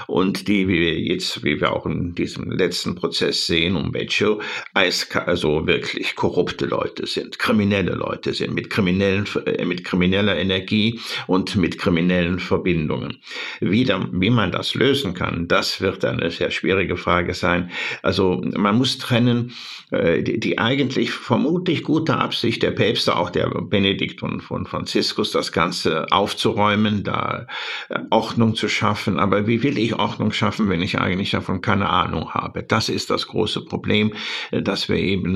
und 0.08 0.48
die, 0.48 0.68
wie 0.68 0.80
wir 0.80 1.00
jetzt, 1.00 1.44
wie 1.44 1.62
wir 1.62 1.72
auch 1.72 1.86
in 1.86 2.16
diesem 2.16 2.52
letzten 2.52 2.96
Prozess 2.96 3.46
sehen, 3.46 3.76
um 3.76 3.92
Beccio, 3.92 4.42
also 4.74 5.68
wirklich 5.68 6.16
korrupte 6.16 6.66
Leute 6.66 7.06
sind, 7.06 7.40
kriminelle 7.40 7.94
Leute 7.94 8.34
sind, 8.34 8.54
mit 8.54 8.70
kriminellen, 8.70 9.26
äh, 9.46 9.66
mit 9.66 9.84
krimineller 9.84 10.38
Energie 10.38 11.00
und 11.28 11.56
mit 11.56 11.78
kriminellen 11.78 12.40
Verbindungen. 12.40 13.18
Wie, 13.60 13.84
dann, 13.84 14.10
wie 14.20 14.30
man 14.30 14.52
das 14.52 14.74
lösen 14.74 15.14
kann, 15.14 15.48
das 15.48 15.82
wird 15.82 16.06
eine 16.06 16.32
sehr 16.32 16.52
schwierige 16.52 16.98
Frage 16.98 17.34
sein. 17.34 17.72
Also 18.02 18.42
man 18.56 18.78
muss 18.78 18.98
trennen, 18.98 19.54
äh, 19.89 19.89
die, 19.92 20.40
die 20.40 20.60
eigentlich 20.60 21.12
vermutlich 21.12 21.84
gute 21.84 22.18
Absicht 22.18 22.62
der 22.62 22.72
Päpste, 22.72 23.16
auch 23.16 23.30
der 23.30 23.50
Benedikt 23.50 24.22
und 24.22 24.42
von 24.42 24.66
Franziskus, 24.66 25.32
das 25.32 25.52
Ganze 25.52 26.06
aufzuräumen, 26.12 27.04
da 27.04 27.48
äh, 27.90 28.00
Ordnung 28.12 28.56
zu 28.56 28.68
schaffen. 28.68 29.20
Aber 29.20 29.48
wie 29.48 29.64
will 29.64 29.78
ich 29.80 29.96
Ordnung 29.96 30.32
schaffen, 30.32 30.70
wenn 30.70 30.82
ich 30.82 31.00
eigentlich 31.00 31.32
davon 31.32 31.62
keine 31.62 31.90
Ahnung 31.90 32.34
habe? 32.34 32.62
Das 32.64 32.90
ist 32.90 33.10
das 33.10 33.28
große 33.28 33.66
Problem, 33.66 34.14
äh, 34.52 34.62
dass 34.62 34.90
wir 34.90 34.98
eben, 34.98 35.30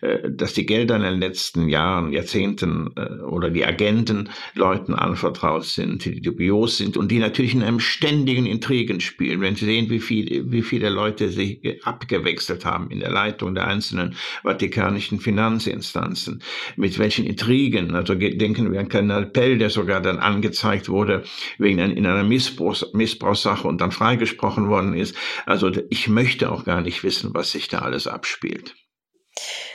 dass 0.00 0.54
die 0.54 0.66
Gelder 0.66 0.96
in 0.96 1.02
den 1.02 1.20
letzten 1.20 1.68
Jahren, 1.68 2.12
Jahrzehnten 2.12 2.88
oder 2.88 3.50
die 3.50 3.64
Agenten 3.64 4.30
Leuten 4.54 4.94
anvertraut 4.94 5.64
sind, 5.64 6.04
die 6.04 6.20
dubios 6.20 6.78
sind 6.78 6.96
und 6.96 7.10
die 7.10 7.18
natürlich 7.18 7.54
in 7.54 7.62
einem 7.62 7.80
ständigen 7.80 8.46
Intrigen 8.46 9.00
spielen. 9.00 9.40
Wenn 9.40 9.56
Sie 9.56 9.64
sehen, 9.64 9.90
wie, 9.90 10.00
viel, 10.00 10.50
wie 10.50 10.62
viele 10.62 10.88
Leute 10.88 11.28
sich 11.28 11.60
abgewechselt 11.84 12.64
haben 12.64 12.90
in 12.90 13.00
der 13.00 13.10
Leitung 13.10 13.54
der 13.60 13.68
einzelnen 13.68 14.16
vatikanischen 14.42 15.20
Finanzinstanzen, 15.20 16.42
mit 16.76 16.98
welchen 16.98 17.26
Intrigen, 17.26 17.94
also 17.94 18.14
denken 18.14 18.72
wir 18.72 18.80
an 18.80 18.88
Kardinal 18.88 19.26
Pell, 19.26 19.58
der 19.58 19.70
sogar 19.70 20.00
dann 20.00 20.18
angezeigt 20.18 20.88
wurde 20.88 21.24
wegen 21.58 21.80
ein, 21.80 21.92
in 21.92 22.06
einer 22.06 22.24
Missbrauchs, 22.24 22.86
Missbrauchssache 22.94 23.68
und 23.68 23.80
dann 23.80 23.92
freigesprochen 23.92 24.68
worden 24.68 24.94
ist. 24.94 25.14
Also 25.46 25.70
ich 25.90 26.08
möchte 26.08 26.50
auch 26.50 26.64
gar 26.64 26.80
nicht 26.80 27.04
wissen, 27.04 27.30
was 27.34 27.52
sich 27.52 27.68
da 27.68 27.80
alles 27.80 28.06
abspielt. 28.06 28.74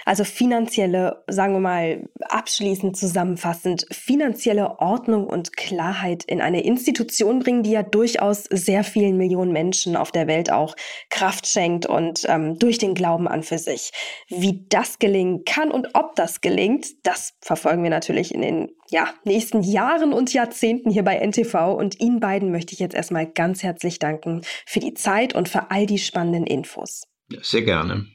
Also 0.05 0.23
finanzielle, 0.23 1.23
sagen 1.27 1.53
wir 1.53 1.59
mal, 1.59 2.09
abschließend 2.21 2.97
zusammenfassend, 2.97 3.85
finanzielle 3.91 4.79
Ordnung 4.79 5.27
und 5.27 5.55
Klarheit 5.57 6.23
in 6.25 6.41
eine 6.41 6.63
Institution 6.63 7.39
bringen, 7.39 7.63
die 7.63 7.71
ja 7.71 7.83
durchaus 7.83 8.43
sehr 8.43 8.83
vielen 8.83 9.17
Millionen 9.17 9.51
Menschen 9.51 9.95
auf 9.95 10.11
der 10.11 10.27
Welt 10.27 10.51
auch 10.51 10.75
Kraft 11.09 11.47
schenkt 11.47 11.85
und 11.85 12.25
ähm, 12.27 12.59
durch 12.59 12.77
den 12.77 12.93
Glauben 12.93 13.27
an 13.27 13.43
für 13.43 13.57
sich. 13.57 13.91
Wie 14.27 14.65
das 14.69 14.99
gelingen 14.99 15.43
kann 15.45 15.71
und 15.71 15.89
ob 15.93 16.15
das 16.15 16.41
gelingt, 16.41 16.87
das 17.03 17.33
verfolgen 17.41 17.83
wir 17.83 17.89
natürlich 17.89 18.33
in 18.33 18.41
den 18.41 18.71
ja, 18.89 19.13
nächsten 19.23 19.63
Jahren 19.63 20.13
und 20.13 20.33
Jahrzehnten 20.33 20.91
hier 20.91 21.03
bei 21.03 21.17
NTV. 21.17 21.73
Und 21.75 21.99
Ihnen 21.99 22.19
beiden 22.19 22.51
möchte 22.51 22.73
ich 22.73 22.79
jetzt 22.79 22.95
erstmal 22.95 23.25
ganz 23.25 23.63
herzlich 23.63 23.99
danken 23.99 24.41
für 24.65 24.79
die 24.79 24.93
Zeit 24.93 25.33
und 25.33 25.49
für 25.49 25.71
all 25.71 25.85
die 25.85 25.97
spannenden 25.97 26.45
Infos. 26.45 27.03
Sehr 27.41 27.63
gerne. 27.63 28.05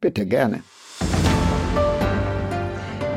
Bitte 0.00 0.26
gerne. 0.26 0.62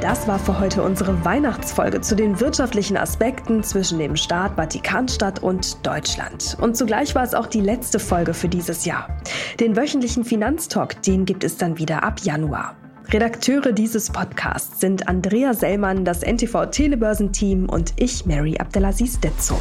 Das 0.02 0.28
war 0.28 0.40
für 0.40 0.60
heute 0.60 0.82
unsere 0.82 1.24
Weihnachtsfolge 1.24 2.02
zu 2.02 2.16
den 2.16 2.40
wirtschaftlichen 2.40 2.98
Aspekten 2.98 3.62
zwischen 3.62 4.00
dem 4.00 4.16
Staat 4.16 4.56
Vatikanstadt 4.56 5.44
und 5.44 5.86
Deutschland. 5.86 6.58
Und 6.60 6.76
zugleich 6.76 7.14
war 7.14 7.24
es 7.24 7.36
auch 7.36 7.46
die 7.46 7.62
letzte 7.62 8.00
Folge 8.00 8.34
für 8.34 8.50
dieses 8.50 8.86
Jahr. 8.86 9.16
Den 9.60 9.78
wöchentlichen 9.78 10.26
Finanztalk, 10.26 11.00
den 11.04 11.26
gibt 11.26 11.44
es 11.44 11.58
dann 11.58 11.78
wieder 11.78 12.04
ab 12.04 12.20
Januar. 12.24 12.76
Redakteure 13.12 13.74
dieses 13.74 14.10
Podcasts 14.10 14.80
sind 14.80 15.08
Andrea 15.08 15.54
Sellmann, 15.54 16.04
das 16.04 16.24
NTV 16.24 16.66
Telebörsenteam 16.72 17.70
und 17.70 17.94
ich, 17.98 18.26
Mary 18.26 18.58
Abdelaziz 18.58 19.20
Detzo. 19.20 19.60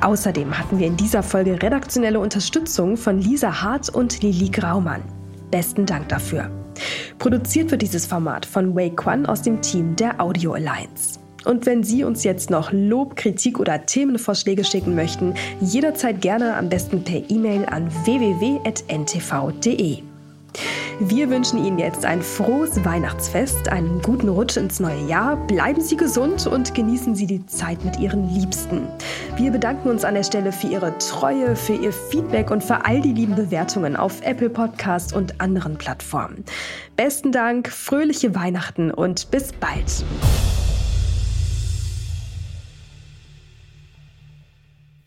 Außerdem 0.00 0.56
hatten 0.56 0.78
wir 0.78 0.86
in 0.86 0.96
dieser 0.96 1.24
Folge 1.24 1.60
redaktionelle 1.60 2.20
Unterstützung 2.20 2.96
von 2.96 3.18
Lisa 3.18 3.62
Hart 3.62 3.88
und 3.88 4.22
Lili 4.22 4.48
Graumann. 4.48 5.02
Besten 5.50 5.86
Dank 5.86 6.08
dafür. 6.08 6.65
Produziert 7.18 7.70
wird 7.70 7.82
dieses 7.82 8.06
Format 8.06 8.46
von 8.46 8.74
Wei 8.74 8.90
Quan 8.90 9.26
aus 9.26 9.42
dem 9.42 9.62
Team 9.62 9.94
der 9.96 10.20
Audio 10.20 10.54
Alliance. 10.54 11.20
Und 11.44 11.64
wenn 11.64 11.84
Sie 11.84 12.02
uns 12.02 12.24
jetzt 12.24 12.50
noch 12.50 12.72
Lob, 12.72 13.14
Kritik 13.14 13.60
oder 13.60 13.86
Themenvorschläge 13.86 14.64
schicken 14.64 14.96
möchten, 14.96 15.34
jederzeit 15.60 16.20
gerne 16.20 16.56
am 16.56 16.68
besten 16.68 17.04
per 17.04 17.22
E-Mail 17.30 17.64
an 17.66 17.88
www.ntv.de. 18.04 20.02
Wir 21.00 21.28
wünschen 21.28 21.62
Ihnen 21.64 21.78
jetzt 21.78 22.04
ein 22.04 22.22
frohes 22.22 22.84
Weihnachtsfest, 22.84 23.68
einen 23.68 24.00
guten 24.00 24.28
Rutsch 24.28 24.56
ins 24.56 24.80
neue 24.80 25.06
Jahr. 25.06 25.36
Bleiben 25.46 25.80
Sie 25.80 25.96
gesund 25.96 26.46
und 26.46 26.74
genießen 26.74 27.14
Sie 27.14 27.26
die 27.26 27.44
Zeit 27.46 27.84
mit 27.84 27.98
Ihren 27.98 28.32
Liebsten. 28.34 28.88
Wir 29.36 29.50
bedanken 29.50 29.90
uns 29.90 30.04
an 30.04 30.14
der 30.14 30.22
Stelle 30.22 30.52
für 30.52 30.68
Ihre 30.68 30.96
Treue, 30.98 31.54
für 31.54 31.74
Ihr 31.74 31.92
Feedback 31.92 32.50
und 32.50 32.64
für 32.64 32.84
all 32.86 33.00
die 33.00 33.12
lieben 33.12 33.34
Bewertungen 33.34 33.96
auf 33.96 34.22
Apple 34.22 34.50
Podcast 34.50 35.14
und 35.14 35.40
anderen 35.40 35.76
Plattformen. 35.76 36.44
Besten 36.96 37.30
Dank, 37.30 37.68
fröhliche 37.68 38.34
Weihnachten 38.34 38.90
und 38.90 39.30
bis 39.30 39.52
bald. 39.52 40.04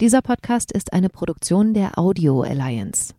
Dieser 0.02 0.22
Podcast 0.22 0.72
ist 0.72 0.94
eine 0.94 1.10
Produktion 1.10 1.74
der 1.74 1.98
Audio 2.00 2.42
Alliance. 2.42 3.14